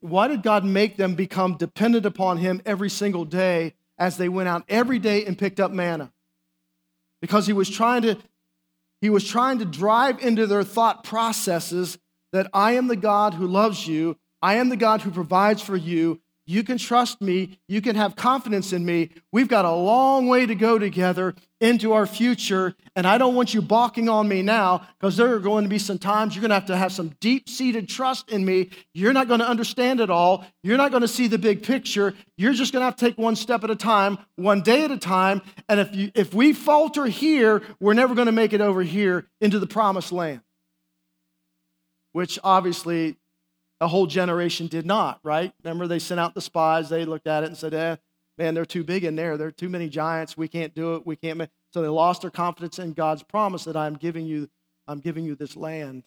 Why 0.00 0.28
did 0.28 0.42
God 0.42 0.64
make 0.64 0.96
them 0.96 1.14
become 1.14 1.56
dependent 1.56 2.06
upon 2.06 2.38
Him 2.38 2.62
every 2.64 2.90
single 2.90 3.24
day 3.24 3.74
as 3.98 4.16
they 4.16 4.28
went 4.28 4.48
out 4.48 4.64
every 4.68 4.98
day 4.98 5.24
and 5.24 5.36
picked 5.36 5.58
up 5.58 5.72
manna? 5.72 6.12
Because 7.20 7.46
He 7.46 7.52
was 7.52 7.68
trying 7.68 8.02
to 8.02 8.16
he 9.02 9.10
was 9.10 9.28
trying 9.28 9.58
to 9.58 9.66
drive 9.66 10.20
into 10.20 10.46
their 10.46 10.62
thought 10.62 11.04
processes 11.04 11.98
that 12.32 12.48
I 12.54 12.72
am 12.72 12.86
the 12.86 12.96
God 12.96 13.34
who 13.34 13.46
loves 13.46 13.86
you, 13.86 14.16
I 14.40 14.54
am 14.54 14.70
the 14.70 14.76
God 14.76 15.02
who 15.02 15.10
provides 15.10 15.60
for 15.60 15.76
you. 15.76 16.20
You 16.46 16.64
can 16.64 16.78
trust 16.78 17.20
me. 17.20 17.58
You 17.68 17.80
can 17.80 17.94
have 17.96 18.16
confidence 18.16 18.72
in 18.72 18.84
me. 18.84 19.10
We've 19.30 19.48
got 19.48 19.64
a 19.64 19.72
long 19.72 20.28
way 20.28 20.46
to 20.46 20.54
go 20.54 20.78
together 20.78 21.34
into 21.62 21.92
our 21.92 22.06
future. 22.06 22.74
And 22.96 23.06
I 23.06 23.16
don't 23.16 23.36
want 23.36 23.54
you 23.54 23.62
balking 23.62 24.08
on 24.08 24.26
me 24.26 24.42
now 24.42 24.86
because 24.98 25.16
there 25.16 25.32
are 25.32 25.38
going 25.38 25.62
to 25.62 25.70
be 25.70 25.78
some 25.78 25.96
times 25.96 26.34
you're 26.34 26.40
going 26.40 26.50
to 26.50 26.56
have 26.56 26.66
to 26.66 26.76
have 26.76 26.92
some 26.92 27.14
deep 27.20 27.48
seated 27.48 27.88
trust 27.88 28.28
in 28.30 28.44
me. 28.44 28.70
You're 28.92 29.12
not 29.12 29.28
going 29.28 29.38
to 29.38 29.48
understand 29.48 30.00
it 30.00 30.10
all. 30.10 30.44
You're 30.64 30.76
not 30.76 30.90
going 30.90 31.02
to 31.02 31.08
see 31.08 31.28
the 31.28 31.38
big 31.38 31.62
picture. 31.62 32.14
You're 32.36 32.52
just 32.52 32.72
going 32.72 32.80
to 32.80 32.86
have 32.86 32.96
to 32.96 33.04
take 33.06 33.16
one 33.16 33.36
step 33.36 33.62
at 33.62 33.70
a 33.70 33.76
time, 33.76 34.18
one 34.34 34.60
day 34.60 34.84
at 34.84 34.90
a 34.90 34.98
time. 34.98 35.40
And 35.68 35.78
if, 35.78 35.94
you, 35.94 36.10
if 36.16 36.34
we 36.34 36.52
falter 36.52 37.06
here, 37.06 37.62
we're 37.78 37.94
never 37.94 38.16
going 38.16 38.26
to 38.26 38.32
make 38.32 38.52
it 38.52 38.60
over 38.60 38.82
here 38.82 39.28
into 39.40 39.60
the 39.60 39.68
promised 39.68 40.10
land, 40.10 40.40
which 42.10 42.40
obviously 42.42 43.16
a 43.80 43.86
whole 43.86 44.06
generation 44.06 44.66
did 44.66 44.84
not, 44.84 45.20
right? 45.22 45.52
Remember, 45.62 45.86
they 45.86 46.00
sent 46.00 46.18
out 46.18 46.34
the 46.34 46.40
spies. 46.40 46.88
They 46.88 47.04
looked 47.04 47.28
at 47.28 47.44
it 47.44 47.46
and 47.46 47.56
said, 47.56 47.72
eh, 47.72 47.96
man, 48.38 48.54
they're 48.54 48.64
too 48.64 48.84
big 48.84 49.04
in 49.04 49.16
there. 49.16 49.36
There 49.36 49.48
are 49.48 49.52
too 49.52 49.68
many 49.68 49.88
giants. 49.88 50.36
We 50.36 50.48
can't 50.48 50.74
do 50.74 50.94
it. 50.94 51.06
We 51.06 51.16
can't 51.16 51.38
make. 51.38 51.50
So 51.72 51.82
they 51.82 51.88
lost 51.88 52.22
their 52.22 52.30
confidence 52.30 52.78
in 52.78 52.92
God's 52.92 53.22
promise 53.22 53.64
that 53.64 53.76
I'm 53.76 53.94
giving 53.94 54.26
you, 54.26 54.48
I'm 54.86 55.00
giving 55.00 55.24
you 55.24 55.34
this 55.34 55.56
land. 55.56 56.04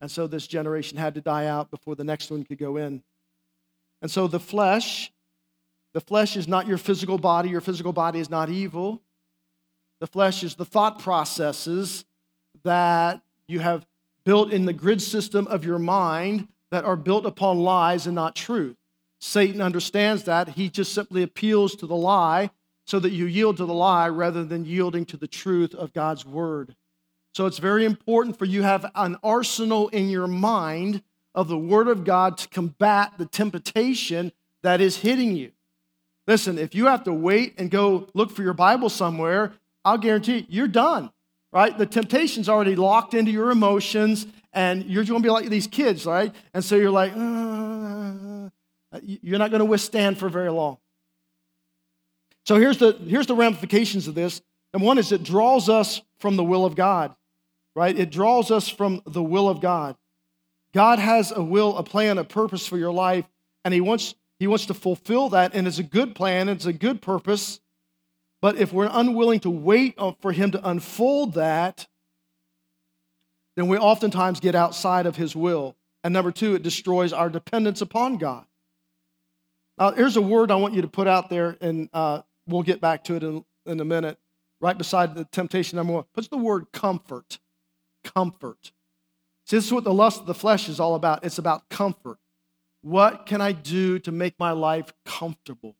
And 0.00 0.10
so 0.10 0.26
this 0.26 0.46
generation 0.46 0.98
had 0.98 1.14
to 1.14 1.20
die 1.20 1.46
out 1.46 1.70
before 1.70 1.96
the 1.96 2.04
next 2.04 2.30
one 2.30 2.44
could 2.44 2.58
go 2.58 2.76
in. 2.76 3.02
And 4.00 4.10
so 4.10 4.28
the 4.28 4.38
flesh, 4.38 5.12
the 5.92 6.00
flesh 6.00 6.36
is 6.36 6.46
not 6.46 6.66
your 6.66 6.78
physical 6.78 7.18
body. 7.18 7.48
Your 7.48 7.60
physical 7.60 7.92
body 7.92 8.20
is 8.20 8.30
not 8.30 8.48
evil. 8.48 9.02
The 10.00 10.06
flesh 10.06 10.44
is 10.44 10.54
the 10.54 10.64
thought 10.64 11.00
processes 11.00 12.04
that 12.62 13.20
you 13.48 13.58
have 13.60 13.86
built 14.24 14.52
in 14.52 14.66
the 14.66 14.72
grid 14.72 15.02
system 15.02 15.46
of 15.48 15.64
your 15.64 15.78
mind 15.78 16.48
that 16.70 16.84
are 16.84 16.96
built 16.96 17.26
upon 17.26 17.58
lies 17.58 18.06
and 18.06 18.14
not 18.14 18.36
truth. 18.36 18.76
Satan 19.20 19.60
understands 19.60 20.24
that. 20.24 20.50
He 20.50 20.68
just 20.68 20.92
simply 20.92 21.22
appeals 21.22 21.74
to 21.76 21.86
the 21.86 21.96
lie 21.96 22.50
so 22.86 22.98
that 22.98 23.10
you 23.10 23.26
yield 23.26 23.56
to 23.58 23.66
the 23.66 23.74
lie 23.74 24.08
rather 24.08 24.44
than 24.44 24.64
yielding 24.64 25.04
to 25.06 25.16
the 25.16 25.26
truth 25.26 25.74
of 25.74 25.92
God's 25.92 26.24
word. 26.24 26.74
So 27.34 27.46
it's 27.46 27.58
very 27.58 27.84
important 27.84 28.38
for 28.38 28.46
you 28.46 28.62
have 28.62 28.90
an 28.94 29.16
arsenal 29.22 29.88
in 29.88 30.08
your 30.08 30.26
mind 30.26 31.02
of 31.34 31.48
the 31.48 31.58
word 31.58 31.88
of 31.88 32.04
God 32.04 32.38
to 32.38 32.48
combat 32.48 33.12
the 33.18 33.26
temptation 33.26 34.32
that 34.62 34.80
is 34.80 34.96
hitting 34.96 35.36
you. 35.36 35.52
Listen, 36.26 36.58
if 36.58 36.74
you 36.74 36.86
have 36.86 37.04
to 37.04 37.12
wait 37.12 37.54
and 37.58 37.70
go 37.70 38.08
look 38.14 38.30
for 38.30 38.42
your 38.42 38.54
Bible 38.54 38.88
somewhere, 38.88 39.52
I'll 39.84 39.98
guarantee 39.98 40.38
you, 40.38 40.46
you're 40.48 40.68
done, 40.68 41.10
right? 41.52 41.76
The 41.76 41.86
temptation's 41.86 42.48
already 42.48 42.76
locked 42.76 43.14
into 43.14 43.30
your 43.30 43.50
emotions 43.50 44.26
and 44.52 44.84
you're 44.86 45.04
going 45.04 45.22
to 45.22 45.26
be 45.26 45.30
like 45.30 45.48
these 45.48 45.66
kids, 45.66 46.06
right? 46.06 46.34
And 46.52 46.64
so 46.64 46.76
you're 46.76 46.90
like, 46.90 47.12
uh, 47.14 48.48
Uh, 48.92 49.00
you're 49.02 49.38
not 49.38 49.50
going 49.50 49.60
to 49.60 49.64
withstand 49.64 50.18
for 50.18 50.28
very 50.28 50.50
long. 50.50 50.78
So 52.46 52.56
here's 52.56 52.78
the, 52.78 52.92
here's 52.92 53.26
the 53.26 53.34
ramifications 53.34 54.08
of 54.08 54.14
this. 54.14 54.40
And 54.72 54.82
one 54.82 54.98
is 54.98 55.12
it 55.12 55.22
draws 55.22 55.68
us 55.68 56.00
from 56.18 56.36
the 56.36 56.44
will 56.44 56.64
of 56.64 56.74
God, 56.74 57.14
right? 57.74 57.96
It 57.96 58.10
draws 58.10 58.50
us 58.50 58.68
from 58.68 59.02
the 59.06 59.22
will 59.22 59.48
of 59.48 59.60
God. 59.60 59.96
God 60.72 60.98
has 60.98 61.32
a 61.32 61.42
will, 61.42 61.76
a 61.76 61.82
plan, 61.82 62.18
a 62.18 62.24
purpose 62.24 62.66
for 62.66 62.76
your 62.76 62.92
life, 62.92 63.26
and 63.64 63.72
He 63.72 63.80
wants, 63.80 64.14
he 64.38 64.46
wants 64.46 64.66
to 64.66 64.74
fulfill 64.74 65.30
that, 65.30 65.54
and 65.54 65.66
it's 65.66 65.78
a 65.78 65.82
good 65.82 66.14
plan, 66.14 66.48
it's 66.48 66.66
a 66.66 66.72
good 66.72 67.00
purpose. 67.00 67.60
But 68.40 68.56
if 68.56 68.72
we're 68.72 68.90
unwilling 68.90 69.40
to 69.40 69.50
wait 69.50 69.98
for 70.20 70.32
Him 70.32 70.50
to 70.52 70.68
unfold 70.68 71.34
that, 71.34 71.86
then 73.56 73.68
we 73.68 73.76
oftentimes 73.76 74.40
get 74.40 74.54
outside 74.54 75.06
of 75.06 75.16
His 75.16 75.34
will. 75.34 75.74
And 76.04 76.14
number 76.14 76.30
two, 76.30 76.54
it 76.54 76.62
destroys 76.62 77.12
our 77.12 77.28
dependence 77.28 77.80
upon 77.80 78.18
God. 78.18 78.44
Now, 79.78 79.92
here's 79.92 80.16
a 80.16 80.22
word 80.22 80.50
I 80.50 80.56
want 80.56 80.74
you 80.74 80.82
to 80.82 80.88
put 80.88 81.06
out 81.06 81.30
there, 81.30 81.56
and 81.60 81.88
uh, 81.92 82.22
we'll 82.46 82.62
get 82.62 82.80
back 82.80 83.04
to 83.04 83.14
it 83.14 83.22
in, 83.22 83.44
in 83.64 83.80
a 83.80 83.84
minute. 83.84 84.18
Right 84.60 84.76
beside 84.76 85.14
the 85.14 85.24
temptation 85.24 85.76
number 85.76 85.92
one, 85.92 86.04
puts 86.14 86.26
the 86.28 86.36
word 86.36 86.66
comfort. 86.72 87.38
Comfort. 88.02 88.72
See, 89.46 89.56
this 89.56 89.66
is 89.66 89.72
what 89.72 89.84
the 89.84 89.94
lust 89.94 90.20
of 90.20 90.26
the 90.26 90.34
flesh 90.34 90.68
is 90.68 90.80
all 90.80 90.96
about. 90.96 91.24
It's 91.24 91.38
about 91.38 91.68
comfort. 91.68 92.18
What 92.82 93.26
can 93.26 93.40
I 93.40 93.52
do 93.52 94.00
to 94.00 94.10
make 94.10 94.34
my 94.38 94.50
life 94.50 94.92
comfortable? 95.04 95.76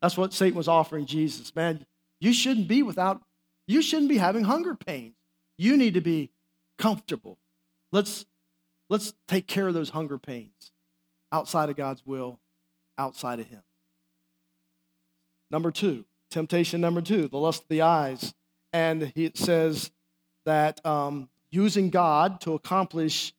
That's 0.00 0.16
what 0.16 0.32
Satan 0.32 0.56
was 0.56 0.68
offering 0.68 1.06
Jesus. 1.06 1.54
Man, 1.56 1.86
you 2.20 2.32
shouldn't 2.32 2.68
be 2.68 2.82
without, 2.82 3.22
you 3.66 3.82
shouldn't 3.82 4.08
be 4.08 4.18
having 4.18 4.44
hunger 4.44 4.74
pains. 4.74 5.14
You 5.58 5.76
need 5.76 5.94
to 5.94 6.00
be 6.00 6.30
comfortable. 6.78 7.38
Let's, 7.90 8.26
let's 8.88 9.12
take 9.26 9.46
care 9.46 9.68
of 9.68 9.74
those 9.74 9.90
hunger 9.90 10.18
pains 10.18 10.71
outside 11.32 11.70
of 11.70 11.76
God's 11.76 12.06
will, 12.06 12.38
outside 12.98 13.40
of 13.40 13.46
Him. 13.46 13.62
Number 15.50 15.70
two, 15.70 16.04
temptation 16.30 16.80
number 16.80 17.00
two, 17.00 17.28
the 17.28 17.38
lust 17.38 17.62
of 17.62 17.68
the 17.68 17.82
eyes. 17.82 18.34
And 18.72 19.12
it 19.16 19.36
says 19.36 19.90
that 20.46 20.84
um, 20.86 21.28
using 21.50 21.90
God 21.90 22.40
to 22.42 22.54
accomplish 22.54 23.34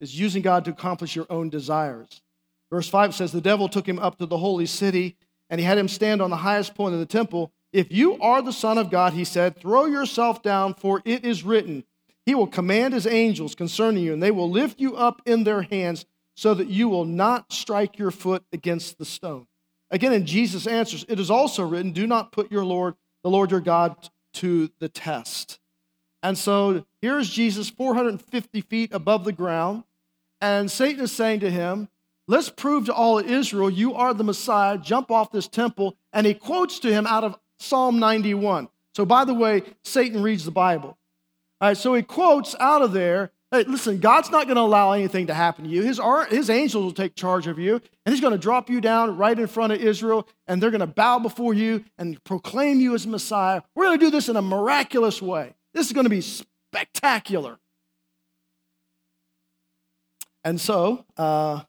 is 0.00 0.18
using 0.18 0.42
God 0.42 0.64
to 0.64 0.70
accomplish 0.70 1.14
your 1.14 1.26
own 1.30 1.50
desires. 1.50 2.22
Verse 2.70 2.88
5 2.88 3.14
says, 3.14 3.32
The 3.32 3.40
devil 3.40 3.68
took 3.68 3.86
him 3.86 3.98
up 3.98 4.18
to 4.18 4.26
the 4.26 4.38
holy 4.38 4.66
city, 4.66 5.16
and 5.48 5.60
he 5.60 5.66
had 5.66 5.78
him 5.78 5.88
stand 5.88 6.22
on 6.22 6.30
the 6.30 6.36
highest 6.36 6.74
point 6.74 6.94
of 6.94 7.00
the 7.00 7.06
temple 7.06 7.52
if 7.72 7.92
you 7.92 8.18
are 8.20 8.42
the 8.42 8.52
Son 8.52 8.78
of 8.78 8.90
God, 8.90 9.12
he 9.12 9.24
said, 9.24 9.56
throw 9.56 9.86
yourself 9.86 10.42
down, 10.42 10.74
for 10.74 11.02
it 11.04 11.24
is 11.24 11.44
written, 11.44 11.84
He 12.26 12.34
will 12.34 12.48
command 12.48 12.94
His 12.94 13.06
angels 13.06 13.54
concerning 13.54 14.02
you, 14.02 14.12
and 14.12 14.22
they 14.22 14.32
will 14.32 14.50
lift 14.50 14.80
you 14.80 14.96
up 14.96 15.22
in 15.24 15.44
their 15.44 15.62
hands 15.62 16.04
so 16.40 16.54
that 16.54 16.68
you 16.68 16.88
will 16.88 17.04
not 17.04 17.52
strike 17.52 17.98
your 17.98 18.10
foot 18.10 18.42
against 18.50 18.96
the 18.96 19.04
stone. 19.04 19.46
Again, 19.90 20.14
in 20.14 20.24
Jesus' 20.24 20.66
answers, 20.66 21.04
it 21.06 21.20
is 21.20 21.30
also 21.30 21.68
written, 21.68 21.92
Do 21.92 22.06
not 22.06 22.32
put 22.32 22.50
your 22.50 22.64
Lord, 22.64 22.94
the 23.22 23.28
Lord 23.28 23.50
your 23.50 23.60
God, 23.60 24.08
to 24.34 24.70
the 24.78 24.88
test. 24.88 25.60
And 26.22 26.38
so 26.38 26.86
here's 27.02 27.28
Jesus 27.28 27.68
450 27.68 28.62
feet 28.62 28.94
above 28.94 29.24
the 29.24 29.32
ground, 29.32 29.84
and 30.40 30.70
Satan 30.70 31.04
is 31.04 31.12
saying 31.12 31.40
to 31.40 31.50
him, 31.50 31.90
Let's 32.26 32.48
prove 32.48 32.86
to 32.86 32.94
all 32.94 33.18
Israel 33.18 33.68
you 33.68 33.92
are 33.92 34.14
the 34.14 34.24
Messiah. 34.24 34.78
Jump 34.78 35.10
off 35.10 35.30
this 35.30 35.46
temple. 35.46 35.98
And 36.10 36.26
he 36.26 36.32
quotes 36.32 36.78
to 36.78 36.90
him 36.90 37.06
out 37.06 37.22
of 37.22 37.36
Psalm 37.58 37.98
91. 37.98 38.70
So, 38.96 39.04
by 39.04 39.26
the 39.26 39.34
way, 39.34 39.62
Satan 39.84 40.22
reads 40.22 40.46
the 40.46 40.52
Bible. 40.52 40.96
All 41.60 41.68
right, 41.68 41.76
so 41.76 41.92
he 41.92 42.02
quotes 42.02 42.56
out 42.58 42.80
of 42.80 42.92
there 42.92 43.30
hey, 43.50 43.64
listen, 43.64 43.98
God's 43.98 44.30
not 44.30 44.46
going 44.46 44.56
to 44.56 44.62
allow 44.62 44.92
anything 44.92 45.26
to 45.26 45.34
happen 45.34 45.64
to 45.64 45.70
you. 45.70 45.82
His, 45.82 46.00
his 46.30 46.50
angels 46.50 46.84
will 46.84 46.92
take 46.92 47.14
charge 47.14 47.46
of 47.46 47.58
you, 47.58 47.74
and 47.74 48.12
he's 48.12 48.20
going 48.20 48.32
to 48.32 48.38
drop 48.38 48.70
you 48.70 48.80
down 48.80 49.16
right 49.16 49.38
in 49.38 49.46
front 49.46 49.72
of 49.72 49.80
Israel, 49.80 50.28
and 50.46 50.62
they're 50.62 50.70
going 50.70 50.80
to 50.80 50.86
bow 50.86 51.18
before 51.18 51.54
you 51.54 51.84
and 51.98 52.22
proclaim 52.24 52.80
you 52.80 52.94
as 52.94 53.06
Messiah. 53.06 53.62
We're 53.74 53.86
going 53.86 53.98
to 53.98 54.04
do 54.06 54.10
this 54.10 54.28
in 54.28 54.36
a 54.36 54.42
miraculous 54.42 55.20
way. 55.20 55.54
This 55.74 55.86
is 55.86 55.92
going 55.92 56.04
to 56.04 56.10
be 56.10 56.20
spectacular. 56.20 57.58
And 60.44 60.60
so, 60.60 61.04
uh, 61.16 61.62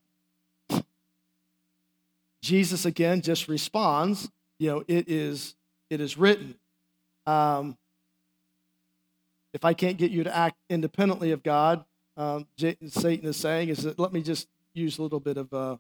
Jesus 2.42 2.86
again 2.86 3.22
just 3.22 3.48
responds, 3.48 4.30
you 4.60 4.70
know, 4.70 4.84
it 4.88 5.10
is 5.10 5.56
it 5.90 6.02
is 6.02 6.18
written. 6.18 6.56
Um, 7.26 7.78
if 9.54 9.66
I 9.66 9.74
can't 9.74 9.98
get 9.98 10.12
you 10.12 10.24
to 10.24 10.36
act 10.36 10.58
independently 10.70 11.32
of 11.32 11.44
God, 11.44 11.84
um, 12.18 12.48
Satan 12.58 13.28
is 13.28 13.38
saying 13.38 13.70
is 13.70 13.84
that 13.84 14.00
let 14.00 14.14
me 14.14 14.22
just 14.22 14.48
use 14.74 14.98
a 14.98 15.04
little 15.04 15.20
bit 15.20 15.38
of 15.38 15.52
a 15.54 15.58
uh, 15.58 15.78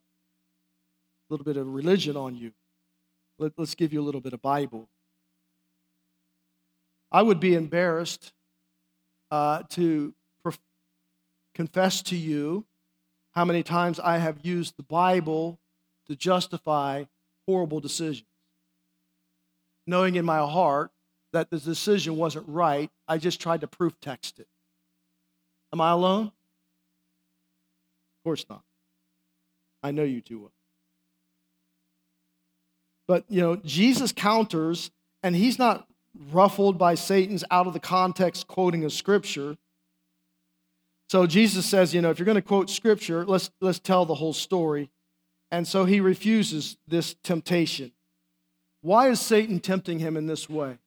little 1.29 1.45
bit 1.45 1.57
of 1.57 1.67
religion 1.67 2.17
on 2.17 2.35
you. 2.35 2.51
Let, 3.39 3.53
let's 3.57 3.75
give 3.75 3.93
you 3.93 4.01
a 4.01 4.03
little 4.03 4.21
bit 4.21 4.33
of 4.33 4.41
Bible. 4.41 4.89
I 7.11 7.21
would 7.21 7.39
be 7.39 7.55
embarrassed 7.55 8.33
uh, 9.29 9.63
to 9.69 10.13
prof- 10.43 10.59
confess 11.53 12.01
to 12.03 12.17
you 12.17 12.65
how 13.31 13.45
many 13.45 13.63
times 13.63 13.99
I 13.99 14.17
have 14.17 14.39
used 14.43 14.75
the 14.77 14.83
Bible 14.83 15.59
to 16.07 16.15
justify 16.15 17.05
horrible 17.47 17.79
decisions 17.79 18.27
knowing 19.87 20.15
in 20.15 20.25
my 20.25 20.37
heart 20.37 20.91
that 21.33 21.49
the 21.49 21.59
decision 21.59 22.17
wasn't 22.17 22.47
right. 22.47 22.89
I 23.07 23.17
just 23.17 23.39
tried 23.39 23.61
to 23.61 23.67
proof 23.67 23.93
text 24.01 24.39
it. 24.39 24.47
Am 25.73 25.79
I 25.81 25.91
alone? 25.91 26.25
Of 26.25 28.23
course 28.23 28.45
not. 28.49 28.63
I 29.83 29.91
know 29.91 30.03
you 30.03 30.21
too 30.21 30.39
well. 30.39 30.51
But, 33.07 33.25
you 33.29 33.41
know, 33.41 33.55
Jesus 33.57 34.11
counters, 34.11 34.91
and 35.23 35.35
he's 35.35 35.57
not 35.57 35.87
ruffled 36.31 36.77
by 36.77 36.95
Satan's 36.95 37.43
out 37.49 37.67
of 37.67 37.73
the 37.73 37.79
context 37.79 38.47
quoting 38.47 38.83
of 38.83 38.93
Scripture. 38.93 39.57
So 41.09 41.25
Jesus 41.25 41.65
says, 41.65 41.93
you 41.93 42.01
know, 42.01 42.09
if 42.09 42.19
you're 42.19 42.25
going 42.25 42.35
to 42.35 42.41
quote 42.41 42.69
Scripture, 42.69 43.25
let's, 43.25 43.49
let's 43.59 43.79
tell 43.79 44.05
the 44.05 44.15
whole 44.15 44.33
story. 44.33 44.89
And 45.51 45.67
so 45.67 45.85
he 45.85 45.99
refuses 45.99 46.77
this 46.87 47.15
temptation. 47.23 47.91
Why 48.81 49.09
is 49.09 49.19
Satan 49.19 49.59
tempting 49.59 49.99
him 49.99 50.15
in 50.15 50.27
this 50.27 50.49
way? 50.49 50.77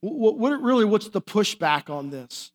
What, 0.00 0.38
what 0.38 0.62
really, 0.62 0.84
what's 0.84 1.08
the 1.08 1.22
pushback 1.22 1.90
on 1.90 2.10
this? 2.10 2.52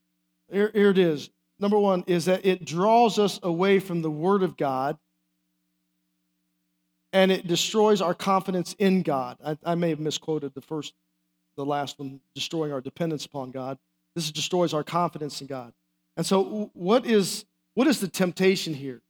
Here, 0.51 0.71
here 0.73 0.89
it 0.89 0.97
is. 0.97 1.29
number 1.59 1.79
one, 1.79 2.03
is 2.07 2.25
that 2.25 2.45
it 2.45 2.65
draws 2.65 3.19
us 3.19 3.39
away 3.43 3.79
from 3.79 4.01
the 4.01 4.11
Word 4.11 4.43
of 4.43 4.57
God 4.57 4.97
and 7.13 7.31
it 7.31 7.47
destroys 7.47 8.01
our 8.01 8.13
confidence 8.13 8.73
in 8.79 9.01
God. 9.01 9.37
I, 9.43 9.57
I, 9.65 9.75
may 9.75 9.89
have 9.89 9.99
misquoted 9.99 10.53
the 10.53 10.61
first, 10.61 10.93
the 11.57 11.65
last 11.65 11.99
one, 11.99 12.21
destroying 12.35 12.71
our 12.71 12.81
dependence 12.81 13.25
upon 13.25 13.51
God. 13.51 13.77
This 14.15 14.31
destroys 14.31 14.73
our 14.73 14.83
confidence 14.83 15.41
in 15.41 15.47
God. 15.47 15.73
And 16.17 16.25
so, 16.25 16.71
what 16.73 17.05
is, 17.05 17.45
what 17.73 17.87
is 17.87 17.99
the 17.99 18.07
temptation 18.07 18.73
here? 18.73 19.01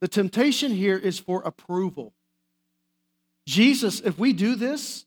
The 0.00 0.08
temptation 0.08 0.72
here 0.72 0.98
is 0.98 1.18
for 1.18 1.42
approval. 1.42 2.12
Jesus, 3.46 4.00
if 4.00 4.18
we 4.18 4.32
do 4.32 4.54
this, 4.54 5.06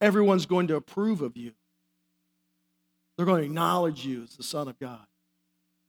everyone's 0.00 0.46
going 0.46 0.68
to 0.68 0.76
approve 0.76 1.20
of 1.20 1.36
you. 1.36 1.52
They're 3.20 3.26
going 3.26 3.42
to 3.42 3.46
acknowledge 3.46 4.06
you 4.06 4.22
as 4.22 4.34
the 4.34 4.42
Son 4.42 4.66
of 4.66 4.78
God. 4.78 5.04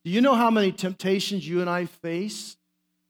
Do 0.04 0.12
you 0.12 0.20
know 0.20 0.36
how 0.36 0.52
many 0.52 0.74
temptations 0.74 1.48
you 1.48 1.62
and 1.62 1.70
I 1.70 1.86
face 1.86 2.58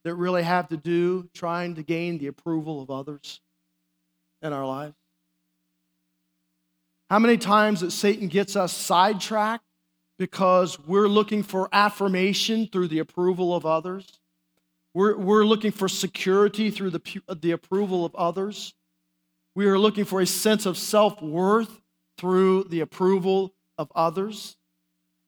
that 0.04 0.14
really 0.14 0.44
have 0.44 0.68
to 0.68 0.78
do 0.78 1.28
trying 1.34 1.74
to 1.74 1.82
gain 1.82 2.20
the 2.20 2.28
approval 2.28 2.84
of 2.84 2.92
others 2.92 3.42
in 4.44 4.54
our 4.54 4.64
lives? 4.64 4.94
How 7.10 7.18
many 7.18 7.36
times 7.36 7.82
that 7.82 7.90
Satan 7.90 8.28
gets 8.28 8.56
us 8.56 8.74
sidetracked 8.74 9.66
because 10.20 10.78
we're 10.86 11.08
looking 11.08 11.42
for 11.42 11.68
affirmation 11.72 12.70
through 12.72 12.90
the 12.90 13.00
approval 13.00 13.56
of 13.56 13.66
others? 13.66 14.20
We're, 14.94 15.18
we're 15.18 15.46
looking 15.46 15.72
for 15.72 15.90
security 15.90 16.70
through 16.70 16.92
the, 16.92 17.22
the 17.42 17.54
approval 17.54 18.06
of 18.06 18.14
others. 18.14 18.76
We 19.56 19.66
are 19.66 19.80
looking 19.80 20.06
for 20.06 20.22
a 20.22 20.28
sense 20.28 20.68
of 20.68 20.78
self 20.78 21.20
worth 21.24 21.82
through 22.20 22.66
the 22.66 22.82
approval 22.82 23.56
of 23.82 23.92
others. 23.96 24.56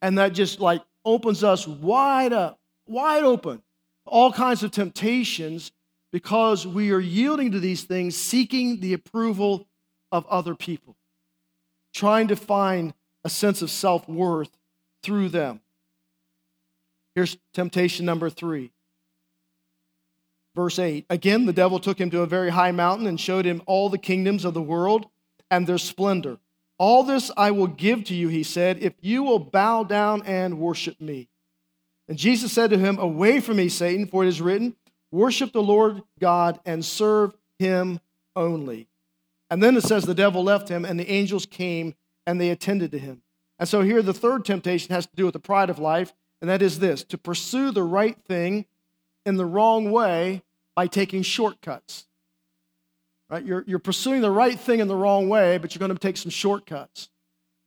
And 0.02 0.18
that 0.18 0.34
just 0.34 0.60
like 0.60 0.82
opens 1.04 1.44
us 1.44 1.68
wide 1.68 2.34
up, 2.34 2.60
wide 2.88 3.24
open 3.24 3.62
all 4.06 4.32
kinds 4.32 4.64
of 4.64 4.72
temptations 4.72 5.72
because 6.12 6.68
we 6.68 6.92
are 6.92 7.00
yielding 7.00 7.52
to 7.52 7.60
these 7.60 7.84
things, 7.84 8.16
seeking 8.16 8.80
the 8.80 8.94
approval 8.94 9.68
of 10.12 10.26
other 10.28 10.56
people, 10.56 10.96
trying 11.94 12.28
to 12.28 12.36
find 12.36 12.94
a 13.24 13.30
sense 13.30 13.62
of 13.62 13.72
self 13.72 14.08
worth 14.08 14.56
through 15.02 15.30
them. 15.30 15.62
Here's 17.16 17.38
temptation 17.54 18.06
number 18.06 18.30
three. 18.30 18.72
Verse 20.56 20.78
8 20.78 21.06
Again, 21.10 21.46
the 21.46 21.54
devil 21.54 21.80
took 21.80 22.00
him 22.00 22.12
to 22.12 22.22
a 22.22 22.28
very 22.28 22.52
high 22.52 22.72
mountain 22.72 23.08
and 23.08 23.20
showed 23.20 23.46
him 23.46 23.64
all 23.66 23.90
the 23.90 23.98
kingdoms 23.98 24.46
of 24.46 24.54
the 24.54 24.62
world 24.62 25.08
and 25.50 25.66
their 25.66 25.78
splendor. 25.78 26.38
All 26.78 27.04
this 27.04 27.32
I 27.38 27.52
will 27.52 27.68
give 27.68 28.04
to 28.06 28.16
you, 28.16 28.28
he 28.28 28.44
said, 28.44 28.80
if 28.80 28.94
you 29.02 29.24
will 29.24 29.40
bow 29.40 29.84
down 29.84 30.24
and 30.26 30.60
worship 30.60 31.00
me. 31.00 31.30
And 32.08 32.18
Jesus 32.18 32.52
said 32.52 32.72
to 32.72 32.78
him, 32.78 32.98
Away 33.00 33.40
from 33.40 33.58
me, 33.58 33.70
Satan, 33.70 34.08
for 34.08 34.24
it 34.24 34.28
is 34.28 34.42
written, 34.42 34.76
Worship 35.12 35.54
the 35.54 35.62
Lord 35.62 36.02
God 36.20 36.60
and 36.66 36.84
serve 36.84 37.36
him 37.60 38.00
only. 38.36 38.88
And 39.50 39.62
then 39.62 39.78
it 39.78 39.84
says 39.84 40.04
the 40.04 40.16
devil 40.16 40.44
left 40.44 40.70
him, 40.70 40.84
and 40.84 41.00
the 41.00 41.10
angels 41.10 41.46
came 41.46 41.96
and 42.26 42.42
they 42.42 42.50
attended 42.50 42.92
to 42.92 43.00
him. 43.00 43.22
And 43.60 43.70
so 43.70 43.82
here 43.82 44.02
the 44.02 44.14
third 44.14 44.46
temptation 44.46 44.94
has 44.94 45.06
to 45.06 45.16
do 45.16 45.26
with 45.26 45.34
the 45.34 45.40
pride 45.40 45.70
of 45.70 45.80
life, 45.80 46.14
and 46.42 46.50
that 46.50 46.62
is 46.62 46.80
this 46.80 47.04
to 47.06 47.18
pursue 47.18 47.72
the 47.72 47.84
right 47.84 48.18
thing 48.28 48.66
in 49.26 49.38
the 49.38 49.46
wrong 49.46 49.92
way 49.92 50.42
by 50.76 50.88
taking 50.88 51.22
shortcuts. 51.22 52.08
Right? 53.34 53.44
You're, 53.44 53.64
you're 53.66 53.80
pursuing 53.80 54.22
the 54.22 54.30
right 54.30 54.60
thing 54.60 54.80
in 54.80 54.88
the 54.88 54.96
wrong 54.96 55.28
way, 55.28 55.58
but 55.58 55.74
you're 55.74 55.80
going 55.80 55.92
to 55.92 55.98
take 55.98 56.18
some 56.18 56.30
shortcuts. 56.30 57.10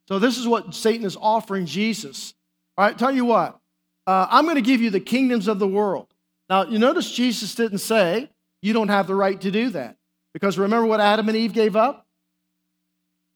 So 0.07 0.21
this 0.21 0.39
is 0.39 0.47
what 0.47 0.77
Satan 0.77 1.05
is 1.05 1.17
offering 1.21 1.67
Jesus. 1.67 2.35
All 2.79 2.85
right, 2.85 2.97
tell 2.97 3.11
you 3.11 3.25
what, 3.25 3.59
uh, 4.07 4.29
I'm 4.31 4.45
going 4.45 4.55
to 4.55 4.62
give 4.62 4.81
you 4.81 4.91
the 4.91 5.01
kingdoms 5.01 5.49
of 5.49 5.59
the 5.59 5.67
world. 5.67 6.07
Now, 6.49 6.67
you 6.67 6.79
notice 6.79 7.11
Jesus 7.11 7.57
didn't 7.57 7.79
say, 7.79 8.31
you 8.62 8.75
don't 8.75 8.91
have 8.91 9.09
the 9.09 9.17
right 9.17 9.41
to 9.41 9.51
do 9.51 9.71
that. 9.71 9.97
Because 10.33 10.57
remember 10.57 10.87
what 10.87 11.01
Adam 11.01 11.29
and 11.29 11.37
Eve 11.37 11.53
gave 11.53 11.75
up? 11.75 12.07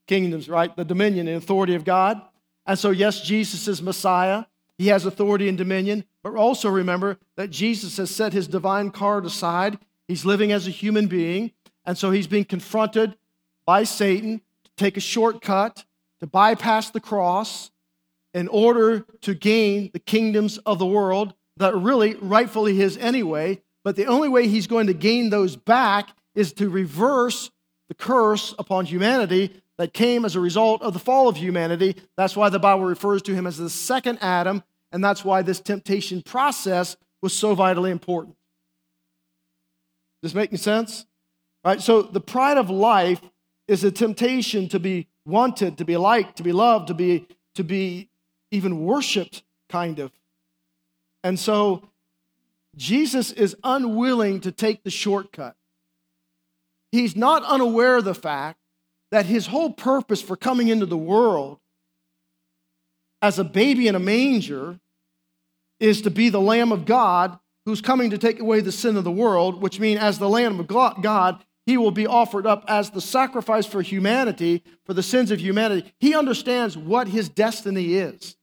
Kingdoms, 0.07 0.47
right? 0.47 0.73
The 0.73 0.85
dominion 0.85 1.27
and 1.27 1.35
authority 1.35 1.75
of 1.75 1.83
God. 1.83 2.21
And 2.65 2.79
so, 2.79 2.91
yes, 2.91 3.19
Jesus 3.19 3.67
is 3.67 3.81
Messiah. 3.81 4.45
He 4.77 4.87
has 4.87 5.05
authority 5.05 5.49
and 5.49 5.57
dominion. 5.57 6.05
But 6.23 6.35
also 6.35 6.69
remember 6.69 7.17
that 7.35 7.49
Jesus 7.49 7.97
has 7.97 8.09
set 8.09 8.31
his 8.31 8.47
divine 8.47 8.89
card 8.89 9.25
aside. 9.25 9.79
He's 10.07 10.23
living 10.23 10.53
as 10.53 10.65
a 10.65 10.71
human 10.71 11.07
being. 11.07 11.51
And 11.85 11.97
so 11.97 12.11
he's 12.11 12.27
being 12.27 12.45
confronted 12.45 13.15
by 13.65 13.83
Satan 13.83 14.41
to 14.63 14.71
take 14.77 14.97
a 14.97 15.01
shortcut, 15.01 15.85
to 16.19 16.27
bypass 16.27 16.89
the 16.89 16.99
cross, 16.99 17.71
in 18.33 18.47
order 18.47 19.05
to 19.21 19.33
gain 19.33 19.89
the 19.93 19.99
kingdoms 19.99 20.57
of 20.59 20.79
the 20.79 20.85
world 20.85 21.33
that 21.57 21.73
are 21.73 21.79
really 21.79 22.15
rightfully 22.15 22.75
his 22.75 22.97
anyway. 22.97 23.61
But 23.83 23.95
the 23.95 24.05
only 24.05 24.29
way 24.29 24.47
he's 24.47 24.67
going 24.67 24.87
to 24.87 24.93
gain 24.93 25.29
those 25.29 25.55
back 25.55 26.09
is 26.35 26.53
to 26.53 26.69
reverse 26.69 27.51
the 27.89 27.95
curse 27.95 28.55
upon 28.57 28.85
humanity 28.85 29.51
that 29.77 29.93
came 29.93 30.23
as 30.23 30.35
a 30.35 30.39
result 30.39 30.81
of 30.81 30.93
the 30.93 30.99
fall 30.99 31.27
of 31.27 31.37
humanity. 31.37 31.95
That's 32.15 32.35
why 32.35 32.49
the 32.49 32.59
Bible 32.59 32.85
refers 32.85 33.21
to 33.23 33.33
him 33.33 33.47
as 33.47 33.57
the 33.57 33.69
second 33.69 34.19
Adam, 34.21 34.63
and 34.91 35.03
that's 35.03 35.25
why 35.25 35.41
this 35.41 35.59
temptation 35.59 36.21
process 36.21 36.95
was 37.21 37.33
so 37.33 37.55
vitally 37.55 37.91
important. 37.91 38.35
Does 40.21 40.31
this 40.31 40.35
making 40.35 40.59
sense? 40.59 41.05
Right, 41.63 41.81
so 41.81 42.01
the 42.01 42.21
pride 42.21 42.57
of 42.57 42.69
life 42.69 43.21
is 43.67 43.83
a 43.83 43.91
temptation 43.91 44.67
to 44.69 44.79
be 44.79 45.07
wanted, 45.25 45.77
to 45.77 45.85
be 45.85 45.95
liked, 45.95 46.37
to 46.37 46.43
be 46.43 46.51
loved, 46.51 46.87
to 46.87 46.93
be, 46.93 47.27
to 47.55 47.63
be 47.63 48.09
even 48.49 48.83
worshiped, 48.83 49.43
kind 49.69 49.99
of. 49.99 50.11
And 51.23 51.39
so 51.39 51.89
Jesus 52.75 53.31
is 53.31 53.55
unwilling 53.63 54.41
to 54.41 54.51
take 54.51 54.83
the 54.83 54.89
shortcut. 54.89 55.55
He's 56.91 57.15
not 57.15 57.43
unaware 57.43 57.97
of 57.97 58.05
the 58.05 58.15
fact 58.15 58.57
that 59.11 59.25
his 59.25 59.47
whole 59.47 59.71
purpose 59.71 60.21
for 60.21 60.35
coming 60.35 60.67
into 60.67 60.85
the 60.85 60.97
world 60.97 61.59
as 63.21 63.37
a 63.37 63.43
baby 63.43 63.87
in 63.87 63.95
a 63.95 63.99
manger 63.99 64.79
is 65.79 66.01
to 66.01 66.09
be 66.11 66.29
the 66.29 66.41
Lamb 66.41 66.71
of 66.71 66.85
God 66.85 67.37
who's 67.65 67.81
coming 67.81 68.09
to 68.09 68.17
take 68.17 68.39
away 68.39 68.61
the 68.61 68.71
sin 68.71 68.97
of 68.97 69.03
the 69.03 69.11
world, 69.11 69.61
which 69.61 69.79
means 69.79 69.99
as 69.99 70.17
the 70.17 70.29
Lamb 70.29 70.59
of 70.59 70.67
God, 70.67 71.43
he 71.65 71.77
will 71.77 71.91
be 71.91 72.07
offered 72.07 72.45
up 72.45 72.65
as 72.67 72.89
the 72.89 73.01
sacrifice 73.01 73.65
for 73.65 73.81
humanity, 73.81 74.63
for 74.85 74.93
the 74.93 75.03
sins 75.03 75.31
of 75.31 75.39
humanity. 75.39 75.93
He 75.99 76.15
understands 76.15 76.77
what 76.77 77.07
his 77.07 77.29
destiny 77.29 77.95
is 77.95 78.35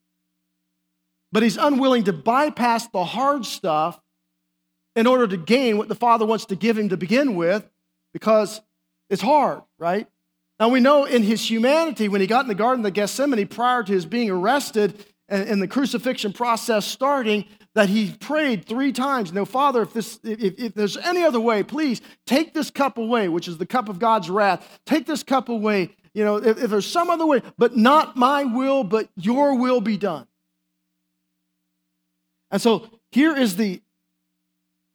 but 1.33 1.43
he's 1.43 1.57
unwilling 1.57 2.05
to 2.05 2.13
bypass 2.13 2.89
the 2.89 3.05
hard 3.05 3.45
stuff 3.45 4.01
in 4.97 5.07
order 5.07 5.27
to 5.27 5.37
gain 5.37 5.79
what 5.79 5.89
the 5.89 5.95
Father 5.95 6.27
wants 6.27 6.47
to 6.47 6.57
give 6.57 6.79
him 6.79 6.89
to 6.89 6.97
begin 6.97 7.35
with 7.35 7.69
because 8.13 8.61
it's 9.11 9.23
hard, 9.23 9.63
right? 9.79 10.07
Now 10.59 10.71
we 10.71 10.81
know 10.81 11.05
in 11.05 11.23
his 11.23 11.49
humanity, 11.49 12.09
when 12.09 12.21
he 12.21 12.27
got 12.27 12.45
in 12.45 12.49
the 12.49 12.55
Garden 12.55 12.85
of 12.85 12.93
Gethsemane 12.93 13.47
prior 13.47 13.83
to 13.83 13.93
his 13.93 14.07
being 14.07 14.31
arrested 14.31 15.05
and, 15.29 15.61
the 15.61 15.69
crucifixion 15.69 16.33
process 16.33 16.87
starting, 16.87 17.45
that 17.79 17.89
he 17.89 18.11
prayed 18.11 18.65
three 18.65 18.91
times, 18.91 19.33
No, 19.33 19.45
Father, 19.45 19.83
if, 19.83 19.93
this, 19.93 20.19
if, 20.25 20.59
if 20.59 20.75
there's 20.75 20.97
any 20.97 21.23
other 21.23 21.39
way, 21.39 21.63
please 21.63 22.01
take 22.27 22.53
this 22.53 22.73
cup 22.73 22.99
away, 22.99 23.29
which 23.29 23.47
is 23.47 23.57
the 23.57 23.67
cup 23.67 23.89
of 23.89 24.01
God's 24.01 24.29
wrath. 24.29 24.81
Take 24.85 25.07
this 25.07 25.23
cup 25.23 25.49
away. 25.49 25.91
You 26.13 26.25
know, 26.25 26.37
if, 26.39 26.61
if 26.61 26.71
there's 26.71 26.91
some 26.91 27.09
other 27.09 27.25
way, 27.25 27.41
but 27.57 27.77
not 27.77 28.17
my 28.17 28.43
will, 28.43 28.83
but 28.83 29.09
your 29.15 29.55
will 29.55 29.81
be 29.81 29.97
done. 29.97 30.27
And 32.51 32.61
so 32.61 32.91
here 33.13 33.37
is 33.37 33.55
the, 33.55 33.81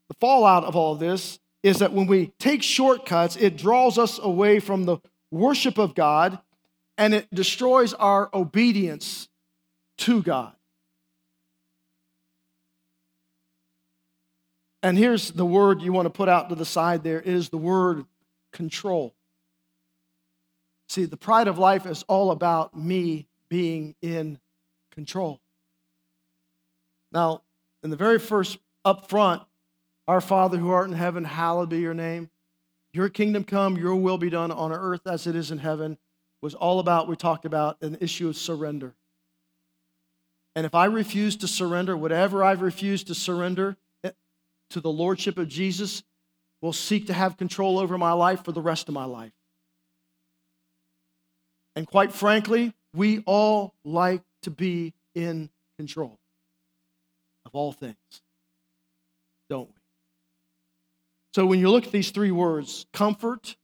the 0.09 0.15
fallout 0.19 0.65
of 0.65 0.75
all 0.75 0.91
of 0.91 0.99
this 0.99 1.39
is 1.63 1.79
that 1.79 1.93
when 1.93 2.05
we 2.05 2.33
take 2.37 2.61
shortcuts, 2.61 3.37
it 3.37 3.55
draws 3.55 3.97
us 3.97 4.19
away 4.19 4.59
from 4.59 4.83
the 4.83 4.97
worship 5.31 5.77
of 5.77 5.95
God 5.95 6.37
and 6.97 7.13
it 7.13 7.33
destroys 7.33 7.93
our 7.93 8.29
obedience 8.33 9.29
to 9.99 10.21
God. 10.21 10.51
And 14.83 14.97
here's 14.97 15.31
the 15.31 15.45
word 15.45 15.81
you 15.81 15.93
want 15.93 16.07
to 16.07 16.09
put 16.09 16.27
out 16.27 16.49
to 16.49 16.55
the 16.55 16.65
side 16.65 17.03
there 17.03 17.21
is 17.21 17.47
the 17.47 17.57
word 17.57 18.05
control. 18.51 19.15
See, 20.89 21.05
the 21.05 21.17
pride 21.17 21.47
of 21.47 21.57
life 21.57 21.85
is 21.85 22.03
all 22.09 22.31
about 22.31 22.77
me 22.77 23.27
being 23.47 23.95
in 24.01 24.39
control. 24.91 25.39
Now, 27.13 27.43
in 27.81 27.91
the 27.91 27.95
very 27.95 28.19
first 28.19 28.57
up 28.83 29.09
front, 29.09 29.41
our 30.05 30.19
Father 30.19 30.57
who 30.57 30.69
art 30.71 30.89
in 30.89 30.93
heaven, 30.93 31.23
hallowed 31.23 31.69
be 31.69 31.79
your 31.79 31.93
name. 31.93 32.29
Your 32.91 33.07
kingdom 33.07 33.45
come, 33.45 33.77
your 33.77 33.95
will 33.95 34.17
be 34.17 34.29
done 34.29 34.51
on 34.51 34.73
earth 34.73 35.07
as 35.07 35.25
it 35.25 35.35
is 35.35 35.49
in 35.49 35.59
heaven, 35.59 35.97
was 36.41 36.53
all 36.53 36.79
about, 36.79 37.07
we 37.07 37.15
talked 37.15 37.45
about, 37.45 37.81
an 37.81 37.97
issue 38.01 38.27
of 38.27 38.35
surrender. 38.35 38.93
And 40.55 40.65
if 40.65 40.75
I 40.75 40.85
refuse 40.85 41.37
to 41.37 41.47
surrender, 41.47 41.95
whatever 41.95 42.43
I've 42.43 42.61
refused 42.61 43.07
to 43.07 43.15
surrender 43.15 43.77
to 44.73 44.81
the 44.81 44.91
Lordship 44.91 45.37
of 45.37 45.47
Jesus, 45.47 46.03
will 46.61 46.73
seek 46.73 47.07
to 47.07 47.13
have 47.13 47.37
control 47.37 47.79
over 47.79 47.97
my 47.97 48.13
life 48.13 48.43
for 48.43 48.51
the 48.51 48.61
rest 48.61 48.87
of 48.87 48.93
my 48.93 49.05
life. 49.05 49.31
And 51.75 51.87
quite 51.87 52.11
frankly, 52.11 52.73
we 52.93 53.23
all 53.25 53.73
like 53.83 54.21
to 54.43 54.51
be 54.51 54.93
in 55.15 55.49
control. 55.77 56.19
Of 57.45 57.55
all 57.55 57.73
things, 57.73 57.95
don't 59.49 59.67
we? 59.67 59.81
So 61.33 61.45
when 61.45 61.59
you 61.59 61.69
look 61.69 61.85
at 61.85 61.91
these 61.91 62.11
three 62.11 62.31
words 62.31 62.85
comfort, 62.93 63.57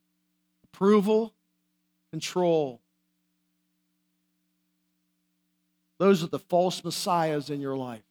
approval, 0.66 1.34
control 2.12 2.82
those 6.00 6.24
are 6.24 6.28
the 6.28 6.40
false 6.40 6.84
messiahs 6.84 7.50
in 7.50 7.60
your 7.60 7.76
life. 7.76 8.04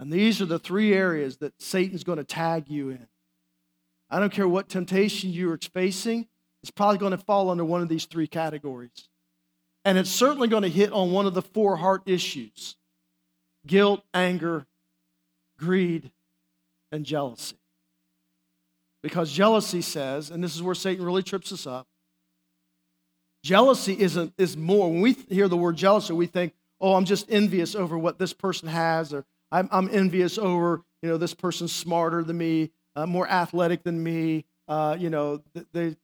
And 0.00 0.12
these 0.12 0.40
are 0.40 0.46
the 0.46 0.58
three 0.58 0.94
areas 0.94 1.38
that 1.38 1.60
Satan's 1.60 2.04
going 2.04 2.18
to 2.18 2.24
tag 2.24 2.68
you 2.68 2.90
in. 2.90 3.06
I 4.10 4.20
don't 4.20 4.32
care 4.32 4.48
what 4.48 4.68
temptation 4.68 5.30
you're 5.30 5.58
facing, 5.58 6.28
it's 6.62 6.70
probably 6.70 6.98
going 6.98 7.12
to 7.12 7.18
fall 7.18 7.50
under 7.50 7.64
one 7.64 7.82
of 7.82 7.88
these 7.88 8.06
three 8.06 8.26
categories. 8.26 9.08
And 9.84 9.96
it's 9.96 10.10
certainly 10.10 10.48
going 10.48 10.64
to 10.64 10.68
hit 10.68 10.92
on 10.92 11.12
one 11.12 11.26
of 11.26 11.34
the 11.34 11.42
four 11.42 11.76
heart 11.76 12.02
issues 12.06 12.76
guilt, 13.66 14.02
anger, 14.14 14.66
greed, 15.58 16.10
and 16.90 17.04
jealousy. 17.04 17.56
Because 19.02 19.30
jealousy 19.30 19.82
says, 19.82 20.30
and 20.30 20.42
this 20.42 20.56
is 20.56 20.62
where 20.62 20.74
Satan 20.74 21.04
really 21.04 21.22
trips 21.22 21.52
us 21.52 21.66
up, 21.66 21.86
jealousy 23.44 23.98
isn't, 23.98 24.32
is 24.38 24.56
more. 24.56 24.90
When 24.90 25.00
we 25.00 25.12
hear 25.12 25.48
the 25.48 25.56
word 25.56 25.76
jealousy, 25.76 26.12
we 26.12 26.26
think, 26.26 26.54
oh, 26.80 26.94
I'm 26.94 27.04
just 27.04 27.30
envious 27.30 27.74
over 27.74 27.96
what 27.96 28.18
this 28.18 28.32
person 28.32 28.68
has, 28.68 29.12
or 29.12 29.24
I'm, 29.50 29.68
I'm 29.72 29.88
envious 29.90 30.38
over, 30.38 30.82
you 31.02 31.08
know, 31.08 31.16
this 31.16 31.34
person's 31.34 31.72
smarter 31.72 32.22
than 32.22 32.38
me, 32.38 32.70
uh, 32.96 33.06
more 33.06 33.28
athletic 33.28 33.82
than 33.82 34.02
me. 34.02 34.44
Uh, 34.66 34.96
you 34.98 35.10
know, 35.10 35.42
they, 35.72 35.96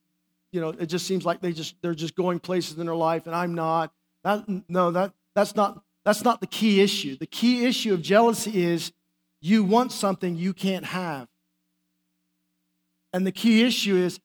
you 0.52 0.60
know, 0.60 0.70
it 0.70 0.86
just 0.86 1.06
seems 1.06 1.26
like 1.26 1.40
they 1.40 1.52
just 1.52 1.74
they're 1.82 1.94
just 1.94 2.14
going 2.14 2.40
places 2.40 2.78
in 2.78 2.86
their 2.86 2.94
life, 2.94 3.26
and 3.26 3.34
I'm 3.34 3.54
not. 3.54 3.92
That, 4.22 4.44
no, 4.68 4.90
that 4.92 5.12
that's 5.34 5.54
not 5.54 5.82
that's 6.04 6.22
not 6.22 6.40
the 6.40 6.46
key 6.46 6.80
issue. 6.80 7.16
The 7.16 7.26
key 7.26 7.64
issue 7.64 7.92
of 7.94 8.02
jealousy 8.02 8.62
is 8.62 8.92
you 9.40 9.64
want 9.64 9.92
something 9.92 10.36
you 10.36 10.54
can't 10.54 10.84
have. 10.86 11.28
And 13.12 13.26
the 13.26 13.32
key 13.32 13.62
issue 13.62 13.96
is 13.96 14.20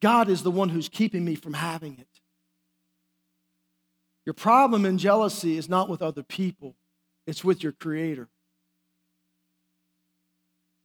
God 0.00 0.28
is 0.28 0.42
the 0.42 0.50
one 0.50 0.68
who's 0.68 0.88
keeping 0.88 1.24
me 1.24 1.34
from 1.34 1.54
having 1.54 1.98
it. 1.98 2.08
Your 4.26 4.34
problem 4.34 4.84
in 4.84 4.98
jealousy 4.98 5.56
is 5.56 5.68
not 5.68 5.88
with 5.88 6.02
other 6.02 6.22
people, 6.22 6.74
it's 7.26 7.44
with 7.44 7.62
your 7.62 7.72
Creator. 7.72 8.28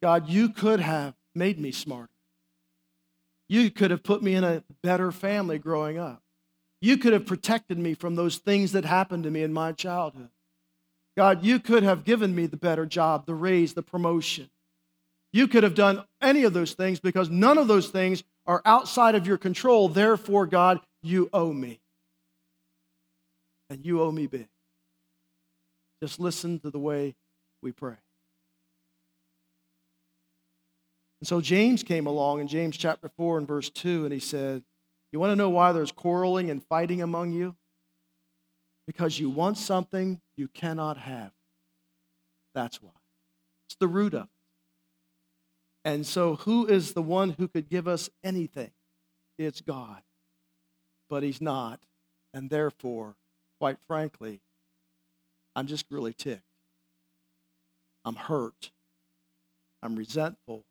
God, 0.03 0.27
you 0.27 0.49
could 0.49 0.81
have 0.81 1.13
made 1.33 1.57
me 1.57 1.71
smarter. 1.71 2.11
You 3.47 3.71
could 3.71 3.89
have 3.89 4.03
put 4.03 4.21
me 4.21 4.35
in 4.35 4.43
a 4.43 4.61
better 4.81 5.13
family 5.13 5.57
growing 5.57 5.97
up. 5.97 6.21
You 6.81 6.97
could 6.97 7.13
have 7.13 7.25
protected 7.25 7.79
me 7.79 7.93
from 7.93 8.15
those 8.15 8.35
things 8.35 8.73
that 8.73 8.83
happened 8.83 9.23
to 9.23 9.31
me 9.31 9.43
in 9.43 9.53
my 9.53 9.71
childhood. 9.71 10.27
God, 11.15 11.45
you 11.45 11.57
could 11.57 11.83
have 11.83 12.03
given 12.03 12.35
me 12.35 12.47
the 12.47 12.57
better 12.57 12.85
job, 12.85 13.25
the 13.25 13.33
raise, 13.33 13.75
the 13.75 13.81
promotion. 13.81 14.49
You 15.31 15.47
could 15.47 15.63
have 15.63 15.73
done 15.73 16.03
any 16.19 16.43
of 16.43 16.51
those 16.51 16.73
things 16.73 16.99
because 16.99 17.29
none 17.29 17.57
of 17.57 17.69
those 17.69 17.87
things 17.87 18.25
are 18.45 18.61
outside 18.65 19.15
of 19.15 19.25
your 19.25 19.37
control. 19.37 19.87
Therefore, 19.87 20.45
God, 20.45 20.81
you 21.01 21.29
owe 21.31 21.53
me 21.53 21.79
and 23.69 23.85
you 23.85 24.01
owe 24.01 24.11
me 24.11 24.27
big. 24.27 24.49
Just 26.01 26.19
listen 26.19 26.59
to 26.59 26.69
the 26.69 26.77
way 26.77 27.15
we 27.61 27.71
pray. 27.71 28.02
And 31.23 31.27
so 31.29 31.39
James 31.39 31.83
came 31.83 32.05
along 32.05 32.41
in 32.41 32.49
James 32.49 32.75
chapter 32.75 33.07
4 33.07 33.37
and 33.37 33.47
verse 33.47 33.69
2, 33.69 34.03
and 34.03 34.11
he 34.11 34.19
said, 34.19 34.61
You 35.13 35.21
want 35.21 35.31
to 35.31 35.37
know 35.37 35.49
why 35.49 35.71
there's 35.71 35.93
quarreling 35.93 36.49
and 36.49 36.61
fighting 36.61 37.01
among 37.01 37.31
you? 37.31 37.55
Because 38.85 39.17
you 39.17 39.29
want 39.29 39.57
something 39.57 40.19
you 40.35 40.49
cannot 40.49 40.97
have. 40.97 41.31
That's 42.53 42.81
why. 42.81 42.91
It's 43.67 43.77
the 43.79 43.87
root 43.87 44.13
of 44.13 44.23
it. 44.23 44.29
And 45.85 46.05
so, 46.05 46.35
who 46.35 46.67
is 46.67 46.91
the 46.91 47.01
one 47.01 47.37
who 47.39 47.47
could 47.47 47.69
give 47.69 47.87
us 47.87 48.09
anything? 48.21 48.71
It's 49.37 49.61
God. 49.61 50.01
But 51.09 51.23
He's 51.23 51.39
not. 51.39 51.79
And 52.33 52.49
therefore, 52.49 53.15
quite 53.61 53.77
frankly, 53.87 54.41
I'm 55.55 55.67
just 55.67 55.85
really 55.89 56.11
ticked. 56.11 56.43
I'm 58.03 58.15
hurt. 58.15 58.71
I'm 59.81 59.95
resentful. 59.95 60.65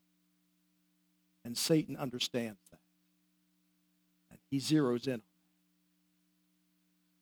And 1.44 1.56
Satan 1.56 1.96
understands 1.96 2.60
that. 2.70 2.80
And 4.30 4.38
he 4.50 4.58
zeroes 4.58 5.08
in. 5.08 5.22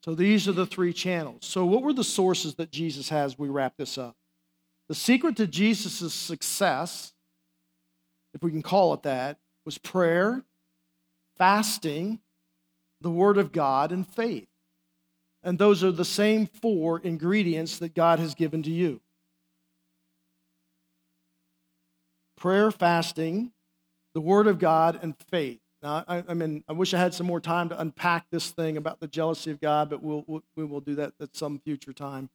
So 0.03 0.15
these 0.15 0.47
are 0.47 0.53
the 0.53 0.65
three 0.65 0.93
channels. 0.93 1.45
So, 1.45 1.65
what 1.65 1.83
were 1.83 1.93
the 1.93 2.03
sources 2.03 2.55
that 2.55 2.71
Jesus 2.71 3.09
has? 3.09 3.37
We 3.37 3.49
wrap 3.49 3.77
this 3.77 3.97
up. 3.97 4.15
The 4.89 4.95
secret 4.95 5.37
to 5.37 5.47
Jesus' 5.47 6.13
success, 6.13 7.13
if 8.33 8.41
we 8.41 8.51
can 8.51 8.63
call 8.63 8.93
it 8.93 9.03
that, 9.03 9.37
was 9.63 9.77
prayer, 9.77 10.43
fasting, 11.37 12.19
the 12.99 13.11
Word 13.11 13.37
of 13.37 13.51
God, 13.51 13.91
and 13.91 14.07
faith. 14.07 14.47
And 15.43 15.57
those 15.57 15.83
are 15.83 15.91
the 15.91 16.05
same 16.05 16.47
four 16.47 16.99
ingredients 16.99 17.79
that 17.79 17.95
God 17.95 18.19
has 18.19 18.35
given 18.35 18.63
to 18.63 18.71
you 18.71 19.01
prayer, 22.35 22.71
fasting, 22.71 23.51
the 24.13 24.21
Word 24.21 24.47
of 24.47 24.59
God, 24.59 24.99
and 25.01 25.15
faith. 25.29 25.59
Now, 25.81 26.03
I, 26.07 26.23
I, 26.27 26.33
mean, 26.33 26.63
I 26.67 26.73
wish 26.73 26.93
I 26.93 26.99
had 26.99 27.13
some 27.13 27.25
more 27.25 27.39
time 27.39 27.69
to 27.69 27.79
unpack 27.79 28.25
this 28.31 28.51
thing 28.51 28.77
about 28.77 28.99
the 28.99 29.07
jealousy 29.07 29.51
of 29.51 29.59
God, 29.59 29.89
but 29.89 30.03
we'll, 30.03 30.23
we'll 30.27 30.43
we 30.55 30.63
will 30.63 30.81
do 30.81 30.95
that 30.95 31.13
at 31.19 31.35
some 31.35 31.59
future 31.59 31.93
time. 31.93 32.29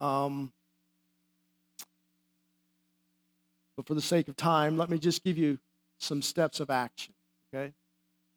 Um, 0.00 0.52
but 3.76 3.86
for 3.86 3.94
the 3.94 4.02
sake 4.02 4.28
of 4.28 4.36
time, 4.36 4.76
let 4.76 4.90
me 4.90 4.98
just 4.98 5.24
give 5.24 5.38
you 5.38 5.58
some 5.98 6.22
steps 6.22 6.60
of 6.60 6.70
action. 6.70 7.14
Okay, 7.52 7.72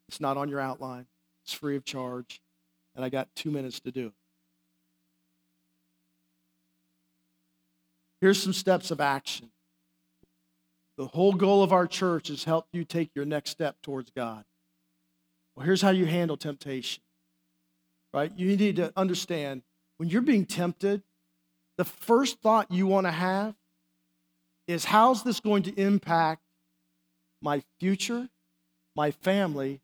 it's 0.08 0.20
not 0.20 0.36
on 0.36 0.48
your 0.48 0.60
outline. 0.60 1.06
It's 1.44 1.52
free 1.52 1.76
of 1.76 1.84
charge 1.84 2.40
and 2.94 3.04
I 3.04 3.08
got 3.08 3.28
two 3.34 3.50
minutes 3.50 3.80
to 3.80 3.90
do 3.90 4.06
it. 4.08 4.12
Here's 8.20 8.40
some 8.40 8.52
steps 8.52 8.90
of 8.90 9.00
action. 9.00 9.50
The 10.96 11.06
whole 11.06 11.32
goal 11.32 11.62
of 11.62 11.72
our 11.72 11.86
church 11.86 12.30
is 12.30 12.44
help 12.44 12.66
you 12.72 12.84
take 12.84 13.10
your 13.14 13.24
next 13.24 13.50
step 13.50 13.76
towards 13.82 14.10
God. 14.10 14.44
Well, 15.54 15.64
here's 15.64 15.82
how 15.82 15.90
you 15.90 16.06
handle 16.06 16.36
temptation. 16.36 17.02
Right? 18.12 18.30
You 18.36 18.56
need 18.56 18.76
to 18.76 18.92
understand 18.96 19.62
when 19.96 20.10
you're 20.10 20.22
being 20.22 20.44
tempted, 20.46 21.02
the 21.78 21.84
first 21.84 22.40
thought 22.40 22.70
you 22.70 22.86
want 22.86 23.06
to 23.06 23.10
have 23.10 23.54
is 24.66 24.84
how's 24.84 25.22
this 25.22 25.40
going 25.40 25.62
to 25.64 25.80
impact 25.80 26.42
my 27.40 27.62
future, 27.80 28.28
my 28.94 29.10
family, 29.10 29.80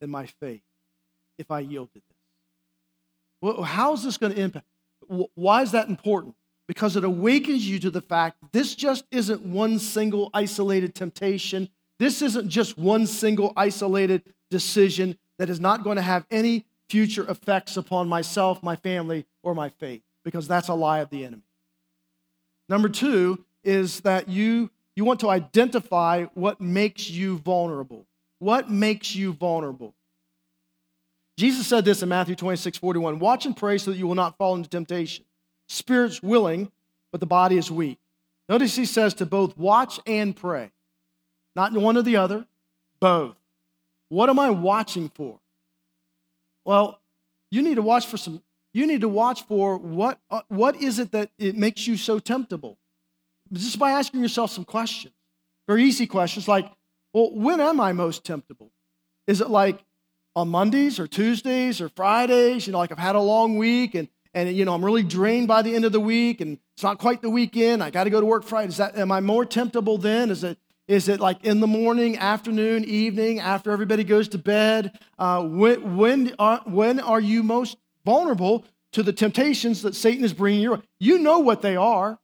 and 0.00 0.10
my 0.10 0.26
faith 0.26 0.62
if 1.38 1.50
I 1.50 1.60
yield 1.60 1.88
to 1.92 2.00
this? 2.00 2.16
Well, 3.40 3.62
how 3.62 3.92
is 3.92 4.02
this 4.02 4.16
going 4.16 4.34
to 4.34 4.40
impact? 4.40 4.66
Why 5.34 5.62
is 5.62 5.72
that 5.72 5.88
important? 5.88 6.34
Because 6.68 6.96
it 6.96 7.04
awakens 7.04 7.68
you 7.68 7.78
to 7.80 7.90
the 7.90 8.00
fact 8.00 8.38
this 8.52 8.74
just 8.74 9.04
isn't 9.10 9.42
one 9.42 9.78
single 9.78 10.30
isolated 10.34 10.94
temptation. 10.94 11.68
This 11.98 12.22
isn't 12.22 12.48
just 12.48 12.76
one 12.76 13.06
single 13.06 13.52
isolated 13.56 14.22
decision 14.50 15.16
that 15.38 15.48
is 15.48 15.60
not 15.60 15.84
going 15.84 15.96
to 15.96 16.02
have 16.02 16.26
any 16.30 16.66
future 16.88 17.28
effects 17.30 17.76
upon 17.76 18.08
myself, 18.08 18.62
my 18.62 18.76
family, 18.76 19.26
or 19.42 19.54
my 19.54 19.68
faith, 19.68 20.02
because 20.24 20.48
that's 20.48 20.68
a 20.68 20.74
lie 20.74 21.00
of 21.00 21.10
the 21.10 21.24
enemy. 21.24 21.42
Number 22.68 22.88
two 22.88 23.44
is 23.64 24.00
that 24.00 24.28
you, 24.28 24.70
you 24.94 25.04
want 25.04 25.20
to 25.20 25.30
identify 25.30 26.24
what 26.34 26.60
makes 26.60 27.10
you 27.10 27.38
vulnerable. 27.38 28.06
What 28.38 28.70
makes 28.70 29.14
you 29.14 29.32
vulnerable? 29.32 29.94
Jesus 31.36 31.66
said 31.66 31.84
this 31.84 32.02
in 32.02 32.08
Matthew 32.08 32.34
26, 32.34 32.78
41 32.78 33.18
Watch 33.18 33.46
and 33.46 33.56
pray 33.56 33.78
so 33.78 33.90
that 33.90 33.98
you 33.98 34.06
will 34.06 34.14
not 34.14 34.38
fall 34.38 34.54
into 34.54 34.68
temptation. 34.68 35.24
Spirit's 35.68 36.22
willing, 36.22 36.70
but 37.12 37.20
the 37.20 37.26
body 37.26 37.56
is 37.56 37.70
weak. 37.70 37.98
Notice 38.48 38.76
he 38.76 38.84
says 38.84 39.14
to 39.14 39.26
both 39.26 39.56
watch 39.56 39.98
and 40.06 40.34
pray. 40.34 40.70
Not 41.54 41.72
one 41.72 41.96
or 41.96 42.02
the 42.02 42.16
other, 42.16 42.46
both. 43.00 43.36
What 44.08 44.30
am 44.30 44.38
I 44.38 44.50
watching 44.50 45.08
for? 45.08 45.40
Well, 46.64 47.00
you 47.50 47.62
need 47.62 47.76
to 47.76 47.82
watch 47.82 48.06
for 48.06 48.16
some, 48.16 48.42
you 48.72 48.86
need 48.86 49.00
to 49.00 49.08
watch 49.08 49.44
for 49.46 49.78
what, 49.78 50.20
uh, 50.30 50.42
what 50.48 50.76
is 50.76 50.98
it 50.98 51.12
that 51.12 51.30
it 51.38 51.56
makes 51.56 51.86
you 51.86 51.96
so 51.96 52.18
temptable? 52.18 52.78
Just 53.52 53.78
by 53.78 53.92
asking 53.92 54.20
yourself 54.20 54.50
some 54.50 54.64
questions. 54.64 55.14
Very 55.66 55.84
easy 55.84 56.06
questions 56.06 56.46
like, 56.46 56.70
well, 57.12 57.32
when 57.32 57.60
am 57.60 57.80
I 57.80 57.92
most 57.92 58.24
temptable? 58.24 58.70
Is 59.26 59.40
it 59.40 59.50
like 59.50 59.82
on 60.36 60.50
Mondays 60.50 61.00
or 61.00 61.08
Tuesdays 61.08 61.80
or 61.80 61.88
Fridays. 61.88 62.66
You 62.66 62.74
know, 62.74 62.78
like 62.78 62.92
I've 62.92 62.98
had 62.98 63.16
a 63.16 63.20
long 63.20 63.56
week 63.56 63.94
and, 63.96 64.08
and 64.36 64.54
you 64.54 64.66
know, 64.66 64.74
I'm 64.74 64.84
really 64.84 65.02
drained 65.02 65.48
by 65.48 65.62
the 65.62 65.74
end 65.74 65.86
of 65.86 65.92
the 65.92 66.00
week 66.00 66.42
and 66.42 66.58
it's 66.74 66.82
not 66.82 66.98
quite 66.98 67.22
the 67.22 67.30
weekend. 67.30 67.82
I 67.82 67.88
got 67.88 68.04
to 68.04 68.10
go 68.10 68.20
to 68.20 68.26
work 68.26 68.44
Friday. 68.44 68.68
Is 68.68 68.76
that, 68.76 68.96
am 68.96 69.10
I 69.10 69.20
more 69.20 69.46
temptable 69.46 69.96
then? 69.96 70.30
Is 70.30 70.44
it, 70.44 70.58
is 70.86 71.08
it 71.08 71.20
like 71.20 71.42
in 71.42 71.60
the 71.60 71.66
morning, 71.66 72.18
afternoon, 72.18 72.84
evening, 72.84 73.40
after 73.40 73.70
everybody 73.70 74.04
goes 74.04 74.28
to 74.28 74.38
bed? 74.38 74.96
Uh, 75.18 75.42
when, 75.42 75.96
when, 75.96 76.34
are, 76.38 76.60
when 76.66 77.00
are 77.00 77.18
you 77.18 77.42
most 77.42 77.78
vulnerable 78.04 78.66
to 78.92 79.02
the 79.02 79.12
temptations 79.12 79.82
that 79.82 79.94
Satan 79.94 80.24
is 80.24 80.32
bringing 80.32 80.60
you. 80.60 80.82
You 81.00 81.18
know 81.18 81.38
what 81.38 81.62
they 81.62 81.76
are. 81.76 82.18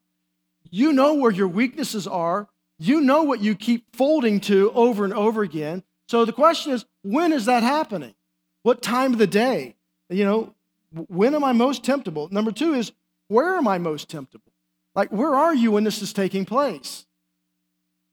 You 0.70 0.92
know 0.92 1.14
where 1.14 1.32
your 1.32 1.48
weaknesses 1.48 2.06
are. 2.06 2.48
You 2.78 3.00
know 3.00 3.22
what 3.22 3.40
you 3.40 3.54
keep 3.54 3.96
folding 3.96 4.38
to 4.40 4.70
over 4.72 5.04
and 5.04 5.12
over 5.12 5.42
again. 5.42 5.82
So 6.08 6.24
the 6.24 6.32
question 6.32 6.72
is, 6.72 6.84
when 7.02 7.32
is 7.32 7.46
that 7.46 7.62
happening? 7.62 8.14
What 8.62 8.82
time 8.82 9.12
of 9.12 9.18
the 9.18 9.26
day? 9.26 9.76
You 10.08 10.24
know, 10.24 10.54
when 10.94 11.34
am 11.34 11.44
I 11.44 11.52
most 11.52 11.84
temptable? 11.84 12.28
Number 12.30 12.52
two 12.52 12.74
is, 12.74 12.92
where 13.28 13.56
am 13.56 13.66
I 13.66 13.78
most 13.78 14.08
temptable? 14.08 14.52
Like, 14.94 15.10
where 15.10 15.34
are 15.34 15.54
you 15.54 15.72
when 15.72 15.84
this 15.84 16.02
is 16.02 16.12
taking 16.12 16.44
place? 16.44 17.06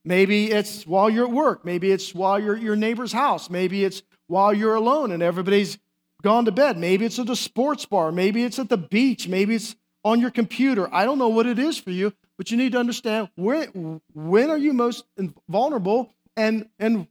Maybe 0.05 0.51
it's 0.51 0.87
while 0.87 1.09
you're 1.09 1.25
at 1.25 1.31
work. 1.31 1.65
Maybe 1.65 1.91
it's 1.91 2.15
while 2.15 2.39
you're 2.39 2.55
at 2.55 2.61
your 2.61 2.75
neighbor's 2.75 3.11
house. 3.11 3.49
Maybe 3.49 3.83
it's 3.83 4.01
while 4.27 4.53
you're 4.53 4.75
alone 4.75 5.11
and 5.11 5.21
everybody's 5.21 5.77
gone 6.21 6.45
to 6.45 6.51
bed. 6.51 6.77
Maybe 6.77 7.05
it's 7.05 7.19
at 7.19 7.29
a 7.29 7.35
sports 7.35 7.85
bar. 7.85 8.11
Maybe 8.11 8.43
it's 8.43 8.59
at 8.59 8.69
the 8.69 8.77
beach. 8.77 9.27
Maybe 9.27 9.55
it's 9.55 9.75
on 10.03 10.21
your 10.21 10.31
computer. 10.31 10.93
I 10.93 11.03
don't 11.05 11.17
know 11.17 11.29
what 11.29 11.45
it 11.45 11.59
is 11.59 11.77
for 11.77 11.91
you, 11.91 12.13
but 12.37 12.49
you 12.51 12.57
need 12.57 12.71
to 12.71 12.79
understand 12.79 13.29
when, 13.35 14.01
when 14.13 14.49
are 14.49 14.57
you 14.57 14.71
most 14.71 15.03
vulnerable 15.49 16.13
and, 16.37 16.69
and 16.79 17.07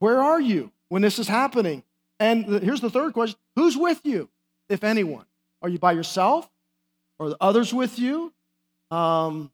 where 0.00 0.20
are 0.20 0.40
you 0.40 0.72
when 0.88 1.02
this 1.02 1.18
is 1.18 1.28
happening? 1.28 1.84
And 2.18 2.62
here's 2.62 2.80
the 2.80 2.90
third 2.90 3.12
question 3.12 3.38
Who's 3.56 3.76
with 3.76 4.00
you, 4.04 4.28
if 4.74 4.84
anyone? 4.84 5.24
Are 5.62 5.68
you 5.70 5.78
by 5.78 5.92
yourself? 5.92 6.48
Are 7.18 7.30
the 7.30 7.36
others 7.40 7.72
with 7.72 7.98
you? 7.98 8.32
Um, 8.90 9.50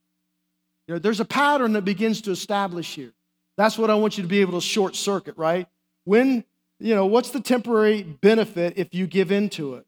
you 0.89 0.95
know, 0.95 0.99
there's 0.99 1.21
a 1.21 1.25
pattern 1.25 1.75
that 1.75 1.83
begins 1.83 2.23
to 2.23 2.33
establish 2.33 2.95
here. 2.95 3.13
That's 3.57 3.79
what 3.79 3.91
I 3.91 3.95
want 3.95 4.17
you 4.17 4.23
to 4.23 4.29
be 4.29 4.41
able 4.41 4.55
to 4.55 4.61
short 4.61 4.97
circuit, 4.97 5.37
right? 5.37 5.69
When, 6.05 6.45
you 6.81 6.95
know, 6.95 7.07
what's 7.07 7.31
the 7.31 7.41
temporary 7.41 8.03
benefit 8.03 8.75
if 8.77 8.95
you 8.95 9.07
give 9.07 9.31
into 9.31 9.75
it? 9.75 9.87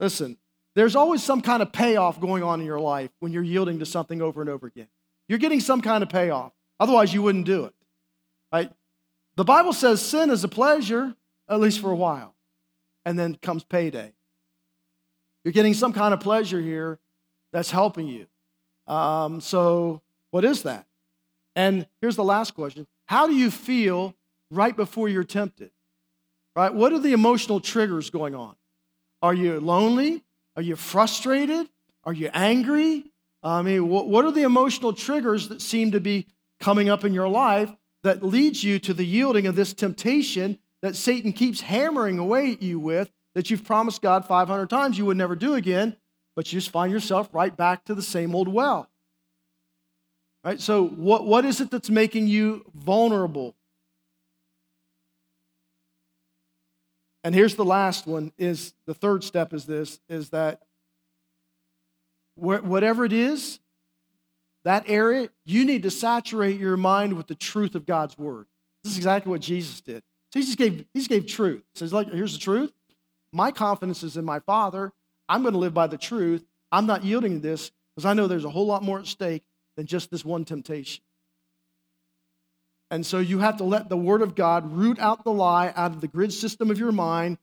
Listen, 0.00 0.38
there's 0.74 0.96
always 0.96 1.22
some 1.22 1.40
kind 1.40 1.62
of 1.62 1.72
payoff 1.72 2.20
going 2.20 2.42
on 2.42 2.60
in 2.60 2.66
your 2.66 2.80
life 2.80 3.10
when 3.20 3.30
you're 3.30 3.42
yielding 3.42 3.78
to 3.78 3.86
something 3.86 4.20
over 4.20 4.40
and 4.40 4.50
over 4.50 4.66
again. 4.66 4.88
You're 5.28 5.38
getting 5.38 5.60
some 5.60 5.80
kind 5.80 6.02
of 6.02 6.08
payoff. 6.08 6.52
Otherwise, 6.80 7.14
you 7.14 7.22
wouldn't 7.22 7.46
do 7.46 7.66
it. 7.66 7.74
Right? 8.52 8.72
The 9.36 9.44
Bible 9.44 9.72
says 9.72 10.00
sin 10.00 10.30
is 10.30 10.42
a 10.42 10.48
pleasure, 10.48 11.14
at 11.48 11.60
least 11.60 11.80
for 11.80 11.90
a 11.90 11.96
while. 11.96 12.34
And 13.04 13.18
then 13.18 13.36
comes 13.36 13.64
payday. 13.64 14.14
You're 15.44 15.52
getting 15.52 15.74
some 15.74 15.92
kind 15.92 16.14
of 16.14 16.20
pleasure 16.20 16.60
here 16.60 16.98
that's 17.52 17.70
helping 17.70 18.06
you. 18.06 18.26
Um, 18.92 19.40
so, 19.40 20.02
what 20.30 20.44
is 20.44 20.62
that? 20.62 20.86
And 21.54 21.86
here's 22.00 22.16
the 22.16 22.24
last 22.24 22.54
question 22.54 22.86
How 23.06 23.26
do 23.26 23.34
you 23.34 23.50
feel 23.50 24.14
right 24.50 24.76
before 24.76 25.08
you're 25.08 25.24
tempted? 25.24 25.70
Right? 26.54 26.72
What 26.72 26.92
are 26.92 26.98
the 26.98 27.12
emotional 27.12 27.60
triggers 27.60 28.10
going 28.10 28.34
on? 28.34 28.54
Are 29.22 29.34
you 29.34 29.60
lonely? 29.60 30.22
Are 30.56 30.62
you 30.62 30.76
frustrated? 30.76 31.68
Are 32.04 32.12
you 32.12 32.30
angry? 32.34 33.04
I 33.42 33.62
mean, 33.62 33.88
what 33.88 34.24
are 34.24 34.30
the 34.30 34.42
emotional 34.42 34.92
triggers 34.92 35.48
that 35.48 35.60
seem 35.60 35.92
to 35.92 36.00
be 36.00 36.26
coming 36.60 36.88
up 36.88 37.04
in 37.04 37.12
your 37.12 37.28
life 37.28 37.70
that 38.02 38.22
leads 38.22 38.62
you 38.62 38.78
to 38.80 38.94
the 38.94 39.04
yielding 39.04 39.46
of 39.46 39.56
this 39.56 39.72
temptation 39.72 40.58
that 40.80 40.94
Satan 40.94 41.32
keeps 41.32 41.62
hammering 41.62 42.18
away 42.18 42.52
at 42.52 42.62
you 42.62 42.78
with 42.78 43.10
that 43.34 43.50
you've 43.50 43.64
promised 43.64 44.02
God 44.02 44.26
500 44.26 44.68
times 44.68 44.98
you 44.98 45.06
would 45.06 45.16
never 45.16 45.36
do 45.36 45.54
again, 45.54 45.96
but 46.36 46.52
you 46.52 46.60
just 46.60 46.70
find 46.70 46.92
yourself 46.92 47.28
right 47.32 47.56
back 47.56 47.84
to 47.86 47.94
the 47.94 48.02
same 48.02 48.34
old 48.34 48.48
well. 48.48 48.88
Right? 50.44 50.60
So, 50.60 50.86
what, 50.86 51.24
what 51.24 51.44
is 51.44 51.60
it 51.60 51.70
that's 51.70 51.90
making 51.90 52.26
you 52.26 52.64
vulnerable? 52.74 53.54
And 57.24 57.34
here's 57.34 57.54
the 57.54 57.64
last 57.64 58.06
one 58.06 58.32
is 58.36 58.74
the 58.86 58.94
third 58.94 59.22
step 59.22 59.52
is 59.52 59.64
this 59.64 60.00
is 60.08 60.30
that 60.30 60.62
whatever 62.34 63.04
it 63.04 63.12
is, 63.12 63.60
that 64.64 64.84
area, 64.88 65.28
you 65.44 65.64
need 65.64 65.82
to 65.84 65.90
saturate 65.90 66.58
your 66.58 66.76
mind 66.76 67.14
with 67.14 67.26
the 67.26 67.34
truth 67.34 67.74
of 67.74 67.86
God's 67.86 68.18
word. 68.18 68.46
This 68.82 68.92
is 68.92 68.96
exactly 68.96 69.30
what 69.30 69.40
Jesus 69.40 69.80
did. 69.80 70.02
Jesus 70.32 70.54
gave, 70.54 70.84
he 70.94 71.04
gave 71.04 71.26
truth. 71.26 71.62
He 71.74 71.78
says, 71.78 71.92
like, 71.92 72.10
here's 72.10 72.32
the 72.32 72.38
truth. 72.38 72.72
My 73.32 73.50
confidence 73.50 74.02
is 74.02 74.16
in 74.16 74.24
my 74.24 74.40
Father. 74.40 74.92
I'm 75.28 75.42
going 75.42 75.54
to 75.54 75.58
live 75.58 75.74
by 75.74 75.86
the 75.86 75.98
truth. 75.98 76.44
I'm 76.70 76.86
not 76.86 77.04
yielding 77.04 77.34
to 77.34 77.48
this 77.48 77.70
because 77.94 78.04
I 78.04 78.14
know 78.14 78.26
there's 78.26 78.44
a 78.44 78.50
whole 78.50 78.66
lot 78.66 78.82
more 78.82 78.98
at 78.98 79.06
stake 79.06 79.44
than 79.76 79.86
just 79.86 80.10
this 80.10 80.24
one 80.24 80.44
temptation. 80.44 81.02
And 82.90 83.06
so 83.06 83.18
you 83.18 83.38
have 83.38 83.56
to 83.56 83.64
let 83.64 83.88
the 83.88 83.96
Word 83.96 84.20
of 84.20 84.34
God 84.34 84.70
root 84.72 84.98
out 84.98 85.24
the 85.24 85.32
lie 85.32 85.72
out 85.74 85.92
of 85.92 86.02
the 86.02 86.08
grid 86.08 86.32
system 86.32 86.70
of 86.70 86.78
your 86.78 86.92
mind, 86.92 87.38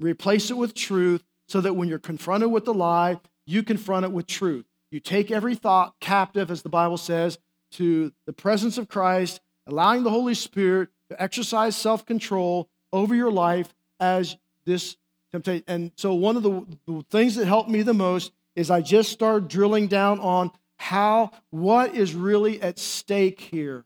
replace 0.00 0.50
it 0.50 0.56
with 0.56 0.74
truth, 0.74 1.22
so 1.46 1.60
that 1.60 1.74
when 1.74 1.88
you're 1.88 2.00
confronted 2.00 2.50
with 2.50 2.64
the 2.64 2.74
lie, 2.74 3.20
you 3.46 3.62
confront 3.62 4.04
it 4.04 4.12
with 4.12 4.26
truth. 4.26 4.66
You 4.90 4.98
take 4.98 5.30
every 5.30 5.54
thought 5.54 5.94
captive, 6.00 6.50
as 6.50 6.62
the 6.62 6.68
Bible 6.68 6.96
says, 6.96 7.38
to 7.72 8.12
the 8.26 8.32
presence 8.32 8.76
of 8.76 8.88
Christ, 8.88 9.40
allowing 9.68 10.02
the 10.02 10.10
Holy 10.10 10.34
Spirit 10.34 10.88
to 11.10 11.22
exercise 11.22 11.76
self 11.76 12.04
control 12.04 12.68
over 12.92 13.14
your 13.14 13.30
life 13.30 13.72
as 14.00 14.36
this 14.64 14.96
temptation. 15.32 15.64
And 15.66 15.92
so, 15.96 16.14
one 16.14 16.36
of 16.36 16.42
the, 16.42 16.66
the, 16.86 17.04
things 17.10 17.36
that 17.36 17.46
helped 17.46 17.70
me 17.70 17.82
the 17.82 17.94
most 17.94 18.32
is 18.56 18.70
I 18.70 18.80
just 18.80 19.12
started 19.12 19.48
drilling 19.48 19.86
down 19.86 20.20
on 20.20 20.50
how, 20.76 21.30
what 21.50 21.94
is 21.94 22.14
really 22.14 22.60
at 22.62 22.78
stake 22.78 23.40
here. 23.40 23.84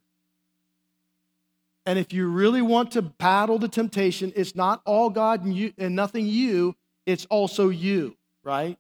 And 1.85 1.99
if 1.99 2.13
you 2.13 2.29
really 2.29 2.63
want 2.63 2.93
to 2.93 3.03
battle 3.03 3.59
the 3.59 3.69
temptation, 3.69 4.33
it's 4.37 4.55
not 4.55 4.83
all 4.85 5.11
God 5.11 5.45
and, 5.45 5.55
you, 5.55 5.73
and 5.79 5.97
nothing 5.97 6.27
you, 6.27 6.77
it's 7.07 7.27
also 7.27 7.71
you, 7.71 8.17
right? 8.45 8.79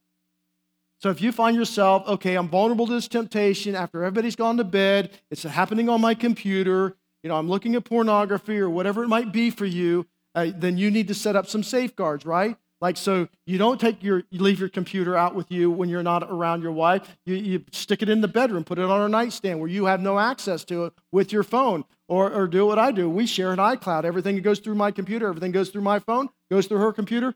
So 1.01 1.11
if 1.11 1.21
you 1.21 1.33
find 1.33 1.57
yourself, 1.57 2.07
okay, 2.07 2.37
I'm 2.37 2.49
vulnerable 2.49 2.87
to 2.87 2.93
this 2.93 3.09
temptation 3.09 3.75
after 3.75 4.05
everybody's 4.05 4.37
gone 4.37 4.57
to 4.59 4.65
bed, 4.65 5.11
it's 5.33 5.43
happening 5.43 5.89
on 5.89 6.01
my 6.01 6.15
computer, 6.15 6.95
you 7.25 7.29
know, 7.29 7.37
I'm 7.37 7.49
looking 7.49 7.75
at 7.75 7.85
pornography 7.85 8.59
or 8.61 8.71
whatever 8.71 9.03
it 9.03 9.09
might 9.09 9.33
be 9.33 9.51
for 9.51 9.67
you, 9.67 10.07
uh, 10.35 10.49
then 10.55 10.79
you 10.79 10.91
need 10.91 11.09
to 11.09 11.15
set 11.15 11.37
up 11.37 11.47
some 11.47 11.63
safeguards, 11.63 12.25
right? 12.25 12.57
Like, 12.81 12.97
so 12.97 13.29
you 13.47 13.59
don't 13.59 13.81
take 13.81 14.03
your, 14.03 14.25
you 14.31 14.43
leave 14.43 14.59
your 14.59 14.69
computer 14.69 15.17
out 15.17 15.37
with 15.37 15.53
you 15.53 15.71
when 15.71 15.89
you're 15.89 16.03
not 16.03 16.25
around 16.29 16.63
your 16.63 16.73
wife. 16.73 17.09
You, 17.25 17.37
you 17.37 17.65
stick 17.71 18.03
it 18.03 18.09
in 18.09 18.21
the 18.23 18.29
bedroom, 18.29 18.65
put 18.65 18.79
it 18.79 18.85
on 18.85 19.01
a 19.01 19.09
nightstand 19.09 19.61
where 19.61 19.69
you 19.69 19.85
have 19.85 20.01
no 20.01 20.19
access 20.19 20.65
to 20.65 20.87
it 20.87 20.93
with 21.13 21.33
your 21.33 21.45
phone. 21.45 21.85
Or, 22.09 22.31
or 22.31 22.47
do 22.47 22.67
what 22.67 22.79
I 22.79 22.93
do. 22.93 23.09
We 23.09 23.25
share 23.25 23.53
an 23.53 23.59
iCloud. 23.59 24.05
Everything 24.05 24.35
that 24.35 24.43
goes 24.43 24.59
through 24.59 24.75
my 24.75 24.91
computer, 24.91 25.29
everything 25.29 25.53
goes 25.53 25.71
through 25.71 25.81
my 25.83 25.99
phone, 25.99 26.29
goes 26.51 26.67
through 26.67 26.79
her 26.79 26.93
computer. 26.93 27.35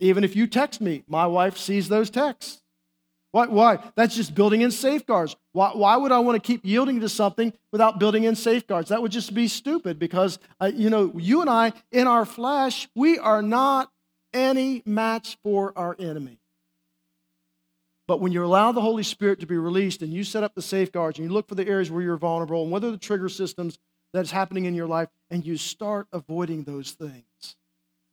Even 0.00 0.24
if 0.24 0.34
you 0.34 0.48
text 0.48 0.80
me, 0.80 1.04
my 1.06 1.28
wife 1.28 1.56
sees 1.56 1.88
those 1.88 2.10
texts. 2.10 2.60
Why? 3.32 3.46
Why? 3.46 3.78
That's 3.94 4.16
just 4.16 4.34
building 4.34 4.62
in 4.62 4.70
safeguards. 4.70 5.36
Why, 5.52 5.70
why 5.70 5.96
would 5.96 6.10
I 6.10 6.18
want 6.18 6.42
to 6.42 6.46
keep 6.46 6.64
yielding 6.64 7.00
to 7.00 7.08
something 7.08 7.52
without 7.70 8.00
building 8.00 8.24
in 8.24 8.34
safeguards? 8.34 8.88
That 8.88 9.02
would 9.02 9.12
just 9.12 9.34
be 9.34 9.46
stupid 9.46 9.98
because, 9.98 10.38
uh, 10.60 10.70
you 10.74 10.90
know, 10.90 11.12
you 11.16 11.40
and 11.40 11.48
I, 11.48 11.72
in 11.92 12.06
our 12.06 12.24
flesh, 12.24 12.88
we 12.96 13.18
are 13.18 13.42
not 13.42 13.90
any 14.32 14.82
match 14.84 15.38
for 15.44 15.72
our 15.76 15.94
enemy. 15.98 16.40
But 18.08 18.20
when 18.20 18.32
you 18.32 18.44
allow 18.44 18.72
the 18.72 18.80
Holy 18.80 19.04
Spirit 19.04 19.38
to 19.40 19.46
be 19.46 19.56
released 19.56 20.02
and 20.02 20.12
you 20.12 20.24
set 20.24 20.42
up 20.42 20.56
the 20.56 20.62
safeguards 20.62 21.18
and 21.18 21.28
you 21.28 21.32
look 21.32 21.48
for 21.48 21.54
the 21.54 21.68
areas 21.68 21.90
where 21.90 22.02
you're 22.02 22.16
vulnerable 22.16 22.62
and 22.62 22.72
what 22.72 22.82
are 22.82 22.90
the 22.90 22.96
trigger 22.96 23.28
systems 23.28 23.78
that's 24.12 24.32
happening 24.32 24.64
in 24.64 24.74
your 24.74 24.88
life, 24.88 25.08
and 25.30 25.46
you 25.46 25.56
start 25.56 26.08
avoiding 26.12 26.64
those 26.64 26.90
things 26.90 27.54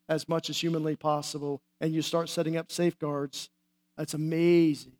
as 0.07 0.29
much 0.29 0.47
as 0.51 0.61
humanly 0.61 0.95
possible, 0.95 1.59
and 1.81 1.95
you 1.95 2.03
start 2.03 2.29
setting 2.29 2.55
up 2.55 2.71
safeguards, 2.71 3.49
that's 3.97 4.13
amazing 4.13 4.93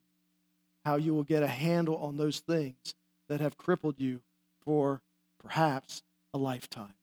how 0.88 0.96
you 0.96 1.14
will 1.14 1.26
get 1.26 1.44
a 1.44 1.48
handle 1.48 1.98
on 1.98 2.16
those 2.16 2.40
things 2.40 2.96
that 3.28 3.42
have 3.42 3.58
crippled 3.58 4.00
you 4.00 4.22
for 4.64 5.02
perhaps 5.38 6.02
a 6.34 6.38
lifetime. 6.38 6.97